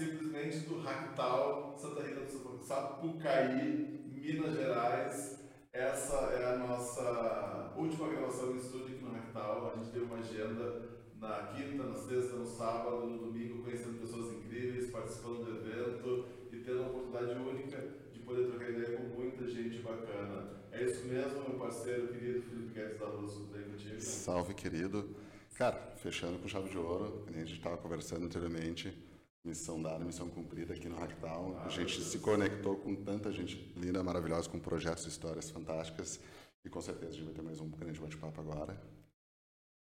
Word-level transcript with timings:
simplesmente 0.00 0.60
do 0.60 0.80
Ractal, 0.80 1.76
Santa 1.76 2.00
Rita 2.00 2.20
do 2.20 2.58
Sapucaí, 2.64 4.00
Minas 4.08 4.54
Gerais. 4.54 5.40
Essa 5.70 6.16
é 6.32 6.54
a 6.54 6.56
nossa 6.56 7.74
última 7.76 8.08
gravação 8.08 8.52
em 8.52 8.56
estúdio 8.56 8.94
aqui 8.94 9.04
no 9.04 9.12
Ractal. 9.12 9.72
A 9.74 9.76
gente 9.76 9.90
teve 9.90 10.06
uma 10.06 10.16
agenda 10.16 10.88
na 11.20 11.48
quinta, 11.48 11.84
na 11.84 11.94
sexta, 11.94 12.34
no 12.34 12.46
sábado, 12.46 13.06
no 13.06 13.18
domingo, 13.18 13.62
conhecendo 13.62 14.00
pessoas 14.00 14.32
incríveis, 14.32 14.90
participando 14.90 15.44
do 15.44 15.50
evento 15.58 16.24
e 16.50 16.56
tendo 16.60 16.82
a 16.82 16.86
oportunidade 16.86 17.38
única 17.38 17.88
de 18.10 18.20
poder 18.20 18.46
trocar 18.46 18.70
ideia 18.70 18.96
com 18.96 19.02
muita 19.02 19.46
gente 19.46 19.82
bacana. 19.82 20.62
É 20.72 20.82
isso 20.82 21.06
mesmo, 21.06 21.42
meu 21.42 21.58
parceiro 21.58 22.08
querido 22.08 22.40
Felipe 22.40 22.72
Guedes 22.72 22.98
da 22.98 23.06
Luz, 23.06 23.34
tudo 23.34 23.52
bem 23.52 23.64
contigo? 23.64 24.00
Salve, 24.00 24.54
querido. 24.54 25.14
Cara, 25.58 25.76
fechando 25.98 26.38
com 26.38 26.48
chave 26.48 26.70
de 26.70 26.78
ouro, 26.78 27.22
a 27.28 27.32
gente 27.32 27.52
estava 27.52 27.76
conversando 27.76 28.24
anteriormente, 28.24 28.96
missão 29.44 29.80
dada, 29.80 30.04
missão 30.04 30.28
cumprida 30.28 30.74
aqui 30.74 30.88
no 30.88 30.96
Hacktown. 30.96 31.58
A 31.60 31.68
gente 31.68 32.00
se 32.02 32.18
conectou 32.18 32.76
com 32.76 32.94
tanta 32.94 33.32
gente 33.32 33.56
linda, 33.76 34.02
maravilhosa, 34.02 34.48
com 34.48 34.58
projetos 34.58 35.04
e 35.06 35.08
histórias 35.08 35.50
fantásticas. 35.50 36.20
E 36.64 36.68
com 36.68 36.80
certeza 36.80 37.12
a 37.12 37.14
gente 37.14 37.24
vai 37.24 37.34
ter 37.34 37.42
mais 37.42 37.60
um 37.60 37.70
grande 37.70 37.98
bate-papo 37.98 38.40
agora. 38.40 38.80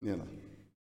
Nina, 0.02 0.28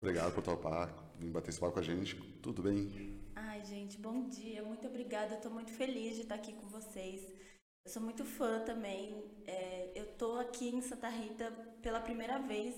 obrigado 0.00 0.34
por 0.34 0.42
topar, 0.42 1.12
vir 1.18 1.30
bater 1.30 1.50
esse 1.50 1.60
papo 1.60 1.74
com 1.74 1.80
a 1.80 1.82
gente. 1.82 2.16
Tudo 2.40 2.62
bem? 2.62 3.20
Ai, 3.36 3.64
gente, 3.64 3.98
bom 3.98 4.28
dia. 4.28 4.62
Muito 4.62 4.86
obrigada. 4.86 5.34
Estou 5.34 5.50
muito 5.50 5.70
feliz 5.72 6.14
de 6.14 6.22
estar 6.22 6.36
aqui 6.36 6.52
com 6.54 6.68
vocês. 6.68 7.22
Eu 7.84 7.90
sou 7.90 8.00
muito 8.00 8.24
fã 8.24 8.64
também. 8.64 9.22
É, 9.46 9.92
eu 9.94 10.04
estou 10.04 10.38
aqui 10.38 10.68
em 10.68 10.80
Santa 10.80 11.08
Rita 11.08 11.50
pela 11.82 12.00
primeira 12.00 12.38
vez. 12.38 12.74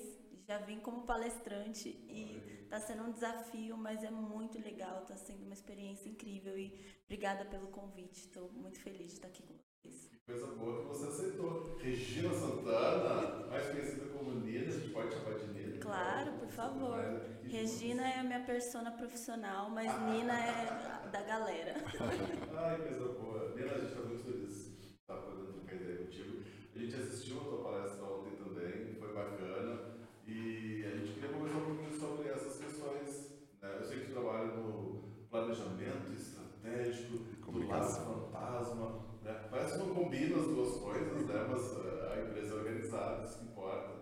Já 0.49 0.59
vim 0.59 0.81
como 0.81 1.03
palestrante 1.03 1.89
e 1.89 2.56
está 2.67 2.81
sendo 2.81 3.05
um 3.05 3.13
desafio, 3.13 3.77
mas 3.77 4.03
é 4.03 4.11
muito 4.11 4.61
legal. 4.61 5.03
Está 5.03 5.17
sendo 5.17 5.45
uma 5.45 5.55
experiência 5.55 6.09
incrível 6.09 6.59
e 6.59 6.79
obrigada 7.05 7.45
pelo 7.45 7.69
convite. 7.69 8.19
Estou 8.19 8.51
muito 8.53 8.81
feliz 8.81 9.07
de 9.07 9.13
estar 9.15 9.29
aqui 9.29 9.43
com 9.43 9.55
vocês. 9.55 10.09
Que 10.09 10.19
coisa 10.27 10.47
boa 10.49 10.83
que 10.83 10.89
você 10.89 11.07
aceitou. 11.07 11.77
Regina 11.79 12.35
Santana, 12.35 13.47
mais 13.47 13.67
conhecida 13.69 14.07
como 14.07 14.33
Nina, 14.41 14.69
a 14.69 14.71
gente 14.71 14.93
pode 14.93 15.15
chamar 15.15 15.39
de 15.39 15.47
Nina. 15.49 15.79
Claro, 15.79 16.33
por 16.33 16.49
favor. 16.49 16.99
Regina 17.45 18.09
é 18.09 18.19
a 18.19 18.25
minha 18.25 18.45
persona 18.45 18.91
profissional, 18.91 19.71
mas 19.71 19.87
Nina 20.03 20.35
é 20.39 21.09
da 21.11 21.23
galera. 21.23 21.75
Ai, 22.57 22.79
coisa 22.79 23.13
boa. 23.13 23.55
Nina, 23.55 23.73
a 23.73 23.79
gente 23.79 23.89
está 23.89 24.01
muito 24.01 24.25
feliz 24.25 24.77
estar 25.01 25.17
podendo 25.19 25.53
trocar 25.53 25.77
ideia 25.77 25.99
contigo. 25.99 26.43
A 26.75 26.79
gente 26.79 26.97
assistiu 26.97 27.41
a 27.41 27.45
tua 27.45 27.63
palestra 27.63 28.05
ontem 28.05 28.37
também, 28.37 28.95
foi 28.99 29.15
bacana. 29.15 29.97
E 30.27 30.85
a 30.85 30.97
gente 30.97 31.13
queria 31.13 31.29
conversar 31.29 31.59
um 31.59 31.65
pouquinho 31.67 31.93
sobre 31.93 32.29
essas 32.29 32.59
questões. 32.59 33.31
Né? 33.63 33.77
Eu 33.79 33.85
sei 33.85 34.01
que 34.01 34.07
tu 34.07 34.13
trabalha 34.13 34.47
no 34.47 35.03
planejamento 35.31 36.13
estratégico, 36.13 37.19
do 37.53 37.69
laço 37.69 38.01
fantasma. 38.05 39.07
Né? 39.23 39.47
Parece 39.49 39.79
que 39.79 39.87
não 39.87 39.95
combina 39.95 40.37
as 40.37 40.47
duas 40.47 40.77
coisas, 40.79 41.27
né? 41.27 41.47
mas 41.49 41.73
uh, 41.73 42.13
a 42.13 42.23
empresa 42.23 42.55
é 42.55 42.57
organizada, 42.59 43.25
isso 43.25 43.39
que 43.39 43.45
importa. 43.45 43.95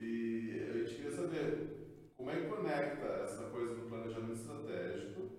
E 0.00 0.66
a 0.68 0.72
gente 0.72 0.94
queria 0.94 1.12
saber 1.12 2.10
como 2.16 2.30
é 2.30 2.40
que 2.40 2.48
conecta 2.48 3.06
essa 3.22 3.50
coisa 3.50 3.74
do 3.74 3.88
planejamento 3.88 4.32
estratégico 4.32 5.30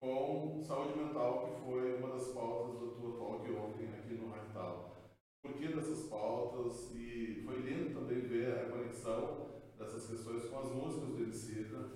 com 0.00 0.62
saúde 0.62 0.98
mental, 0.98 1.46
que 1.46 1.64
foi 1.64 1.96
uma 1.96 2.10
das 2.10 2.28
pautas 2.28 2.80
da 2.80 2.94
tua 2.94 3.16
talk 3.16 3.50
ontem 3.50 3.88
aqui 3.88 4.14
no 4.14 4.30
Ractal. 4.30 4.94
Por 5.42 5.54
que 5.54 5.68
dessas 5.68 6.06
pautas? 6.08 6.90
E 6.94 7.42
foi 7.44 7.60
lindo 7.60 7.98
também 7.98 8.20
ver 8.20 8.52
a 8.52 8.70
conexão 8.70 9.54
dessas 9.78 10.06
questões 10.06 10.44
com 10.46 10.58
as 10.58 10.70
músicas 10.72 11.08
do 11.10 11.22
Emicida, 11.22 11.90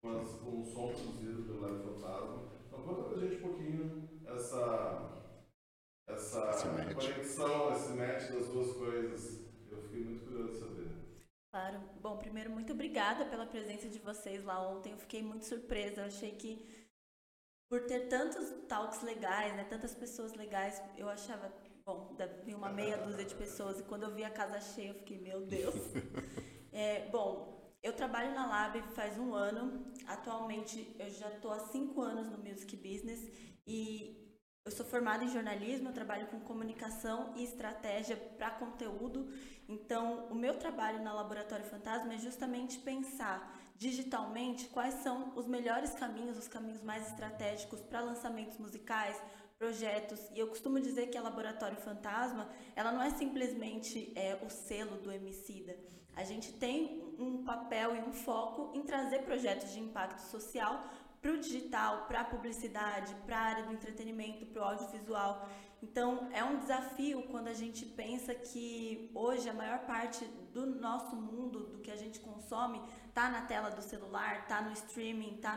com, 0.00 0.10
as, 0.10 0.28
com 0.36 0.60
o 0.60 0.64
som 0.64 0.88
produzido 0.88 1.42
pelo 1.42 1.60
Leve 1.60 1.84
Fantasma. 1.84 2.52
Então 2.66 2.82
conta 2.82 3.02
pra 3.02 3.18
gente 3.18 3.36
um 3.36 3.42
pouquinho 3.42 4.08
essa, 4.26 5.24
essa 6.08 6.50
esse 6.50 6.94
conexão, 6.94 7.72
esse 7.72 7.92
match 7.92 8.30
das 8.30 8.48
duas 8.48 8.72
coisas. 8.72 9.44
Eu 9.70 9.82
fiquei 9.82 10.04
muito 10.04 10.24
curioso 10.24 10.52
de 10.52 10.58
saber. 10.58 10.88
Claro. 11.50 11.80
Bom, 12.00 12.16
primeiro, 12.18 12.50
muito 12.50 12.72
obrigada 12.72 13.24
pela 13.26 13.43
presença 13.54 13.88
de 13.88 14.00
vocês 14.00 14.42
lá 14.42 14.60
ontem. 14.68 14.90
Eu 14.90 14.98
fiquei 14.98 15.22
muito 15.22 15.44
surpresa. 15.44 16.00
Eu 16.00 16.06
achei 16.06 16.32
que, 16.32 16.52
por 17.68 17.82
ter 17.86 18.08
tantos 18.08 18.50
talks 18.66 19.00
legais, 19.02 19.54
né, 19.54 19.62
tantas 19.62 19.94
pessoas 19.94 20.34
legais, 20.34 20.82
eu 20.98 21.08
achava, 21.08 21.52
bom, 21.86 22.14
deve 22.16 22.52
uma 22.52 22.68
meia 22.68 22.96
dúzia 22.96 23.24
de 23.24 23.34
pessoas. 23.36 23.78
E 23.78 23.84
quando 23.84 24.02
eu 24.02 24.12
vi 24.12 24.24
a 24.24 24.30
casa 24.30 24.60
cheia, 24.60 24.88
eu 24.88 24.94
fiquei, 24.94 25.18
meu 25.20 25.46
Deus. 25.46 25.74
É, 26.76 27.08
bom, 27.08 27.72
eu 27.80 27.92
trabalho 27.92 28.34
na 28.34 28.48
Lab 28.48 28.82
faz 28.96 29.16
um 29.16 29.32
ano. 29.32 29.92
Atualmente, 30.08 30.96
eu 30.98 31.08
já 31.08 31.28
estou 31.28 31.52
há 31.52 31.60
cinco 31.60 32.02
anos 32.02 32.28
no 32.28 32.38
Music 32.38 32.76
Business 32.76 33.30
e 33.64 34.13
sou 34.74 34.84
formada 34.84 35.24
em 35.24 35.28
jornalismo, 35.28 35.88
eu 35.88 35.92
trabalho 35.92 36.26
com 36.26 36.40
comunicação 36.40 37.32
e 37.36 37.44
estratégia 37.44 38.16
para 38.16 38.50
conteúdo. 38.50 39.32
Então, 39.68 40.26
o 40.30 40.34
meu 40.34 40.58
trabalho 40.58 41.02
na 41.02 41.12
Laboratório 41.12 41.64
Fantasma 41.64 42.12
é 42.14 42.18
justamente 42.18 42.78
pensar 42.78 43.56
digitalmente 43.76 44.66
quais 44.68 44.94
são 44.94 45.32
os 45.36 45.46
melhores 45.46 45.94
caminhos, 45.94 46.36
os 46.36 46.48
caminhos 46.48 46.82
mais 46.82 47.08
estratégicos 47.08 47.80
para 47.80 48.00
lançamentos 48.00 48.58
musicais, 48.58 49.20
projetos. 49.58 50.20
E 50.34 50.38
eu 50.38 50.48
costumo 50.48 50.80
dizer 50.80 51.06
que 51.06 51.16
a 51.16 51.22
Laboratório 51.22 51.76
Fantasma, 51.76 52.48
ela 52.74 52.92
não 52.92 53.02
é 53.02 53.10
simplesmente 53.10 54.12
é, 54.16 54.38
o 54.44 54.50
selo 54.50 54.96
do 54.98 55.10
Emicida. 55.12 55.76
A 56.16 56.22
gente 56.22 56.52
tem 56.52 57.14
um 57.18 57.44
papel 57.44 57.96
e 57.96 58.00
um 58.00 58.12
foco 58.12 58.76
em 58.76 58.82
trazer 58.82 59.20
projetos 59.22 59.72
de 59.72 59.80
impacto 59.80 60.20
social 60.20 60.84
para 61.24 61.32
o 61.32 61.38
digital, 61.38 62.04
para 62.06 62.20
a 62.20 62.24
publicidade, 62.24 63.14
para 63.24 63.38
a 63.38 63.40
área 63.40 63.64
do 63.64 63.72
entretenimento, 63.72 64.44
para 64.44 64.60
o 64.60 64.64
audiovisual. 64.66 65.48
Então, 65.82 66.28
é 66.34 66.44
um 66.44 66.58
desafio 66.58 67.22
quando 67.30 67.48
a 67.48 67.54
gente 67.54 67.86
pensa 67.86 68.34
que 68.34 69.10
hoje 69.14 69.48
a 69.48 69.54
maior 69.54 69.78
parte 69.86 70.22
do 70.52 70.66
nosso 70.66 71.16
mundo, 71.16 71.60
do 71.60 71.78
que 71.78 71.90
a 71.90 71.96
gente 71.96 72.20
consome, 72.20 72.78
está 73.08 73.30
na 73.30 73.40
tela 73.40 73.70
do 73.70 73.80
celular, 73.80 74.40
está 74.40 74.60
no 74.60 74.70
streaming, 74.72 75.36
está 75.36 75.56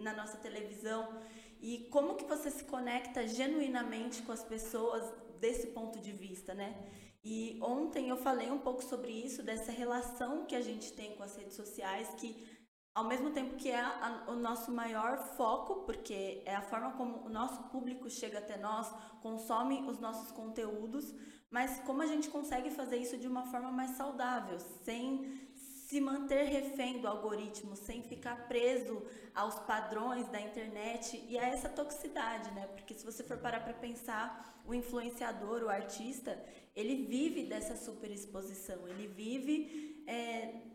na 0.00 0.12
nossa 0.12 0.36
televisão. 0.36 1.18
E 1.60 1.88
como 1.90 2.14
que 2.14 2.24
você 2.24 2.48
se 2.48 2.62
conecta 2.62 3.26
genuinamente 3.26 4.22
com 4.22 4.30
as 4.30 4.44
pessoas 4.44 5.02
desse 5.40 5.66
ponto 5.78 5.98
de 5.98 6.12
vista, 6.12 6.54
né? 6.54 6.76
E 7.24 7.58
ontem 7.60 8.08
eu 8.08 8.16
falei 8.16 8.52
um 8.52 8.58
pouco 8.58 8.84
sobre 8.84 9.10
isso, 9.10 9.42
dessa 9.42 9.72
relação 9.72 10.44
que 10.44 10.54
a 10.54 10.60
gente 10.60 10.92
tem 10.92 11.16
com 11.16 11.24
as 11.24 11.36
redes 11.36 11.56
sociais, 11.56 12.08
que 12.18 12.51
ao 12.94 13.04
mesmo 13.04 13.30
tempo 13.30 13.56
que 13.56 13.70
é 13.70 13.80
a, 13.80 14.24
o 14.28 14.34
nosso 14.34 14.70
maior 14.70 15.18
foco, 15.36 15.82
porque 15.86 16.42
é 16.44 16.54
a 16.54 16.62
forma 16.62 16.92
como 16.92 17.24
o 17.26 17.28
nosso 17.28 17.62
público 17.64 18.10
chega 18.10 18.38
até 18.38 18.56
nós, 18.56 18.92
consome 19.22 19.82
os 19.88 19.98
nossos 19.98 20.30
conteúdos, 20.30 21.14
mas 21.50 21.80
como 21.80 22.02
a 22.02 22.06
gente 22.06 22.28
consegue 22.28 22.70
fazer 22.70 22.96
isso 22.96 23.16
de 23.16 23.26
uma 23.26 23.44
forma 23.46 23.70
mais 23.70 23.92
saudável, 23.92 24.58
sem 24.84 25.50
se 25.86 26.00
manter 26.00 26.44
refém 26.44 27.00
do 27.00 27.06
algoritmo, 27.06 27.76
sem 27.76 28.02
ficar 28.02 28.48
preso 28.48 29.02
aos 29.34 29.58
padrões 29.60 30.26
da 30.28 30.40
internet 30.40 31.22
e 31.28 31.38
a 31.38 31.46
essa 31.48 31.68
toxicidade, 31.68 32.50
né? 32.52 32.66
Porque 32.68 32.94
se 32.94 33.04
você 33.04 33.22
for 33.22 33.36
parar 33.36 33.60
para 33.60 33.74
pensar, 33.74 34.62
o 34.66 34.72
influenciador, 34.72 35.62
o 35.62 35.68
artista, 35.68 36.42
ele 36.74 37.04
vive 37.04 37.44
dessa 37.44 37.76
superexposição, 37.76 38.88
ele 38.88 39.06
vive 39.06 40.02
é, 40.06 40.71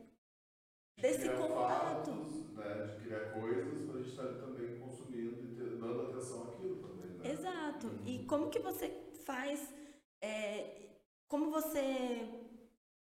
desse 0.98 1.30
contato. 1.30 2.12
Fatos, 2.12 2.56
né, 2.56 2.86
de 2.88 3.04
criar 3.04 3.32
coisas 3.34 3.86
para 3.86 3.96
a 3.96 3.98
gente 4.00 4.10
estar 4.10 4.28
também 4.40 4.80
consumindo 4.80 5.44
e 5.44 5.56
ter, 5.56 5.78
dando 5.78 6.02
atenção 6.02 6.44
àquilo 6.44 6.76
também. 6.78 7.12
Né? 7.18 7.32
Exato. 7.32 7.92
E 8.06 8.18
uhum. 8.18 8.28
como 8.28 8.50
que 8.50 8.60
você 8.60 8.90
faz, 9.26 9.74
é, 10.22 10.90
como 11.28 11.52
você 11.52 12.28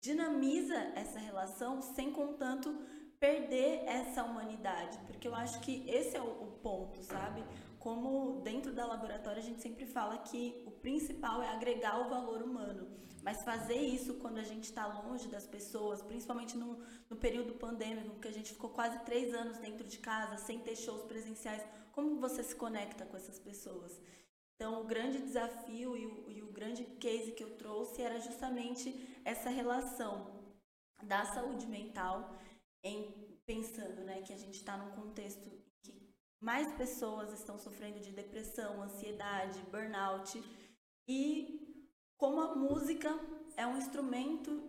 dinamiza 0.01 0.77
essa 0.95 1.19
relação 1.19 1.81
sem, 1.83 2.13
contanto, 2.13 2.75
perder 3.19 3.85
essa 3.87 4.23
humanidade? 4.23 4.99
Porque 5.07 5.27
eu 5.27 5.35
acho 5.35 5.61
que 5.61 5.89
esse 5.89 6.17
é 6.17 6.21
o, 6.21 6.27
o 6.27 6.59
ponto, 6.63 7.03
sabe? 7.03 7.43
como 7.79 8.41
dentro 8.43 8.73
da 8.73 8.85
laboratório 8.85 9.39
a 9.39 9.45
gente 9.45 9.63
sempre 9.63 9.87
fala 9.87 10.19
que 10.19 10.63
o 10.67 10.71
principal 10.71 11.43
é 11.43 11.49
agregar 11.49 12.01
o 12.01 12.09
valor 12.09 12.43
humano, 12.43 12.89
mas 13.29 13.43
fazer 13.43 13.77
isso 13.77 14.15
quando 14.15 14.39
a 14.39 14.43
gente 14.43 14.65
está 14.65 14.87
longe 14.87 15.29
das 15.29 15.47
pessoas, 15.47 16.01
principalmente 16.01 16.57
no, 16.57 16.83
no 17.11 17.17
período 17.25 17.53
pandêmico, 17.53 18.19
que 18.19 18.29
a 18.29 18.33
gente 18.33 18.55
ficou 18.55 18.71
quase 18.71 18.99
três 19.01 19.35
anos 19.35 19.59
dentro 19.59 19.87
de 19.87 19.99
casa, 19.99 20.39
sem 20.39 20.61
ter 20.61 20.75
shows 20.75 21.03
presenciais, 21.03 21.63
como 21.93 22.19
você 22.19 22.43
se 22.43 22.57
conecta 22.57 23.05
com 23.05 23.19
essas 23.19 23.39
pessoas? 23.39 24.01
Então, 24.55 24.81
o 24.81 24.87
grande 24.87 25.19
desafio 25.19 25.95
e 25.95 26.07
o, 26.07 26.31
e 26.31 26.43
o 26.43 26.51
grande 26.51 26.85
case 26.99 27.33
que 27.33 27.45
eu 27.45 27.55
trouxe 27.59 28.01
era 28.01 28.19
justamente 28.19 28.95
essa 29.27 29.51
relação 29.51 30.15
da 31.03 31.27
saúde 31.27 31.67
mental 31.67 32.35
em 32.83 33.39
pensando 33.45 34.05
né, 34.05 34.23
que 34.23 34.33
a 34.33 34.39
gente 34.39 34.55
está 34.55 34.75
num 34.79 34.93
contexto 34.93 35.51
mais 36.41 36.73
pessoas 36.73 37.33
estão 37.33 37.59
sofrendo 37.59 38.01
de 38.01 38.11
depressão, 38.11 38.83
ansiedade, 38.83 39.59
burnout. 39.71 40.43
E 41.07 41.68
como 42.19 42.41
a 42.41 42.55
música 42.55 43.17
é 43.57 43.67
um 43.67 43.79
instrumento 43.79 44.63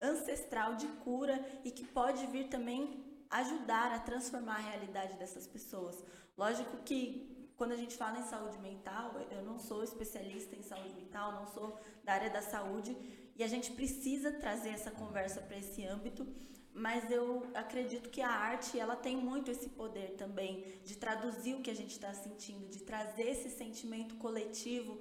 ancestral 0.00 0.76
de 0.76 0.86
cura 1.04 1.44
e 1.64 1.70
que 1.70 1.84
pode 1.84 2.24
vir 2.28 2.48
também 2.48 3.04
ajudar 3.30 3.92
a 3.92 3.98
transformar 3.98 4.56
a 4.56 4.70
realidade 4.70 5.18
dessas 5.18 5.46
pessoas. 5.46 6.02
Lógico 6.38 6.76
que 6.84 7.50
quando 7.56 7.72
a 7.72 7.76
gente 7.76 7.96
fala 7.96 8.18
em 8.18 8.24
saúde 8.24 8.58
mental, 8.58 9.12
eu 9.30 9.42
não 9.42 9.58
sou 9.58 9.82
especialista 9.82 10.54
em 10.56 10.62
saúde 10.62 10.94
mental, 10.94 11.32
não 11.32 11.46
sou 11.48 11.78
da 12.04 12.12
área 12.12 12.30
da 12.30 12.42
saúde 12.42 12.96
e 13.36 13.42
a 13.42 13.48
gente 13.48 13.72
precisa 13.72 14.30
trazer 14.30 14.70
essa 14.70 14.90
conversa 14.90 15.40
para 15.40 15.58
esse 15.58 15.84
âmbito, 15.84 16.26
mas 16.72 17.10
eu 17.10 17.46
acredito 17.54 18.10
que 18.10 18.20
a 18.20 18.30
arte 18.30 18.78
ela 18.78 18.96
tem 18.96 19.16
muito 19.16 19.50
esse 19.50 19.68
poder 19.68 20.14
também 20.16 20.80
de 20.84 20.96
traduzir 20.96 21.54
o 21.54 21.62
que 21.62 21.70
a 21.70 21.76
gente 21.76 21.92
está 21.92 22.12
sentindo, 22.14 22.68
de 22.68 22.80
trazer 22.80 23.30
esse 23.30 23.50
sentimento 23.50 24.16
coletivo 24.16 25.00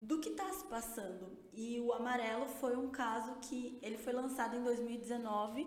do 0.00 0.18
que 0.18 0.30
está 0.30 0.50
se 0.52 0.64
passando. 0.64 1.38
E 1.52 1.80
o 1.80 1.92
Amarelo 1.92 2.46
foi 2.46 2.76
um 2.76 2.90
caso 2.90 3.34
que 3.40 3.78
ele 3.82 3.98
foi 3.98 4.12
lançado 4.12 4.56
em 4.56 4.62
2019 4.62 5.66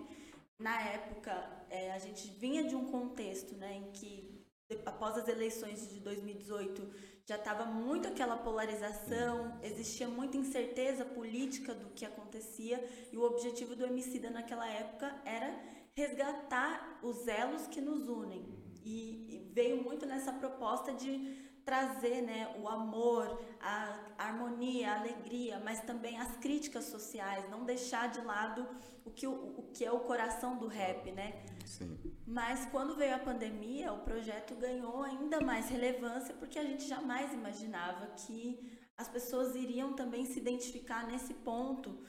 na 0.59 0.79
época, 0.81 1.65
é, 1.69 1.91
a 1.91 1.99
gente 1.99 2.29
vinha 2.39 2.63
de 2.63 2.75
um 2.75 2.85
contexto 2.85 3.55
né, 3.55 3.75
em 3.75 3.91
que, 3.91 4.45
após 4.85 5.17
as 5.17 5.27
eleições 5.27 5.89
de 5.89 5.99
2018, 5.99 6.89
já 7.25 7.35
estava 7.35 7.65
muito 7.65 8.07
aquela 8.07 8.37
polarização, 8.37 9.59
existia 9.61 10.07
muita 10.07 10.37
incerteza 10.37 11.03
política 11.03 11.73
do 11.73 11.89
que 11.89 12.05
acontecia, 12.05 12.81
e 13.11 13.17
o 13.17 13.23
objetivo 13.23 13.75
do 13.75 13.85
Emicida 13.85 14.29
naquela 14.29 14.65
época 14.69 15.13
era 15.25 15.53
resgatar 15.97 16.99
os 17.03 17.27
elos 17.27 17.67
que 17.67 17.81
nos 17.81 18.07
unem. 18.07 18.45
E, 18.85 19.35
e 19.35 19.51
veio 19.53 19.83
muito 19.83 20.05
nessa 20.05 20.31
proposta 20.31 20.93
de 20.93 21.51
trazer 21.65 22.21
né, 22.21 22.53
o 22.61 22.67
amor, 22.67 23.41
a 23.59 23.99
harmonia, 24.17 24.91
a 24.91 24.99
alegria, 24.99 25.61
mas 25.63 25.81
também 25.81 26.19
as 26.19 26.35
críticas 26.37 26.85
sociais, 26.85 27.49
não 27.49 27.63
deixar 27.63 28.09
de 28.09 28.21
lado 28.21 28.67
o 29.05 29.11
que, 29.11 29.25
o, 29.25 29.33
o 29.33 29.69
que 29.73 29.85
é 29.85 29.91
o 29.91 30.01
coração 30.01 30.57
do 30.57 30.67
rap, 30.67 31.11
né? 31.11 31.43
Sim. 31.65 31.97
Mas 32.25 32.65
quando 32.65 32.95
veio 32.95 33.15
a 33.15 33.19
pandemia, 33.19 33.93
o 33.93 33.99
projeto 33.99 34.55
ganhou 34.55 35.03
ainda 35.03 35.41
mais 35.41 35.69
relevância 35.69 36.33
porque 36.33 36.59
a 36.59 36.63
gente 36.63 36.87
jamais 36.87 37.33
imaginava 37.33 38.07
que 38.07 38.81
as 38.97 39.07
pessoas 39.07 39.55
iriam 39.55 39.93
também 39.93 40.25
se 40.25 40.39
identificar 40.39 41.07
nesse 41.07 41.33
ponto 41.33 42.03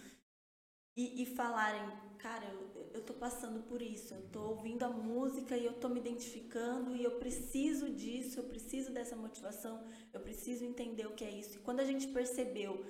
e, 0.96 1.22
e 1.22 1.26
falarem, 1.26 1.82
cara, 2.18 2.44
eu, 2.46 2.90
eu 2.94 3.02
tô 3.02 3.14
passando 3.14 3.62
por 3.64 3.82
isso, 3.82 4.14
eu 4.14 4.22
tô 4.30 4.40
ouvindo 4.50 4.84
a 4.84 4.88
música 4.88 5.56
e 5.56 5.66
eu 5.66 5.74
tô 5.74 5.88
me 5.88 6.00
identificando 6.00 6.94
e 6.94 7.02
eu 7.02 7.18
preciso 7.18 7.90
disso, 7.90 8.38
eu 8.38 8.44
preciso 8.44 8.92
dessa 8.92 9.16
motivação, 9.16 9.84
eu 10.12 10.20
preciso 10.20 10.64
entender 10.64 11.06
o 11.06 11.14
que 11.14 11.24
é 11.24 11.30
isso. 11.30 11.56
E 11.56 11.60
quando 11.60 11.80
a 11.80 11.84
gente 11.84 12.06
percebeu 12.08 12.84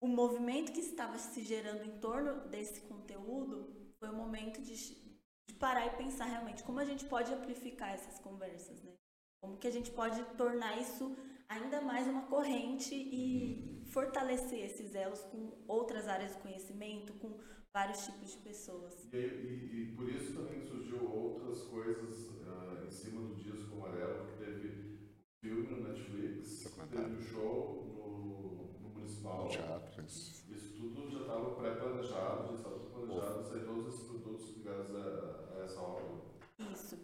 o 0.00 0.06
movimento 0.06 0.72
que 0.72 0.80
estava 0.80 1.18
se 1.18 1.42
gerando 1.42 1.82
em 1.84 1.98
torno 1.98 2.46
desse 2.48 2.82
conteúdo, 2.82 3.74
foi 3.98 4.10
o 4.10 4.16
momento 4.16 4.60
de, 4.60 4.74
de 5.46 5.54
parar 5.54 5.86
e 5.86 5.96
pensar 5.96 6.26
realmente 6.26 6.62
como 6.62 6.78
a 6.78 6.84
gente 6.84 7.06
pode 7.06 7.32
amplificar 7.32 7.94
essas 7.94 8.18
conversas, 8.18 8.82
né? 8.82 8.92
Como 9.40 9.56
que 9.56 9.66
a 9.66 9.70
gente 9.70 9.90
pode 9.90 10.22
tornar 10.36 10.78
isso 10.78 11.16
ainda 11.48 11.80
mais 11.80 12.06
uma 12.06 12.26
corrente 12.26 12.94
e 12.94 13.73
fortalecer 13.94 14.58
esses 14.64 14.96
elos 14.96 15.22
com 15.22 15.52
outras 15.68 16.08
áreas 16.08 16.32
de 16.34 16.38
conhecimento, 16.42 17.12
com 17.14 17.38
vários 17.72 18.04
tipos 18.04 18.32
de 18.32 18.38
pessoas. 18.38 19.08
E, 19.12 19.16
e, 19.16 19.82
e 19.82 19.96
por 19.96 20.08
isso 20.10 20.34
também 20.34 20.60
surgiu 20.66 21.08
outras 21.08 21.62
coisas 21.62 22.26
uh, 22.42 22.84
em 22.84 22.90
cima 22.90 23.20
do 23.20 23.36
disco 23.36 23.76
amarelo, 23.76 24.26
porque 24.26 24.44
teve 24.44 24.98
filme 25.40 25.68
no 25.68 25.88
Netflix, 25.88 26.64
teve 26.90 27.14
um 27.14 27.20
show 27.20 27.84
no, 27.96 28.80
no 28.80 28.88
Municipal. 28.90 29.48
Teatro, 29.48 30.04
isso. 30.04 30.44
Isso 30.52 30.74
tudo 30.74 31.08
já 31.10 31.20
estava 31.20 31.54
pré-planejado, 31.54 32.48
já 32.48 32.54
estava 32.54 32.78
planejado, 32.80 33.44
sair 33.44 33.64
todos 33.64 33.94
esses 33.94 34.06
produtos 34.08 34.56
ligados 34.56 34.90
a, 34.96 35.54
a 35.54 35.64
essa 35.64 35.80
obra. 35.80 36.04
Isso. 36.72 36.98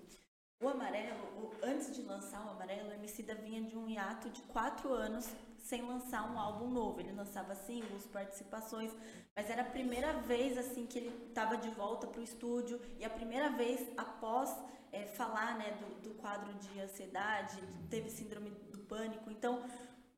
O 0.61 0.69
Amarelo, 0.69 1.25
o, 1.39 1.53
antes 1.63 1.95
de 1.95 2.03
lançar 2.03 2.45
o 2.45 2.51
Amarelo, 2.51 2.91
o 2.91 2.93
Emicida 2.93 3.35
vinha 3.37 3.63
de 3.63 3.77
um 3.77 3.89
hiato 3.89 4.29
de 4.29 4.43
quatro 4.43 4.93
anos 4.93 5.33
sem 5.71 5.83
lançar 5.83 6.29
um 6.31 6.39
álbum 6.39 6.69
novo. 6.69 7.01
Ele 7.01 7.13
lançava 7.13 7.55
singles, 7.55 8.05
participações, 8.07 8.93
mas 9.37 9.49
era 9.49 9.63
a 9.63 9.73
primeira 9.77 10.13
vez 10.15 10.59
assim 10.59 10.85
que 10.85 10.99
ele 10.99 11.29
estava 11.29 11.57
de 11.57 11.71
volta 11.71 12.09
para 12.09 12.21
o 12.21 12.25
estúdio 12.25 12.81
e 12.99 13.05
a 13.05 13.11
primeira 13.19 13.51
vez 13.51 13.81
após 13.97 14.53
é, 14.91 15.07
falar 15.07 15.57
né, 15.57 15.71
do, 15.81 16.09
do 16.09 16.15
quadro 16.17 16.53
de 16.55 16.81
ansiedade, 16.81 17.57
teve 17.89 18.11
síndrome 18.11 18.51
do 18.73 18.81
pânico. 18.81 19.31
Então, 19.31 19.63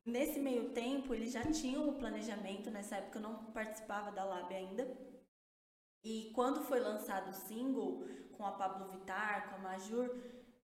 nesse 0.03 0.39
meio 0.39 0.69
tempo, 0.71 1.13
ele 1.13 1.27
já 1.27 1.43
tinha 1.43 1.79
o 1.79 1.93
planejamento. 1.93 2.71
Nessa 2.71 2.95
época, 2.95 3.19
eu 3.19 3.21
não 3.21 3.35
participava 3.51 4.11
da 4.11 4.23
Lab 4.23 4.51
ainda. 4.51 4.87
E 6.03 6.31
quando 6.33 6.63
foi 6.63 6.79
lançado 6.79 7.29
o 7.29 7.33
single 7.33 8.03
com 8.35 8.43
a 8.43 8.51
Pablo 8.51 8.89
Vittar, 8.89 9.49
com 9.49 9.55
a 9.57 9.59
Majur, 9.59 10.09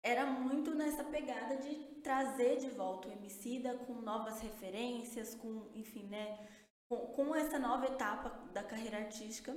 era 0.03 0.25
muito 0.25 0.73
nessa 0.73 1.03
pegada 1.03 1.57
de 1.57 1.75
trazer 2.01 2.57
de 2.57 2.69
volta 2.69 3.07
o 3.07 3.11
Emicida 3.11 3.75
com 3.85 3.93
novas 3.93 4.41
referências, 4.41 5.35
com, 5.35 5.69
enfim, 5.75 6.07
né, 6.07 6.39
com, 6.89 6.97
com 7.07 7.35
essa 7.35 7.59
nova 7.59 7.85
etapa 7.85 8.29
da 8.51 8.63
carreira 8.63 8.97
artística. 8.97 9.55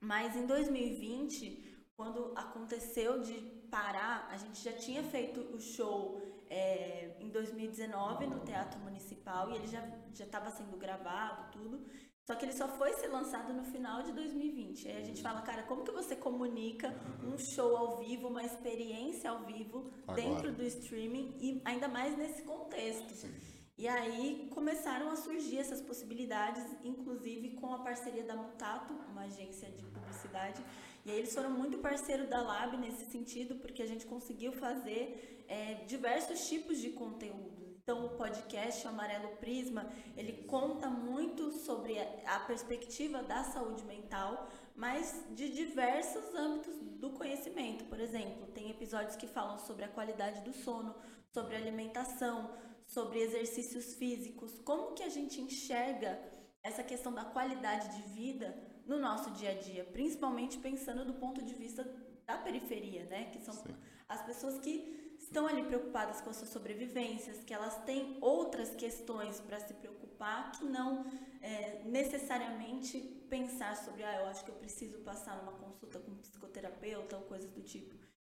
Mas 0.00 0.36
em 0.36 0.46
2020, 0.46 1.86
quando 1.96 2.32
aconteceu 2.36 3.20
de 3.20 3.34
parar, 3.70 4.28
a 4.30 4.36
gente 4.36 4.62
já 4.62 4.72
tinha 4.72 5.02
feito 5.02 5.40
o 5.40 5.60
show 5.60 6.20
é, 6.50 7.16
em 7.20 7.30
2019 7.30 8.26
no 8.26 8.40
Teatro 8.40 8.78
Municipal 8.80 9.50
e 9.50 9.56
ele 9.56 9.66
já 9.66 9.82
estava 10.12 10.50
sendo 10.50 10.76
gravado, 10.76 11.50
tudo. 11.52 11.86
Só 12.24 12.36
que 12.36 12.44
ele 12.44 12.52
só 12.52 12.68
foi 12.68 12.92
ser 12.94 13.08
lançado 13.08 13.52
no 13.52 13.64
final 13.64 14.02
de 14.02 14.12
2020. 14.12 14.88
Aí 14.88 15.02
a 15.02 15.04
gente 15.04 15.20
fala, 15.20 15.40
cara, 15.42 15.64
como 15.64 15.82
que 15.82 15.90
você 15.90 16.14
comunica 16.14 16.94
um 17.22 17.36
show 17.36 17.76
ao 17.76 17.98
vivo, 17.98 18.28
uma 18.28 18.44
experiência 18.44 19.30
ao 19.30 19.44
vivo 19.44 19.90
Agora. 20.06 20.22
dentro 20.22 20.52
do 20.52 20.62
streaming 20.62 21.34
e 21.40 21.60
ainda 21.64 21.88
mais 21.88 22.16
nesse 22.16 22.42
contexto? 22.42 23.12
Sim. 23.14 23.34
E 23.76 23.88
aí 23.88 24.48
começaram 24.54 25.10
a 25.10 25.16
surgir 25.16 25.58
essas 25.58 25.80
possibilidades, 25.80 26.62
inclusive 26.84 27.56
com 27.56 27.74
a 27.74 27.80
parceria 27.80 28.22
da 28.22 28.36
Mutato, 28.36 28.92
uma 29.10 29.22
agência 29.22 29.68
de 29.70 29.84
publicidade. 29.86 30.62
E 31.04 31.10
aí 31.10 31.18
eles 31.18 31.34
foram 31.34 31.50
muito 31.50 31.78
parceiro 31.78 32.28
da 32.28 32.40
Lab 32.40 32.76
nesse 32.76 33.06
sentido, 33.06 33.56
porque 33.56 33.82
a 33.82 33.86
gente 33.86 34.06
conseguiu 34.06 34.52
fazer 34.52 35.44
é, 35.48 35.74
diversos 35.86 36.46
tipos 36.46 36.78
de 36.78 36.90
conteúdo. 36.90 37.71
Então, 37.82 38.06
o 38.06 38.10
podcast 38.10 38.86
Amarelo 38.86 39.36
Prisma, 39.38 39.90
ele 40.16 40.44
conta 40.44 40.88
muito 40.88 41.50
sobre 41.50 41.98
a 42.24 42.38
perspectiva 42.46 43.24
da 43.24 43.42
saúde 43.42 43.84
mental, 43.84 44.48
mas 44.76 45.24
de 45.30 45.48
diversos 45.48 46.32
âmbitos 46.32 46.78
do 47.00 47.10
conhecimento. 47.10 47.84
Por 47.86 47.98
exemplo, 47.98 48.46
tem 48.54 48.70
episódios 48.70 49.16
que 49.16 49.26
falam 49.26 49.58
sobre 49.58 49.84
a 49.84 49.88
qualidade 49.88 50.42
do 50.42 50.52
sono, 50.52 50.94
sobre 51.34 51.56
alimentação, 51.56 52.54
sobre 52.86 53.18
exercícios 53.18 53.94
físicos, 53.94 54.60
como 54.60 54.94
que 54.94 55.02
a 55.02 55.08
gente 55.08 55.40
enxerga 55.40 56.22
essa 56.62 56.84
questão 56.84 57.12
da 57.12 57.24
qualidade 57.24 57.96
de 57.96 58.02
vida 58.12 58.56
no 58.86 58.96
nosso 58.96 59.32
dia 59.32 59.50
a 59.50 59.54
dia, 59.54 59.82
principalmente 59.86 60.56
pensando 60.56 61.04
do 61.04 61.14
ponto 61.14 61.44
de 61.44 61.54
vista 61.54 61.82
da 62.24 62.38
periferia, 62.38 63.06
né? 63.06 63.30
Que 63.32 63.40
são 63.40 63.54
Sim. 63.54 63.74
as 64.08 64.22
pessoas 64.22 64.60
que 64.60 65.01
estão 65.32 65.46
ali 65.46 65.62
preocupadas 65.62 66.20
com 66.20 66.28
as 66.28 66.36
suas 66.36 66.50
sobrevivências, 66.50 67.42
que 67.42 67.54
elas 67.54 67.82
têm 67.84 68.18
outras 68.20 68.76
questões 68.76 69.40
para 69.40 69.58
se 69.58 69.72
preocupar 69.72 70.52
que 70.52 70.64
não 70.64 71.06
é, 71.40 71.82
necessariamente 71.86 73.00
pensar 73.30 73.74
sobre, 73.76 74.04
ah, 74.04 74.20
eu 74.20 74.26
acho 74.26 74.44
que 74.44 74.50
eu 74.50 74.54
preciso 74.56 74.98
passar 74.98 75.38
numa 75.38 75.52
consulta 75.52 75.98
com 75.98 76.10
um 76.10 76.18
psicoterapeuta 76.18 77.16
ou 77.16 77.22
coisas 77.22 77.50
do 77.50 77.62
tipo. 77.62 77.94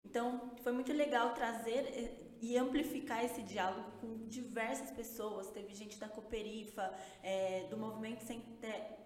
Então, 0.05 0.53
foi 0.63 0.73
muito 0.73 0.93
legal 0.93 1.33
trazer 1.33 1.79
é, 1.79 2.15
e 2.43 2.59
amplificar 2.59 3.25
esse 3.25 3.43
diálogo 3.43 3.91
com 3.99 4.29
diversas 4.29 4.91
pessoas. 4.91 5.51
Teve 5.51 5.75
gente 5.75 5.99
da 5.99 6.09
Cooperifa, 6.09 6.93
é, 7.23 7.67
do 7.71 7.79
Movimento 7.79 8.23
Sem 8.23 8.41
Terra, 8.61 8.99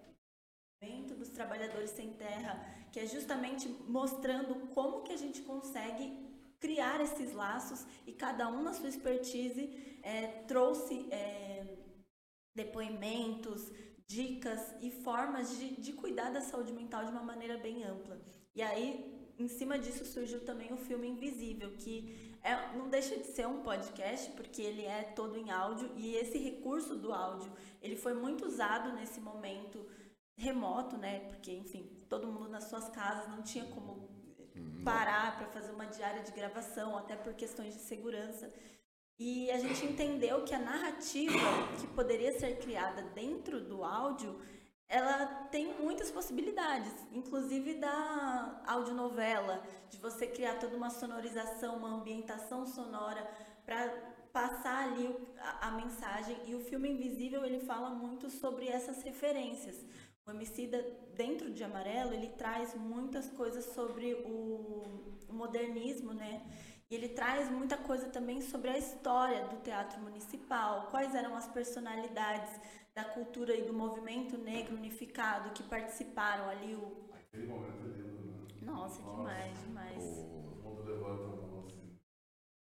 dos 1.17 1.29
Trabalhadores 1.29 1.91
Sem 1.91 2.13
Terra, 2.13 2.63
que 2.91 2.99
é 2.99 3.05
justamente 3.07 3.69
mostrando 3.87 4.67
como 4.73 5.03
que 5.03 5.13
a 5.13 5.17
gente 5.17 5.41
consegue 5.41 6.26
criar 6.59 7.01
esses 7.01 7.33
laços 7.33 7.85
e 8.05 8.11
cada 8.11 8.49
um 8.49 8.63
na 8.63 8.73
sua 8.73 8.89
expertise 8.89 9.99
é, 10.01 10.27
trouxe 10.47 11.07
é, 11.11 11.77
depoimentos, 12.55 13.71
dicas 14.07 14.73
e 14.81 14.89
formas 14.89 15.57
de, 15.57 15.75
de 15.75 15.93
cuidar 15.93 16.31
da 16.31 16.41
saúde 16.41 16.73
mental 16.73 17.03
de 17.05 17.11
uma 17.11 17.23
maneira 17.23 17.57
bem 17.57 17.83
ampla. 17.83 18.19
E 18.55 18.61
aí, 18.61 19.33
em 19.37 19.47
cima 19.47 19.77
disso, 19.77 20.05
surgiu 20.05 20.43
também 20.43 20.73
o 20.73 20.77
filme 20.77 21.07
Invisível, 21.07 21.75
que 21.77 22.37
é, 22.41 22.75
não 22.75 22.89
deixa 22.89 23.17
de 23.17 23.25
ser 23.25 23.47
um 23.47 23.61
podcast, 23.61 24.31
porque 24.31 24.61
ele 24.61 24.83
é 24.83 25.03
todo 25.03 25.37
em 25.37 25.51
áudio, 25.51 25.91
e 25.95 26.15
esse 26.15 26.37
recurso 26.37 26.95
do 26.95 27.13
áudio, 27.13 27.51
ele 27.81 27.95
foi 27.95 28.13
muito 28.13 28.45
usado 28.45 28.93
nesse 28.93 29.19
momento 29.19 29.85
remoto, 30.35 30.97
né? 30.97 31.19
Porque, 31.27 31.51
enfim, 31.51 32.05
todo 32.09 32.27
mundo 32.27 32.47
nas 32.47 32.65
suas 32.65 32.89
casas 32.89 33.29
não 33.29 33.43
tinha 33.43 33.65
como 33.65 34.16
parar 34.83 35.37
para 35.37 35.47
fazer 35.47 35.71
uma 35.71 35.85
diária 35.85 36.23
de 36.23 36.31
gravação, 36.31 36.97
até 36.97 37.15
por 37.15 37.33
questões 37.33 37.73
de 37.73 37.79
segurança. 37.81 38.51
E 39.19 39.49
a 39.51 39.57
gente 39.57 39.85
entendeu 39.85 40.43
que 40.43 40.53
a 40.53 40.59
narrativa 40.59 41.39
que 41.79 41.87
poderia 41.87 42.37
ser 42.39 42.59
criada 42.59 43.01
dentro 43.15 43.59
do 43.59 43.83
áudio 43.83 44.39
ela 44.89 45.25
tem 45.51 45.73
muitas 45.79 46.09
possibilidades, 46.09 46.93
inclusive 47.11 47.73
da 47.73 48.61
audionovela, 48.65 49.61
de 49.89 49.97
você 49.97 50.25
criar 50.25 50.59
toda 50.59 50.77
uma 50.77 50.89
sonorização, 50.89 51.75
uma 51.75 51.89
ambientação 51.89 52.65
sonora 52.65 53.29
para 53.65 53.89
passar 54.31 54.85
ali 54.85 55.13
a, 55.39 55.67
a, 55.67 55.71
mensagem. 55.71 56.37
E 56.45 56.55
o 56.55 56.61
filme 56.61 56.89
Invisível 56.89 57.43
ele 57.43 57.59
fala 57.59 57.89
muito 57.89 58.29
sobre 58.29 58.67
essas 58.69 59.03
referências. 59.03 59.75
O 60.27 60.31
Emicida, 60.31 60.85
dentro 61.15 61.53
de 61.53 61.63
Amarelo, 61.63 62.13
ele 62.13 62.27
traz 62.27 62.75
muitas 62.75 63.29
coisas 63.29 63.63
sobre 63.73 64.13
o, 64.13 64.83
o 65.29 65.33
modernismo, 65.33 66.13
né? 66.13 66.45
E 66.89 66.95
ele 66.95 67.07
traz 67.07 67.49
muita 67.49 67.77
coisa 67.77 68.09
também 68.09 68.41
sobre 68.41 68.69
a 68.69 68.77
história 68.77 69.47
do 69.47 69.55
teatro 69.61 70.01
municipal, 70.01 70.87
quais 70.91 71.15
eram 71.15 71.33
as 71.33 71.47
personalidades 71.47 72.59
da 72.93 73.05
cultura 73.05 73.55
e 73.55 73.61
do 73.61 73.73
movimento 73.73 74.37
negro 74.37 74.75
unificado 74.75 75.51
que 75.51 75.63
participaram 75.63 76.49
ali. 76.49 76.75
O... 76.75 77.09
Aquele 77.13 77.47
momento 77.47 77.85
é 77.85 77.97
lindo, 77.97 78.21
né? 78.25 78.47
Nossa, 78.63 79.01
Nossa 79.01 79.17
demais, 79.17 79.63
demais. 79.63 80.03
O... 80.03 80.59
Todo 80.61 80.61
mundo 80.61 80.83
levanta 80.83 81.23
a 81.23 81.47
mão 81.47 81.65
assim. 81.65 81.97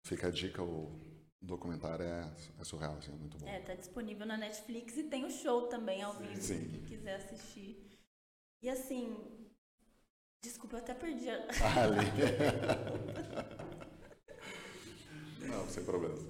Fica 0.03 0.27
a 0.27 0.32
dica, 0.32 0.63
o 0.63 1.00
documentário 1.41 2.05
é, 2.05 2.31
é 2.60 2.63
surreal, 2.63 2.95
assim, 2.98 3.12
é 3.12 3.15
muito 3.15 3.38
bom. 3.38 3.48
É, 3.48 3.60
tá 3.60 3.74
disponível 3.74 4.25
na 4.25 4.38
Netflix 4.38 4.98
e 4.98 5.03
tem 5.03 5.25
o 5.25 5.31
show 5.31 5.67
também 5.67 6.01
ao 6.01 6.13
vivo, 6.13 6.41
Sim. 6.41 6.67
quem 6.69 6.86
quiser 6.86 7.15
assistir. 7.15 8.00
E 8.62 8.69
assim, 8.69 9.17
desculpa, 10.43 10.75
eu 10.75 10.79
até 10.81 10.93
perdi 10.93 11.29
a... 11.29 11.48
Ali. 11.81 12.05
Não, 15.48 15.67
sem 15.67 15.83
problemas. 15.83 16.25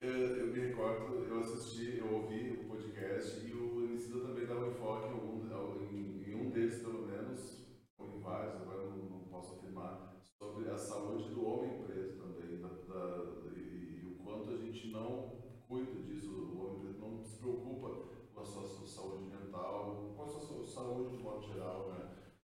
Eu, 0.00 0.10
eu, 0.10 0.46
me 0.48 0.58
recordo, 0.68 1.24
eu 1.24 1.40
assisti, 1.40 1.98
eu 1.98 2.12
ouvi 2.12 2.50
o 2.50 2.68
podcast 2.68 3.46
e 3.46 3.54
o 3.54 3.84
Emicida 3.84 4.20
também 4.20 4.46
dava 4.46 4.68
enfoque 4.68 5.06
em, 5.06 5.12
algum, 5.12 5.46
em, 5.92 6.28
em 6.28 6.34
um 6.34 6.50
deles, 6.50 6.80
pelo 6.80 7.06
menos, 7.06 7.68
ou 7.96 8.16
em 8.16 8.20
vários, 8.20 8.56
agora 8.56 8.84
não, 8.84 8.96
não 8.96 9.20
posso 9.28 9.54
afirmar, 9.54 10.16
sobre 10.36 10.68
a 10.68 10.76
saúde 10.76 11.28
do 11.28 11.46
homem 11.46 11.84
preto 11.84 12.16
também, 12.16 12.60
da, 12.60 12.68
da, 12.68 13.56
e, 13.56 14.02
e, 14.02 14.06
o 14.06 14.24
quanto 14.24 14.50
a 14.50 14.56
gente 14.56 14.81
não 14.92 15.32
cuida 15.66 16.02
disso, 16.02 16.30
o 16.30 16.66
homem 16.66 16.94
não 17.00 17.24
se 17.24 17.38
preocupa 17.38 17.88
com 18.34 18.40
a 18.40 18.44
sua, 18.44 18.62
sua 18.62 18.86
saúde 18.86 19.24
mental, 19.24 20.12
com 20.14 20.22
a 20.22 20.26
sua 20.26 20.64
saúde 20.64 21.16
de 21.16 21.22
modo 21.22 21.42
geral, 21.46 21.90
né? 21.90 22.10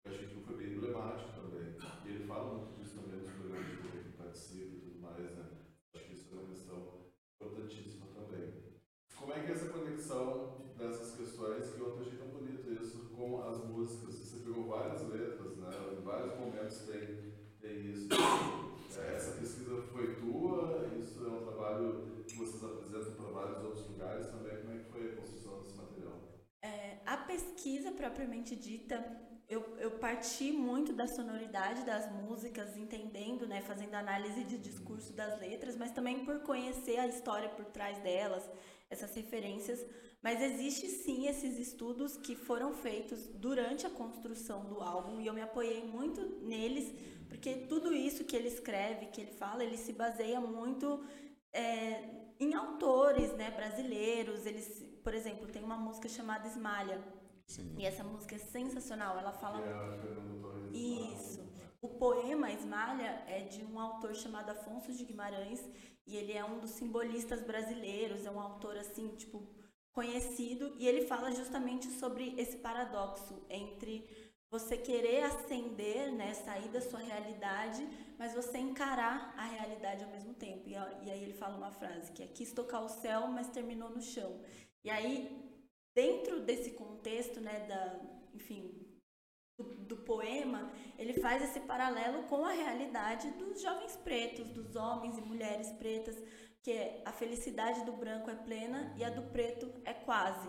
Eu 0.04 0.12
achei 0.12 0.28
que 0.28 0.40
foi 0.42 0.56
bem 0.56 0.74
emblemático 0.74 1.40
também. 1.40 1.76
E 2.04 2.08
ele 2.08 2.26
fala 2.26 2.54
muito 2.54 2.76
disso 2.76 3.00
também 3.00 3.20
nos 3.20 3.30
programas 3.30 3.66
que 3.66 3.86
ele 3.86 4.12
participa 4.18 4.76
e 4.76 4.80
tudo 4.80 5.00
mais, 5.00 5.36
né? 5.36 5.54
importantíssima 7.54 8.06
também. 8.14 8.52
Como 9.16 9.32
é 9.32 9.40
que 9.40 9.50
é 9.50 9.54
essa 9.54 9.68
conexão 9.68 10.56
dessas 10.76 11.16
questões, 11.16 11.70
que 11.70 11.80
eu 11.80 11.98
achei 12.00 12.18
tão 12.18 12.28
bonito 12.28 12.72
isso, 12.72 13.10
com 13.16 13.42
as 13.42 13.58
músicas? 13.64 14.14
Você 14.14 14.44
pegou 14.44 14.66
várias 14.66 15.02
letras, 15.08 15.56
né? 15.56 15.70
Em 15.98 16.02
vários 16.02 16.38
momentos 16.38 16.78
tem, 16.78 17.32
tem 17.60 17.90
isso. 17.90 18.08
É, 18.98 19.14
essa 19.14 19.38
pesquisa 19.38 19.82
foi 19.92 20.14
tua? 20.14 20.88
Isso 20.98 21.24
é 21.24 21.28
um 21.28 21.44
trabalho 21.44 22.13
que 22.34 22.40
vocês 22.40 22.64
apresentam 22.64 23.14
para 23.14 23.30
vários 23.30 23.64
outros 23.64 23.88
lugares 23.88 24.26
também? 24.26 24.56
Como 24.60 24.72
é 24.72 24.78
que 24.78 24.90
foi 24.90 25.12
a 25.12 25.16
construção 25.16 25.62
desse 25.62 25.76
material? 25.76 26.20
É, 26.62 26.98
a 27.06 27.16
pesquisa 27.16 27.92
propriamente 27.92 28.56
dita 28.56 28.98
eu, 29.48 29.76
eu 29.78 29.90
parti 29.92 30.50
muito 30.52 30.92
da 30.92 31.06
sonoridade 31.06 31.84
das 31.84 32.10
músicas, 32.10 32.76
entendendo, 32.76 33.46
né, 33.46 33.60
fazendo 33.60 33.94
análise 33.94 34.42
de 34.44 34.58
discurso 34.58 35.12
das 35.12 35.38
letras, 35.38 35.76
mas 35.76 35.92
também 35.92 36.24
por 36.24 36.40
conhecer 36.40 36.98
a 36.98 37.06
história 37.06 37.48
por 37.50 37.66
trás 37.66 37.98
delas, 37.98 38.48
essas 38.88 39.14
referências. 39.14 39.84
Mas 40.22 40.40
existe 40.40 40.88
sim 40.88 41.26
esses 41.26 41.58
estudos 41.58 42.16
que 42.16 42.34
foram 42.34 42.72
feitos 42.72 43.26
durante 43.34 43.86
a 43.86 43.90
construção 43.90 44.64
do 44.64 44.80
álbum 44.80 45.20
e 45.20 45.26
eu 45.26 45.34
me 45.34 45.42
apoiei 45.42 45.84
muito 45.84 46.22
neles, 46.42 46.90
porque 47.28 47.66
tudo 47.68 47.92
isso 47.92 48.24
que 48.24 48.34
ele 48.34 48.48
escreve, 48.48 49.06
que 49.06 49.20
ele 49.20 49.32
fala, 49.32 49.62
ele 49.62 49.76
se 49.76 49.92
baseia 49.92 50.40
muito 50.40 51.04
é, 51.52 52.23
em 52.44 52.54
autores 52.54 53.32
né, 53.34 53.50
brasileiros. 53.50 54.46
Eles, 54.46 54.84
por 55.02 55.14
exemplo, 55.14 55.48
tem 55.48 55.62
uma 55.62 55.76
música 55.76 56.08
chamada 56.08 56.46
Esmalha 56.46 57.02
Sim. 57.46 57.74
E 57.78 57.84
essa 57.84 58.02
música 58.02 58.34
é 58.36 58.38
sensacional. 58.38 59.18
Ela 59.18 59.32
fala. 59.32 59.60
É 59.60 60.76
Isso. 60.76 61.42
O 61.80 61.88
poema 61.88 62.50
Esmalha 62.50 63.22
é 63.26 63.40
de 63.40 63.62
um 63.64 63.78
autor 63.78 64.14
chamado 64.14 64.50
Afonso 64.50 64.92
de 64.92 65.04
Guimarães 65.04 65.60
e 66.06 66.16
ele 66.16 66.32
é 66.32 66.44
um 66.44 66.58
dos 66.58 66.70
simbolistas 66.70 67.42
brasileiros, 67.42 68.24
é 68.24 68.30
um 68.30 68.40
autor 68.40 68.76
assim, 68.78 69.08
tipo, 69.16 69.46
conhecido 69.92 70.74
e 70.78 70.88
ele 70.88 71.06
fala 71.06 71.30
justamente 71.30 71.88
sobre 71.90 72.34
esse 72.38 72.56
paradoxo 72.56 73.44
entre 73.50 74.08
você 74.50 74.78
querer 74.78 75.24
ascender, 75.24 76.10
né, 76.12 76.32
sair 76.32 76.68
da 76.68 76.80
sua 76.80 77.00
realidade, 77.00 77.86
mas 78.18 78.34
você 78.34 78.58
encarar 78.58 79.34
a 79.36 79.44
realidade 79.44 80.04
ao 80.04 80.10
mesmo 80.10 80.34
tempo. 80.34 80.68
E, 80.68 80.72
e 80.72 81.10
aí 81.10 81.22
ele 81.22 81.34
fala 81.34 81.56
uma 81.56 81.70
frase 81.70 82.12
que 82.12 82.22
é 82.22 82.26
quis 82.26 82.52
tocar 82.52 82.80
o 82.80 82.88
céu, 82.88 83.26
mas 83.28 83.48
terminou 83.48 83.90
no 83.90 84.00
chão. 84.00 84.40
E 84.84 84.90
aí 84.90 85.44
dentro 85.94 86.40
desse 86.40 86.72
contexto, 86.72 87.40
né, 87.40 87.66
da, 87.66 88.00
enfim, 88.34 88.84
do, 89.56 89.64
do, 89.84 89.96
poema, 89.98 90.72
ele 90.98 91.14
faz 91.14 91.42
esse 91.42 91.60
paralelo 91.60 92.24
com 92.24 92.44
a 92.44 92.52
realidade 92.52 93.30
dos 93.32 93.62
jovens 93.62 93.96
pretos, 93.96 94.48
dos 94.48 94.74
homens 94.74 95.16
e 95.16 95.22
mulheres 95.22 95.70
pretas, 95.72 96.20
que 96.62 97.02
a 97.04 97.12
felicidade 97.12 97.84
do 97.84 97.92
branco 97.92 98.30
é 98.30 98.34
plena 98.34 98.92
e 98.96 99.04
a 99.04 99.10
do 99.10 99.22
preto 99.30 99.72
é 99.84 99.92
quase. 99.92 100.48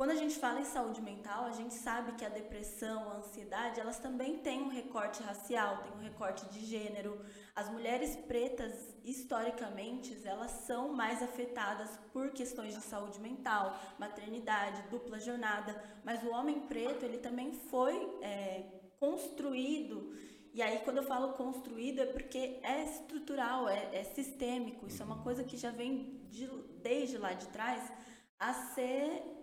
Quando 0.00 0.12
a 0.12 0.14
gente 0.14 0.36
fala 0.36 0.60
em 0.60 0.64
saúde 0.64 1.02
mental, 1.02 1.44
a 1.44 1.52
gente 1.52 1.74
sabe 1.74 2.12
que 2.12 2.24
a 2.24 2.30
depressão, 2.30 3.10
a 3.10 3.16
ansiedade, 3.16 3.78
elas 3.78 3.98
também 3.98 4.38
têm 4.38 4.62
um 4.62 4.68
recorte 4.68 5.22
racial, 5.22 5.82
têm 5.82 5.92
um 5.92 6.02
recorte 6.02 6.48
de 6.48 6.64
gênero. 6.64 7.22
As 7.54 7.68
mulheres 7.68 8.16
pretas, 8.16 8.72
historicamente, 9.04 10.18
elas 10.26 10.52
são 10.52 10.94
mais 10.94 11.22
afetadas 11.22 11.90
por 12.14 12.30
questões 12.30 12.74
de 12.74 12.80
saúde 12.80 13.20
mental, 13.20 13.78
maternidade, 13.98 14.88
dupla 14.88 15.20
jornada. 15.20 15.78
Mas 16.02 16.22
o 16.22 16.30
homem 16.30 16.60
preto, 16.60 17.04
ele 17.04 17.18
também 17.18 17.52
foi 17.52 17.94
é, 18.22 18.64
construído 18.98 20.14
e 20.54 20.62
aí, 20.62 20.78
quando 20.78 20.96
eu 20.96 21.04
falo 21.04 21.34
construído, 21.34 22.00
é 22.00 22.06
porque 22.06 22.58
é 22.62 22.84
estrutural, 22.84 23.68
é, 23.68 23.90
é 23.92 24.02
sistêmico. 24.02 24.86
Isso 24.86 25.00
é 25.02 25.04
uma 25.06 25.22
coisa 25.22 25.44
que 25.44 25.58
já 25.58 25.70
vem 25.70 26.26
de, 26.30 26.46
desde 26.82 27.18
lá 27.18 27.34
de 27.34 27.46
trás 27.48 27.92
a 28.36 28.52
ser 28.52 29.39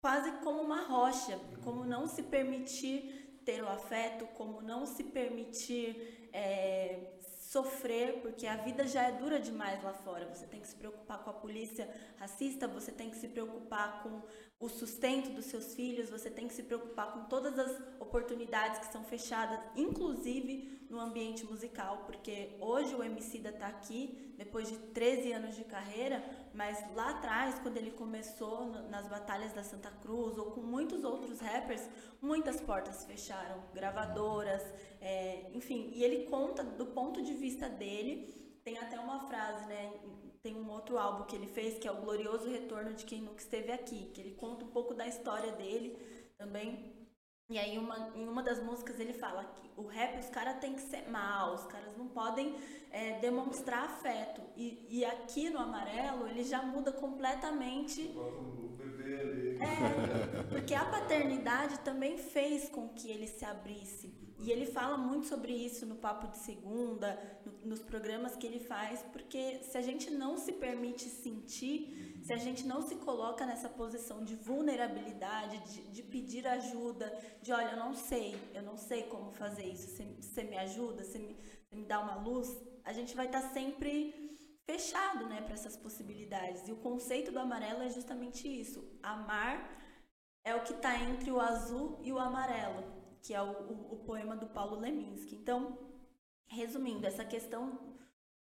quase 0.00 0.32
como 0.42 0.62
uma 0.62 0.82
rocha, 0.82 1.38
como 1.62 1.84
não 1.84 2.06
se 2.06 2.22
permitir 2.22 3.40
ter 3.44 3.62
o 3.62 3.68
afeto, 3.68 4.26
como 4.36 4.60
não 4.60 4.86
se 4.86 5.04
permitir 5.04 6.28
é, 6.32 7.18
sofrer, 7.50 8.20
porque 8.20 8.46
a 8.46 8.56
vida 8.56 8.86
já 8.86 9.02
é 9.02 9.12
dura 9.12 9.40
demais 9.40 9.82
lá 9.82 9.92
fora. 9.92 10.32
Você 10.32 10.46
tem 10.46 10.60
que 10.60 10.68
se 10.68 10.76
preocupar 10.76 11.22
com 11.24 11.30
a 11.30 11.32
polícia 11.34 11.88
racista, 12.16 12.68
você 12.68 12.92
tem 12.92 13.10
que 13.10 13.16
se 13.16 13.28
preocupar 13.28 14.02
com 14.02 14.22
o 14.60 14.68
sustento 14.68 15.30
dos 15.30 15.46
seus 15.46 15.74
filhos, 15.74 16.10
você 16.10 16.30
tem 16.30 16.46
que 16.46 16.54
se 16.54 16.62
preocupar 16.62 17.12
com 17.12 17.24
todas 17.24 17.58
as 17.58 17.76
oportunidades 17.98 18.78
que 18.78 18.92
são 18.92 19.02
fechadas, 19.02 19.58
inclusive 19.74 20.86
no 20.88 21.00
ambiente 21.00 21.44
musical, 21.44 22.04
porque 22.06 22.56
hoje 22.60 22.94
o 22.94 23.02
Emicida 23.02 23.50
está 23.50 23.66
aqui, 23.66 24.34
depois 24.36 24.68
de 24.68 24.76
13 24.76 25.32
anos 25.32 25.56
de 25.56 25.64
carreira, 25.64 26.22
mas 26.52 26.78
lá 26.94 27.10
atrás, 27.10 27.58
quando 27.60 27.76
ele 27.76 27.92
começou 27.92 28.66
nas 28.88 29.06
batalhas 29.08 29.52
da 29.52 29.62
Santa 29.62 29.90
Cruz, 30.02 30.36
ou 30.36 30.46
com 30.46 30.60
muitos 30.60 31.04
outros 31.04 31.40
rappers, 31.40 31.88
muitas 32.20 32.60
portas 32.60 33.04
fecharam, 33.04 33.62
gravadoras, 33.72 34.62
é, 35.00 35.50
enfim, 35.54 35.90
e 35.94 36.02
ele 36.02 36.26
conta 36.26 36.64
do 36.64 36.86
ponto 36.86 37.22
de 37.22 37.34
vista 37.34 37.68
dele, 37.68 38.60
tem 38.64 38.78
até 38.78 38.98
uma 38.98 39.20
frase, 39.26 39.64
né, 39.66 39.92
tem 40.42 40.56
um 40.56 40.70
outro 40.70 40.98
álbum 40.98 41.24
que 41.24 41.36
ele 41.36 41.46
fez, 41.46 41.78
que 41.78 41.86
é 41.86 41.92
o 41.92 42.00
Glorioso 42.00 42.48
Retorno 42.48 42.94
de 42.94 43.04
Quem 43.04 43.20
Nunca 43.20 43.40
Esteve 43.40 43.72
Aqui, 43.72 44.10
que 44.12 44.20
ele 44.20 44.34
conta 44.34 44.64
um 44.64 44.68
pouco 44.68 44.94
da 44.94 45.06
história 45.06 45.52
dele 45.52 45.96
também. 46.38 46.99
E 47.50 47.58
aí, 47.58 47.76
uma, 47.76 48.12
em 48.14 48.28
uma 48.28 48.44
das 48.44 48.62
músicas, 48.62 49.00
ele 49.00 49.12
fala 49.12 49.42
que 49.42 49.68
o 49.76 49.84
rap, 49.84 50.20
os 50.20 50.30
caras 50.30 50.60
têm 50.60 50.74
que 50.74 50.82
ser 50.82 51.10
mal, 51.10 51.54
os 51.54 51.64
caras 51.64 51.96
não 51.98 52.06
podem 52.06 52.54
é, 52.92 53.18
demonstrar 53.18 53.86
afeto. 53.86 54.40
E, 54.56 54.86
e 54.88 55.04
aqui 55.04 55.50
no 55.50 55.58
Amarelo, 55.58 56.28
ele 56.28 56.44
já 56.44 56.62
muda 56.62 56.92
completamente. 56.92 58.14
É, 59.58 60.42
porque 60.48 60.74
a 60.74 60.84
paternidade 60.84 61.80
também 61.80 62.16
fez 62.16 62.68
com 62.68 62.88
que 62.90 63.10
ele 63.10 63.26
se 63.26 63.44
abrisse. 63.44 64.14
E 64.42 64.50
ele 64.50 64.64
fala 64.64 64.96
muito 64.96 65.26
sobre 65.26 65.52
isso 65.52 65.84
no 65.84 65.96
Papo 65.96 66.28
de 66.28 66.38
Segunda, 66.38 67.18
no, 67.44 67.52
nos 67.70 67.80
programas 67.80 68.36
que 68.36 68.46
ele 68.46 68.58
faz, 68.58 69.02
porque 69.12 69.60
se 69.62 69.76
a 69.76 69.82
gente 69.82 70.10
não 70.10 70.38
se 70.38 70.52
permite 70.52 71.08
sentir, 71.10 72.20
se 72.22 72.32
a 72.32 72.38
gente 72.38 72.66
não 72.66 72.80
se 72.80 72.96
coloca 72.96 73.44
nessa 73.44 73.68
posição 73.68 74.24
de 74.24 74.34
vulnerabilidade, 74.34 75.58
de, 75.70 75.82
de 75.90 76.02
pedir 76.02 76.46
ajuda, 76.46 77.12
de 77.42 77.52
olha, 77.52 77.72
eu 77.72 77.76
não 77.76 77.94
sei, 77.94 78.34
eu 78.54 78.62
não 78.62 78.78
sei 78.78 79.02
como 79.04 79.30
fazer 79.30 79.66
isso, 79.66 79.88
você, 80.20 80.42
me 80.42 80.56
ajuda, 80.56 81.04
você 81.04 81.18
me, 81.18 81.36
você 81.68 81.76
me 81.76 81.84
dá 81.84 82.00
uma 82.00 82.14
luz, 82.14 82.56
a 82.84 82.94
gente 82.94 83.14
vai 83.14 83.26
estar 83.26 83.42
sempre 83.42 84.38
fechado 84.64 85.26
né, 85.26 85.42
para 85.42 85.54
essas 85.54 85.76
possibilidades. 85.76 86.66
E 86.66 86.72
o 86.72 86.76
conceito 86.76 87.30
do 87.30 87.38
amarelo 87.38 87.82
é 87.82 87.90
justamente 87.90 88.48
isso: 88.48 88.84
amar 89.02 89.78
é 90.44 90.54
o 90.54 90.62
que 90.62 90.72
está 90.72 90.98
entre 90.98 91.30
o 91.30 91.40
azul 91.40 91.98
e 92.02 92.10
o 92.12 92.18
amarelo, 92.18 92.99
que 93.22 93.34
é 93.34 93.42
o, 93.42 93.50
o, 93.50 93.94
o 93.94 93.96
poema 94.04 94.36
do 94.36 94.46
Paulo 94.46 94.78
Leminski. 94.80 95.36
Então, 95.36 95.78
resumindo, 96.48 97.06
essa 97.06 97.24
questão 97.24 97.78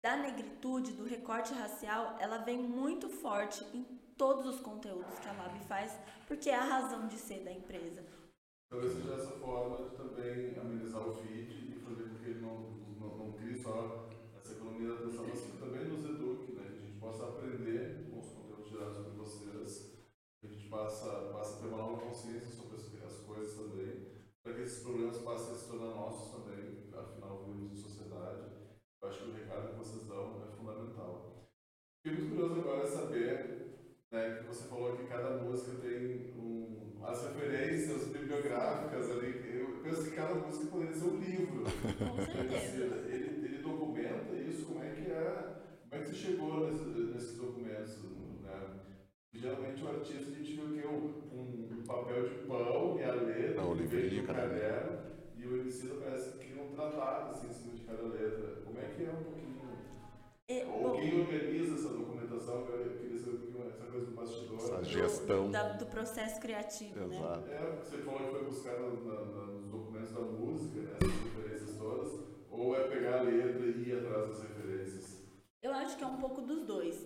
da 0.03 0.17
negritude, 0.17 0.93
do 0.93 1.05
recorte 1.05 1.53
racial, 1.53 2.17
ela 2.19 2.39
vem 2.39 2.59
muito 2.59 3.09
forte 3.09 3.65
em 3.75 3.85
todos 4.17 4.47
os 4.47 4.61
conteúdos 4.61 5.19
que 5.19 5.29
a 5.29 5.33
Lab 5.33 5.59
faz, 5.67 5.99
porque 6.27 6.49
é 6.51 6.55
a 6.55 6.65
razão 6.65 7.07
de 7.07 7.17
ser 7.19 7.43
da 7.45 7.53
empresa. 7.53 8.05
Talvez 8.71 8.93
seja 8.93 9.15
essa 9.15 9.33
forma 9.33 9.89
de 9.89 9.97
também 9.97 10.57
amenizar 10.59 11.07
o 11.07 11.15
feed 11.17 11.75
e 11.75 11.81
fazer 11.81 12.05
com 12.09 12.15
que 12.17 12.31
ele 12.31 12.41
não, 12.41 12.61
não, 13.01 13.17
não 13.19 13.33
crie 13.33 13.57
só 13.57 14.09
essa 14.37 14.53
economia 14.53 14.89
da 14.89 14.95
atenção, 14.95 15.27
mas 15.27 15.41
que 15.41 15.59
também 15.59 15.85
nos 15.89 16.05
eduque, 16.05 16.53
né? 16.53 16.65
que 16.69 16.79
a 16.79 16.87
gente 16.87 17.01
possa 17.01 17.25
aprender 17.25 18.09
com 18.11 18.21
os 18.21 18.29
conteúdos 18.29 18.69
gerados 18.71 18.99
por 18.99 19.13
vocês, 19.15 20.01
que 20.41 20.47
a 20.47 20.51
gente 20.51 20.69
possa, 20.69 21.11
possa 21.33 21.61
ter 21.61 21.67
uma 21.69 21.79
nova 21.79 22.01
consciência 22.07 22.51
sobre 22.53 22.77
as, 22.77 22.85
as 23.05 23.21
coisas 23.27 23.55
também, 23.55 24.07
para 24.43 24.55
que 24.55 24.63
esses 24.63 24.83
problemas 24.83 25.19
passem 25.19 25.53
a 25.53 25.57
se 25.57 25.69
tornar 25.69 25.95
nossos 25.95 26.31
também, 26.31 26.89
afinal 26.95 27.43
vivemos 27.45 27.73
em 27.73 27.77
sociedade. 27.77 28.45
Eu 29.03 29.09
acho 29.09 29.19
que 29.25 29.31
o 29.31 29.35
recado 29.35 29.69
que 29.71 29.79
vocês 29.79 30.07
dão 30.07 30.43
é 30.47 30.57
fundamental. 30.57 31.49
Fiquei 32.03 32.21
muito 32.21 32.37
curioso 32.37 32.61
agora 32.61 32.87
saber 32.87 33.61
né, 34.13 34.39
que 34.39 34.47
você 34.47 34.69
falou 34.69 34.97
que 34.97 35.05
cada 35.05 35.39
música 35.39 35.73
tem 35.81 36.35
um, 36.37 37.01
as 37.05 37.23
referências 37.23 38.09
bibliográficas 38.09 39.11
ali. 39.11 39.59
Eu 39.59 39.81
penso 39.83 40.03
que 40.05 40.11
cada 40.11 40.35
música 40.35 40.67
poderia 40.67 40.95
ser 40.95 41.05
um 41.05 41.19
livro. 41.19 41.65
Com 41.65 42.17
certeza. 42.25 43.09
Ele, 43.09 43.47
ele 43.47 43.63
documenta 43.63 44.35
isso, 44.35 44.67
como 44.67 44.83
é 44.83 44.91
que 44.91 45.11
é, 45.11 45.57
como 45.89 45.95
é 45.95 45.99
que 46.05 46.11
você 46.11 46.15
chegou 46.15 46.71
nesse, 46.71 46.85
nesses 46.85 47.37
documentos, 47.39 47.97
né? 48.43 48.81
Geralmente 49.33 49.83
o 49.83 49.89
artista 49.89 50.31
a 50.31 50.35
gente 50.35 50.57
vê 50.57 50.63
o 50.63 50.75
quê? 50.75 50.87
Um, 51.33 51.79
um 51.79 51.85
papel 51.87 52.29
de 52.29 52.35
pão 52.47 52.99
e 52.99 53.05
a 53.05 53.15
letra, 53.15 53.65
o 53.65 53.75
livrinho, 53.75 54.25
um 54.25 54.27
caderno, 54.27 54.99
e 55.37 55.47
o 55.47 55.57
MC 55.57 55.87
parece 56.03 56.37
que 56.39 56.53
um 56.61 56.75
tratado 56.75 57.31
assim, 57.31 57.49
em 57.49 57.53
cima 57.53 57.75
de 57.75 57.85
cada 57.85 58.03
letra. 58.03 58.61
Como 58.65 58.79
é 58.79 58.85
que 58.85 59.05
é 59.05 59.11
um 59.11 59.23
pouquinho? 59.23 59.51
E, 60.49 60.65
Ou 60.65 60.83
bom, 60.83 61.01
quem 61.01 61.21
organiza 61.21 61.75
essa 61.77 61.89
documentação? 61.91 62.67
Eu 62.67 62.99
queria 62.99 63.19
saber 63.19 63.37
um 63.37 63.39
pouquinho 63.41 63.69
essa 63.69 63.85
coisa 63.87 64.07
do 64.07 64.13
bastidor. 64.13 64.57
Essa 64.57 64.85
gestão. 64.85 65.51
da- 65.51 65.73
do 65.75 65.87
criativo, 66.71 67.07
né? 67.09 67.17
Exato. 67.17 67.51
É, 67.51 67.83
você 67.85 67.99
falou 67.99 68.21
que 68.21 68.31
foi 68.31 68.45
buscar 68.45 68.79
no- 68.81 69.05
na- 69.05 69.25
na- 69.25 69.47
nos 69.47 69.67
documentos 69.71 70.13
da 70.13 70.21
música, 70.21 70.81
né, 70.81 70.97
essas 71.01 71.35
referências 71.35 71.77
todas, 71.77 72.13
ou 72.51 72.77
é 72.77 72.89
pegar 72.89 73.19
a 73.19 73.23
letra 73.23 73.67
e 73.67 73.89
ir 73.89 73.99
atrás 73.99 74.29
das 74.29 74.43
referências? 74.43 75.23
Eu 75.63 75.73
acho 75.73 75.97
que 75.97 76.05
é 76.05 76.07
um 76.07 76.17
pouco 76.19 76.41
dos 76.43 76.63
dois. 76.67 76.97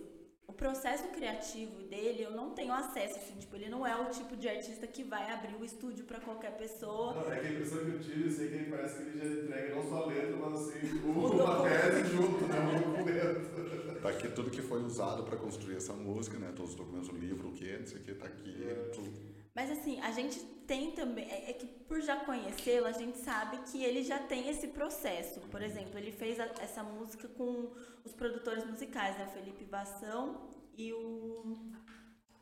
O 0.47 0.53
processo 0.53 1.07
criativo 1.09 1.81
dele, 1.83 2.21
eu 2.23 2.31
não 2.31 2.51
tenho 2.51 2.71
acesso, 2.71 3.15
assim, 3.17 3.35
tipo, 3.39 3.55
ele 3.55 3.67
não 3.67 3.85
é 3.85 3.95
o 3.99 4.09
tipo 4.11 4.37
de 4.37 4.47
artista 4.47 4.85
que 4.85 5.03
vai 5.03 5.31
abrir 5.31 5.55
o 5.55 5.65
estúdio 5.65 6.05
para 6.05 6.19
qualquer 6.19 6.55
pessoa. 6.55 7.15
Não, 7.15 7.31
é 7.33 7.39
que 7.39 7.47
a 7.47 7.51
impressão 7.51 7.79
que 7.79 7.91
eu 7.91 7.99
tive, 7.99 8.27
assim, 8.29 8.47
que 8.49 8.53
ele 8.55 8.69
parece 8.69 8.95
que 8.97 9.01
ele 9.09 9.17
já 9.17 9.41
entrega 9.43 9.75
não 9.75 9.83
só 9.89 10.03
a 10.03 10.05
letra, 10.05 10.37
mas 10.37 10.53
assim, 10.61 10.79
O 11.03 11.09
o, 11.09 11.33
uma 11.43 11.67
tese 11.67 12.05
junto, 12.13 12.45
né, 12.45 12.59
um 12.59 12.91
documento. 12.93 14.01
Tá 14.01 14.09
aqui 14.09 14.27
tudo 14.29 14.51
que 14.51 14.61
foi 14.61 14.83
usado 14.83 15.23
para 15.23 15.35
construir 15.35 15.77
essa 15.77 15.93
música, 15.93 16.37
né? 16.37 16.53
Todos 16.55 16.71
os 16.71 16.77
documentos, 16.77 17.09
o 17.09 17.15
livro, 17.15 17.49
o 17.49 17.53
que, 17.53 17.75
não 17.77 17.87
sei 17.87 17.97
o 18.01 18.03
que, 18.03 18.13
tá 18.13 18.27
aqui, 18.27 18.55
tudo. 18.93 19.34
Mas 19.55 19.71
assim, 19.71 19.99
a 20.01 20.11
gente 20.11 20.39
tem 20.67 20.91
também, 20.91 21.25
é 21.31 21.51
é 21.51 21.53
que 21.53 21.65
por 21.65 22.01
já 22.01 22.17
conhecê-lo, 22.25 22.87
a 22.87 22.91
gente 22.91 23.17
sabe 23.19 23.57
que 23.71 23.81
ele 23.83 24.03
já 24.03 24.19
tem 24.19 24.49
esse 24.49 24.67
processo. 24.69 25.39
Por 25.53 25.61
exemplo, 25.61 25.97
ele 25.97 26.11
fez 26.11 26.39
a- 26.39 26.53
essa 26.59 26.83
música 26.83 27.27
com 27.29 27.71
os 28.03 28.13
produtores 28.13 28.65
musicais, 28.65 29.17
né? 29.17 29.25
O 29.25 29.29
Felipe 29.29 29.63
Vassão 29.63 30.49
e 30.77 30.91
o. 30.93 31.71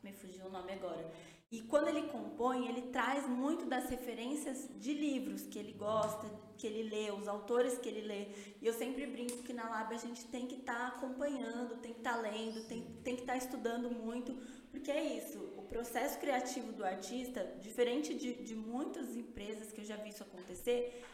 Me 0.02 0.12
fugiu 0.12 0.46
o 0.46 0.50
nome 0.50 0.72
agora. 0.72 1.10
E 1.50 1.62
quando 1.62 1.88
ele 1.88 2.08
compõe, 2.08 2.68
ele 2.68 2.82
traz 2.90 3.28
muito 3.28 3.64
das 3.66 3.88
referências 3.88 4.68
de 4.76 4.92
livros 4.92 5.46
que 5.46 5.58
ele 5.58 5.72
gosta, 5.72 6.28
que 6.56 6.66
ele 6.66 6.88
lê, 6.88 7.10
os 7.12 7.28
autores 7.28 7.78
que 7.78 7.88
ele 7.88 8.00
lê. 8.00 8.26
E 8.60 8.66
eu 8.66 8.72
sempre 8.72 9.06
brinco 9.06 9.42
que 9.42 9.52
na 9.52 9.68
Lab 9.68 9.94
a 9.94 9.98
gente 9.98 10.24
tem 10.26 10.46
que 10.46 10.56
estar 10.56 10.88
acompanhando, 10.88 11.80
tem 11.80 11.92
que 11.92 12.00
estar 12.00 12.16
lendo, 12.16 12.66
tem, 12.66 12.82
tem 13.04 13.14
que 13.14 13.22
estar 13.22 13.36
estudando 13.36 13.90
muito, 13.90 14.36
porque 14.70 14.90
é 14.90 15.16
isso, 15.16 15.38
o 15.56 15.62
processo 15.62 16.18
criativo 16.18 16.72
do 16.72 16.84
artista, 16.84 17.44
diferente 17.60 18.14
de, 18.14 18.34
de 18.34 18.54
muitas 18.54 19.14
empresas 19.14 19.70
que 19.70 19.80
eu 19.80 19.84
já 19.84 19.96
vi 19.96 20.10
isso 20.10 20.22
acontecer, 20.22 21.04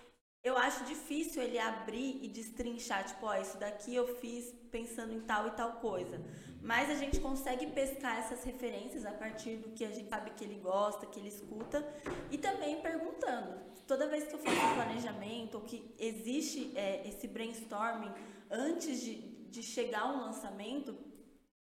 eu 0.43 0.57
acho 0.57 0.85
difícil 0.85 1.43
ele 1.43 1.59
abrir 1.59 2.19
e 2.23 2.29
destrinchar, 2.29 3.07
tipo, 3.07 3.27
ó, 3.27 3.35
isso 3.37 3.59
daqui 3.59 3.95
eu 3.95 4.17
fiz 4.17 4.55
pensando 4.71 5.13
em 5.13 5.21
tal 5.21 5.49
e 5.49 5.51
tal 5.51 5.73
coisa. 5.75 6.21
Mas 6.63 6.91
a 6.91 6.95
gente 6.95 7.21
consegue 7.21 7.67
pescar 7.69 8.19
essas 8.19 8.43
referências 8.45 9.05
a 9.05 9.13
partir 9.13 9.57
do 9.57 9.71
que 9.71 9.85
a 9.85 9.91
gente 9.91 10.09
sabe 10.09 10.31
que 10.31 10.45
ele 10.45 10.59
gosta, 10.61 11.07
que 11.07 11.19
ele 11.19 11.29
escuta, 11.29 11.87
e 12.31 12.39
também 12.39 12.81
perguntando. 12.81 13.61
Toda 13.87 14.07
vez 14.07 14.25
que 14.25 14.35
eu 14.35 14.39
faço 14.39 14.57
um 14.57 14.75
planejamento, 14.75 15.57
ou 15.57 15.61
que 15.63 15.95
existe 15.99 16.73
é, 16.77 17.07
esse 17.07 17.27
brainstorming 17.27 18.13
antes 18.51 19.01
de, 19.01 19.15
de 19.51 19.63
chegar 19.63 20.07
um 20.07 20.21
lançamento, 20.21 20.97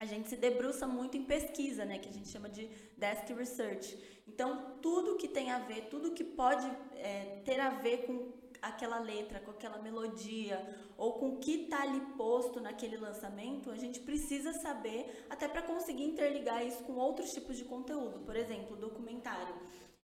a 0.00 0.06
gente 0.06 0.28
se 0.28 0.36
debruça 0.36 0.86
muito 0.86 1.16
em 1.16 1.24
pesquisa, 1.24 1.84
né, 1.84 1.98
que 1.98 2.08
a 2.08 2.12
gente 2.12 2.28
chama 2.28 2.48
de 2.48 2.66
desk 2.96 3.32
research. 3.32 3.98
Então, 4.26 4.78
tudo 4.80 5.16
que 5.16 5.26
tem 5.26 5.50
a 5.50 5.58
ver, 5.58 5.88
tudo 5.88 6.12
que 6.12 6.22
pode 6.22 6.66
é, 6.94 7.42
ter 7.44 7.58
a 7.58 7.70
ver 7.70 8.06
com 8.06 8.37
aquela 8.60 8.98
letra, 8.98 9.40
com 9.40 9.50
aquela 9.50 9.78
melodia, 9.78 10.58
ou 10.96 11.14
com 11.14 11.30
o 11.30 11.38
que 11.38 11.64
está 11.64 11.82
ali 11.82 12.00
posto 12.16 12.60
naquele 12.60 12.96
lançamento, 12.96 13.70
a 13.70 13.76
gente 13.76 14.00
precisa 14.00 14.52
saber, 14.54 15.26
até 15.30 15.46
para 15.46 15.62
conseguir 15.62 16.04
interligar 16.04 16.64
isso 16.64 16.82
com 16.84 16.94
outros 16.94 17.30
tipos 17.30 17.56
de 17.56 17.64
conteúdo. 17.64 18.20
Por 18.20 18.36
exemplo, 18.36 18.76
documentário. 18.76 19.54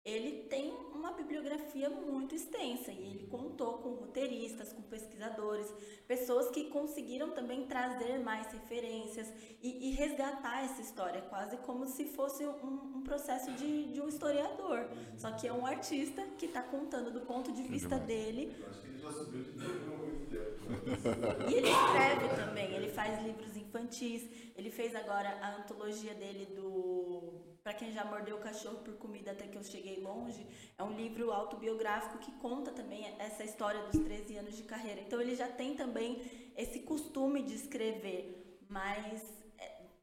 Ele 0.04 0.48
tem 0.50 0.74
uma 0.96 1.12
bibliografia 1.12 1.88
muito 1.88 2.34
extensa 2.34 2.92
e 2.92 2.98
ele 2.98 3.28
contou 3.28 3.74
com 3.80 3.90
roteiristas, 3.90 4.74
com 4.74 4.82
pesquisadores, 4.82 5.72
pessoas 6.08 6.50
que 6.50 6.66
conseguiram 6.70 7.32
também 7.32 7.68
trazer 7.68 8.18
mais 8.20 8.52
referências 8.52 9.32
e, 9.62 9.90
e 9.90 9.92
resgatar 9.92 10.64
essa 10.64 10.82
história, 10.82 11.22
quase 11.22 11.56
como 11.58 11.88
se 11.88 12.06
fosse 12.06 12.44
um, 12.44 12.98
um 12.98 13.02
processo 13.04 13.52
de, 13.52 13.92
de 13.94 14.02
um 14.02 14.08
historiador. 14.08 14.88
Só 15.18 15.32
que 15.34 15.48
é 15.48 15.54
um 15.54 15.66
artista 15.68 16.24
que 16.38 16.48
está 16.48 16.64
contando 16.64 17.12
do 17.12 17.22
ponto 17.22 17.52
de 17.52 17.62
vista 17.62 18.00
dele 18.00 18.56
Eu 18.60 18.70
acho 18.70 18.82
que 18.82 18.88
ele 18.88 19.00
já 19.00 19.12
subiu 19.12 19.44
de 19.44 19.52
muito 19.52 20.30
tempo. 20.32 21.50
e 21.50 21.54
ele 21.54 21.70
escreve 21.70 22.28
também, 22.36 22.74
ele 22.74 22.90
faz 22.90 23.24
livros 23.24 23.56
infantis, 23.56 24.24
ele 24.62 24.70
fez 24.70 24.96
agora 24.96 25.30
a 25.42 25.56
antologia 25.58 26.14
dele 26.14 26.46
do 26.56 27.52
Pra 27.64 27.74
quem 27.76 27.92
já 27.92 28.04
mordeu 28.04 28.38
o 28.38 28.40
cachorro 28.40 28.80
por 28.80 28.96
comida 28.96 29.32
até 29.32 29.48
que 29.48 29.56
eu 29.56 29.64
cheguei 29.64 30.00
longe, 30.00 30.48
é 30.80 30.84
um 30.84 30.96
livro 30.96 31.32
autobiográfico 31.32 32.18
que 32.18 32.32
conta 32.40 32.72
também 32.72 33.06
essa 33.20 33.44
história 33.44 33.84
dos 33.84 34.02
13 34.04 34.38
anos 34.38 34.58
de 34.58 34.64
carreira. 34.64 35.00
Então 35.02 35.22
ele 35.22 35.36
já 35.36 35.48
tem 35.48 35.76
também 35.76 36.20
esse 36.58 36.80
costume 36.80 37.44
de 37.44 37.54
escrever, 37.54 38.58
mas 38.68 39.22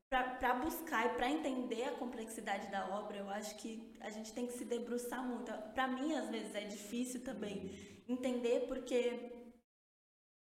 para 0.08 0.54
buscar 0.54 1.06
e 1.06 1.16
para 1.16 1.28
entender 1.28 1.82
a 1.84 1.96
complexidade 1.96 2.70
da 2.70 2.96
obra, 2.96 3.18
eu 3.18 3.28
acho 3.28 3.56
que 3.56 3.92
a 4.00 4.10
gente 4.10 4.32
tem 4.32 4.46
que 4.46 4.52
se 4.52 4.64
debruçar 4.64 5.22
muito. 5.22 5.52
Para 5.74 5.88
mim, 5.88 6.14
às 6.14 6.30
vezes, 6.30 6.54
é 6.54 6.64
difícil 6.64 7.24
também 7.24 7.72
entender 8.08 8.66
porque 8.68 9.32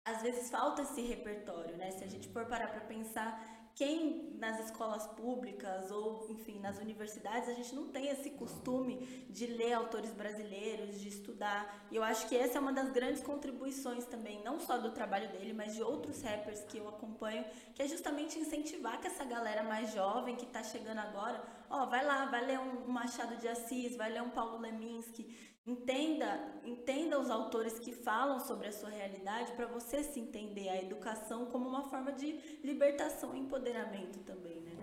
às 0.05 0.21
vezes 0.21 0.49
falta 0.49 0.83
esse 0.83 1.01
repertório, 1.01 1.75
né? 1.75 1.91
Se 1.91 2.03
a 2.03 2.07
gente 2.07 2.27
for 2.29 2.45
parar 2.45 2.67
para 2.67 2.81
pensar 2.81 3.58
quem 3.79 4.35
nas 4.37 4.59
escolas 4.65 5.07
públicas 5.07 5.89
ou, 5.89 6.29
enfim, 6.29 6.59
nas 6.59 6.79
universidades, 6.79 7.47
a 7.47 7.53
gente 7.53 7.73
não 7.73 7.87
tem 7.87 8.09
esse 8.09 8.31
costume 8.31 8.97
de 9.29 9.45
ler 9.45 9.71
autores 9.71 10.11
brasileiros, 10.11 10.99
de 10.99 11.07
estudar. 11.07 11.87
E 11.89 11.95
eu 11.95 12.03
acho 12.03 12.27
que 12.27 12.35
essa 12.35 12.57
é 12.57 12.61
uma 12.61 12.73
das 12.73 12.91
grandes 12.91 13.23
contribuições 13.23 14.03
também, 14.03 14.43
não 14.43 14.59
só 14.59 14.77
do 14.77 14.91
trabalho 14.91 15.29
dele, 15.29 15.53
mas 15.53 15.75
de 15.75 15.81
outros 15.81 16.21
rappers 16.21 16.61
que 16.65 16.77
eu 16.77 16.89
acompanho, 16.89 17.45
que 17.73 17.81
é 17.81 17.87
justamente 17.87 18.37
incentivar 18.37 18.99
que 18.99 19.07
essa 19.07 19.23
galera 19.23 19.63
mais 19.63 19.93
jovem 19.93 20.35
que 20.35 20.43
está 20.43 20.61
chegando 20.61 20.99
agora, 20.99 21.41
ó, 21.69 21.85
vai 21.85 22.05
lá, 22.05 22.25
vai 22.25 22.45
ler 22.45 22.59
um 22.59 22.85
Machado 22.85 23.37
de 23.37 23.47
Assis, 23.47 23.95
vai 23.95 24.11
ler 24.11 24.21
um 24.21 24.29
Paulo 24.29 24.57
Leminski, 24.57 25.48
Entenda, 25.65 26.61
entenda 26.63 27.19
os 27.19 27.29
autores 27.29 27.77
que 27.77 27.93
falam 27.93 28.39
sobre 28.39 28.67
a 28.67 28.71
sua 28.71 28.89
realidade 28.89 29.51
para 29.53 29.67
você 29.67 30.03
se 30.03 30.19
entender 30.19 30.69
a 30.69 30.81
educação 30.81 31.45
como 31.47 31.69
uma 31.69 31.83
forma 31.89 32.11
de 32.11 32.31
libertação 32.63 33.35
e 33.35 33.39
empoderamento 33.39 34.19
também, 34.19 34.61
né? 34.61 34.77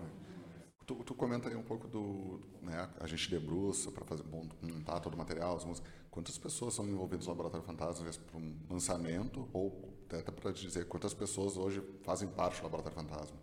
Tu, 0.85 0.95
tu 1.03 1.13
comenta 1.13 1.49
aí 1.49 1.55
um 1.55 1.63
pouco 1.63 1.85
do. 1.85 2.39
Né, 2.61 2.89
a 3.01 3.05
gente 3.05 3.29
debruça 3.29 3.91
para 3.91 4.05
fazer 4.05 4.23
montar 4.23 5.01
todo 5.01 5.15
o 5.15 5.17
material, 5.17 5.57
as 5.57 5.65
músicas. 5.65 5.91
Quantas 6.09 6.37
pessoas 6.37 6.73
são 6.73 6.87
envolvidas 6.87 7.25
no 7.25 7.33
Laboratório 7.33 7.65
Fantasma 7.65 8.09
para 8.25 8.37
um 8.37 8.57
lançamento? 8.69 9.49
Ou 9.51 9.93
até 10.05 10.31
para 10.31 10.51
dizer 10.51 10.87
quantas 10.87 11.13
pessoas 11.13 11.57
hoje 11.57 11.83
fazem 12.03 12.29
parte 12.29 12.61
do 12.61 12.63
Laboratório 12.63 12.97
Fantasma? 12.97 13.37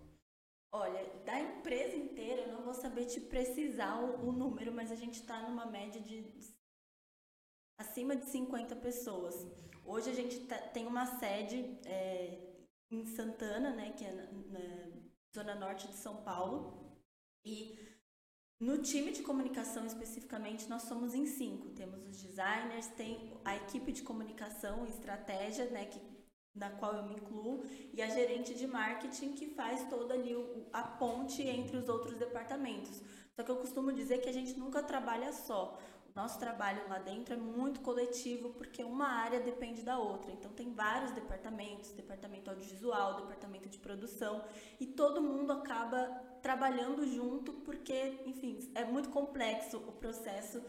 Olha, 0.72 1.06
da 1.26 1.38
empresa 1.38 1.94
inteira 1.94 2.42
eu 2.42 2.52
não 2.52 2.62
vou 2.62 2.72
saber 2.72 3.04
te 3.04 3.20
precisar 3.20 4.00
o, 4.00 4.28
o 4.28 4.32
número, 4.32 4.72
mas 4.72 4.90
a 4.90 4.96
gente 4.96 5.20
está 5.20 5.42
numa 5.42 5.66
média 5.66 6.00
de 6.00 6.24
acima 7.78 8.16
de 8.16 8.26
50 8.26 8.76
pessoas. 8.76 9.34
Hoje 9.84 10.10
a 10.10 10.14
gente 10.14 10.40
tá- 10.46 10.58
tem 10.58 10.86
uma 10.86 11.06
sede 11.18 11.78
é, 11.84 12.38
em 12.90 13.04
Santana, 13.06 13.70
né, 13.70 13.92
que 13.96 14.04
é 14.04 14.12
na, 14.12 14.26
na 14.58 14.92
zona 15.34 15.54
norte 15.54 15.88
de 15.88 15.94
São 15.96 16.16
Paulo, 16.22 16.96
e 17.44 17.78
no 18.60 18.78
time 18.78 19.10
de 19.12 19.22
comunicação 19.22 19.84
especificamente, 19.84 20.68
nós 20.68 20.82
somos 20.82 21.14
em 21.14 21.26
cinco. 21.26 21.70
Temos 21.70 22.06
os 22.06 22.22
designers, 22.22 22.86
tem 22.88 23.32
a 23.44 23.56
equipe 23.56 23.92
de 23.92 24.02
comunicação 24.02 24.86
e 24.86 24.88
estratégia, 24.88 25.66
né, 25.66 25.86
que, 25.86 26.00
na 26.54 26.70
qual 26.70 26.94
eu 26.94 27.02
me 27.04 27.16
incluo, 27.16 27.64
e 27.92 28.00
a 28.00 28.08
gerente 28.08 28.54
de 28.54 28.66
marketing 28.66 29.34
que 29.34 29.48
faz 29.54 29.86
toda 29.90 30.14
ali 30.14 30.34
o, 30.34 30.66
a 30.72 30.82
ponte 30.82 31.42
entre 31.42 31.76
os 31.76 31.88
outros 31.88 32.16
departamentos. 32.16 33.02
Só 33.34 33.42
que 33.42 33.50
eu 33.50 33.56
costumo 33.56 33.92
dizer 33.92 34.18
que 34.18 34.28
a 34.28 34.32
gente 34.32 34.56
nunca 34.58 34.82
trabalha 34.82 35.32
só. 35.32 35.78
Nosso 36.14 36.38
trabalho 36.38 36.88
lá 36.88 36.98
dentro 36.98 37.34
é 37.34 37.36
muito 37.36 37.80
coletivo 37.80 38.50
porque 38.50 38.84
uma 38.84 39.08
área 39.08 39.40
depende 39.40 39.82
da 39.82 39.98
outra. 39.98 40.30
Então 40.30 40.52
tem 40.52 40.72
vários 40.72 41.10
departamentos, 41.10 41.90
departamento 41.90 42.50
audiovisual, 42.50 43.16
departamento 43.16 43.68
de 43.68 43.78
produção 43.78 44.44
e 44.78 44.86
todo 44.86 45.20
mundo 45.20 45.52
acaba 45.52 46.06
trabalhando 46.40 47.04
junto 47.04 47.52
porque, 47.52 48.20
enfim, 48.26 48.70
é 48.76 48.84
muito 48.84 49.08
complexo 49.08 49.78
o 49.78 49.92
processo 49.92 50.62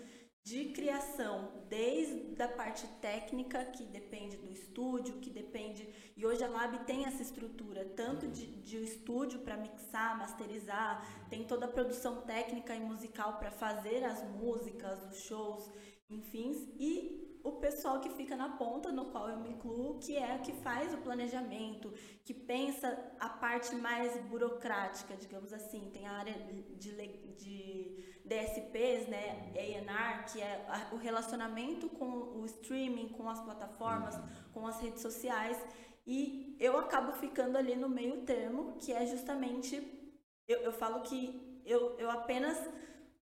de 0.45 0.65
criação, 0.65 1.51
desde 1.67 2.39
a 2.39 2.47
parte 2.47 2.85
técnica, 3.01 3.65
que 3.65 3.83
depende 3.83 4.37
do 4.37 4.51
estúdio, 4.51 5.15
que 5.15 5.31
depende. 5.31 5.89
E 6.15 6.23
hoje 6.23 6.43
a 6.43 6.47
Lab 6.47 6.85
tem 6.85 7.03
essa 7.05 7.23
estrutura, 7.23 7.83
tanto 7.95 8.27
de, 8.27 8.45
de 8.61 8.77
estúdio 8.77 9.39
para 9.39 9.57
mixar, 9.57 10.15
masterizar, 10.19 11.03
tem 11.31 11.43
toda 11.45 11.65
a 11.65 11.69
produção 11.69 12.21
técnica 12.21 12.75
e 12.75 12.79
musical 12.79 13.39
para 13.39 13.49
fazer 13.49 14.03
as 14.03 14.21
músicas, 14.33 15.03
os 15.11 15.21
shows, 15.21 15.67
enfim, 16.11 16.75
e 16.79 17.24
o 17.45 17.51
pessoal 17.53 17.99
que 17.99 18.09
fica 18.09 18.35
na 18.35 18.49
ponta, 18.57 18.91
no 18.91 19.05
qual 19.05 19.29
eu 19.29 19.37
me 19.37 19.49
incluo, 19.49 19.99
que 19.99 20.17
é 20.17 20.35
o 20.35 20.39
que 20.39 20.51
faz 20.51 20.91
o 20.95 20.97
planejamento, 20.97 21.93
que 22.23 22.33
pensa 22.33 22.87
a 23.19 23.29
parte 23.29 23.75
mais 23.75 24.17
burocrática, 24.23 25.15
digamos 25.15 25.53
assim. 25.53 25.91
Tem 25.93 26.07
a 26.07 26.13
área 26.13 26.33
de, 26.33 26.89
de 27.37 28.19
DSPs, 28.25 29.07
né, 29.07 29.53
A&R, 29.55 30.23
que 30.33 30.41
é 30.41 30.65
o 30.91 30.95
relacionamento 30.95 31.87
com 31.87 32.09
o 32.39 32.45
streaming, 32.45 33.09
com 33.09 33.29
as 33.29 33.39
plataformas, 33.39 34.19
com 34.51 34.65
as 34.65 34.81
redes 34.81 35.03
sociais. 35.03 35.63
E 36.07 36.57
eu 36.59 36.79
acabo 36.79 37.11
ficando 37.11 37.59
ali 37.59 37.75
no 37.75 37.87
meio 37.87 38.21
termo, 38.25 38.75
que 38.79 38.91
é 38.91 39.05
justamente, 39.05 40.19
eu, 40.47 40.61
eu 40.61 40.73
falo 40.73 41.01
que 41.01 41.61
eu, 41.63 41.95
eu 41.99 42.09
apenas 42.09 42.57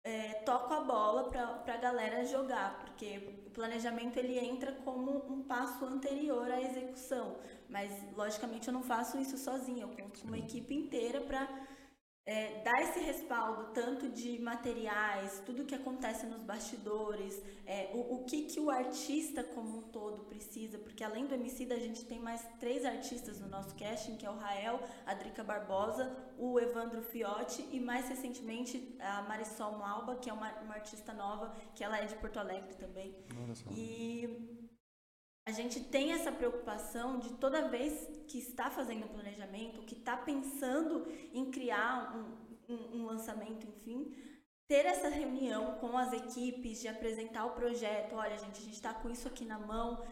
é, 0.05 0.35
toco 0.45 0.73
a 0.73 0.81
bola 0.81 1.29
para 1.29 1.75
a 1.75 1.77
galera 1.77 2.25
jogar, 2.25 2.79
porque 2.81 3.42
planejamento 3.53 4.17
ele 4.17 4.39
entra 4.39 4.73
como 4.85 5.25
um 5.33 5.43
passo 5.43 5.85
anterior 5.85 6.51
à 6.51 6.61
execução, 6.61 7.37
mas 7.69 7.93
logicamente 8.17 8.69
eu 8.69 8.75
não 8.75 8.83
faço 8.83 9.19
isso 9.19 9.37
sozinha, 9.39 9.85
eu 9.85 9.89
conto 9.89 10.25
uma 10.25 10.39
equipe 10.39 10.75
inteira 10.75 11.21
para 11.21 11.49
é, 12.25 12.63
dar 12.63 12.81
esse 12.83 13.01
respaldo 13.01 13.73
tanto 13.73 14.09
de 14.09 14.39
materiais, 14.39 15.43
tudo 15.45 15.65
que 15.65 15.75
acontece 15.75 16.25
nos 16.27 16.43
bastidores, 16.43 17.43
é, 17.67 17.91
o, 17.93 18.15
o, 18.15 18.25
que, 18.25 18.43
que 18.43 18.61
o 18.61 18.71
artista 18.71 19.43
como 19.43 19.79
um 19.79 19.83
todo 19.83 20.25
precisa, 20.25 20.79
porque 20.79 21.03
além 21.03 21.27
do 21.27 21.35
MC 21.35 21.67
a 21.73 21.79
gente 21.79 22.05
tem 22.05 22.21
mais 22.21 22.47
três 22.61 22.85
artistas 22.85 23.41
no 23.41 23.49
nosso 23.49 23.75
casting, 23.75 24.17
que 24.17 24.25
é 24.25 24.31
o 24.31 24.37
Rael, 24.37 24.81
a 25.05 25.15
Drica 25.15 25.43
Barbosa, 25.43 26.17
o 26.39 26.61
Evandro 26.61 27.03
Fiotti 27.03 27.67
e 27.73 27.81
mais 27.81 28.09
recentemente 28.09 28.97
a 29.01 29.23
Marisol 29.23 29.79
Malba, 29.79 30.17
que 30.17 30.31
é 30.31 30.33
uma, 30.33 30.51
uma 30.61 30.75
artista 30.75 31.13
nova, 31.13 31.53
que 31.75 31.83
ela 31.83 31.99
é 31.99 32.07
de 32.07 32.15
Porto 32.17 32.39
Alegre 32.39 32.75
também. 32.75 33.17
E 33.73 34.62
a 35.45 35.51
gente 35.51 35.81
tem 35.81 36.13
essa 36.13 36.31
preocupação 36.31 37.19
de 37.19 37.33
toda 37.35 37.69
vez 37.69 38.09
que 38.29 38.39
está 38.39 38.71
fazendo 38.71 39.09
planejamento, 39.09 39.83
que 39.83 39.95
está 39.95 40.17
pensando 40.17 41.07
em 41.33 41.51
criar 41.51 42.17
um, 42.17 42.73
um, 42.73 42.97
um, 42.97 43.07
lançamento, 43.07 43.67
enfim, 43.67 44.15
ter 44.69 44.87
essa 44.87 45.09
reunião 45.09 45.79
com 45.81 45.99
as 45.99 46.13
equipes, 46.13 46.81
de 46.81 46.87
apresentar 46.87 47.45
o 47.47 47.55
projeto. 47.55 48.15
Olha, 48.15 48.39
gente, 48.39 48.61
a 48.61 48.65
gente 48.65 48.75
está 48.75 48.95
com 48.95 49.11
isso 49.11 49.27
aqui 49.27 49.45
na 49.45 49.59
mão, 49.59 50.05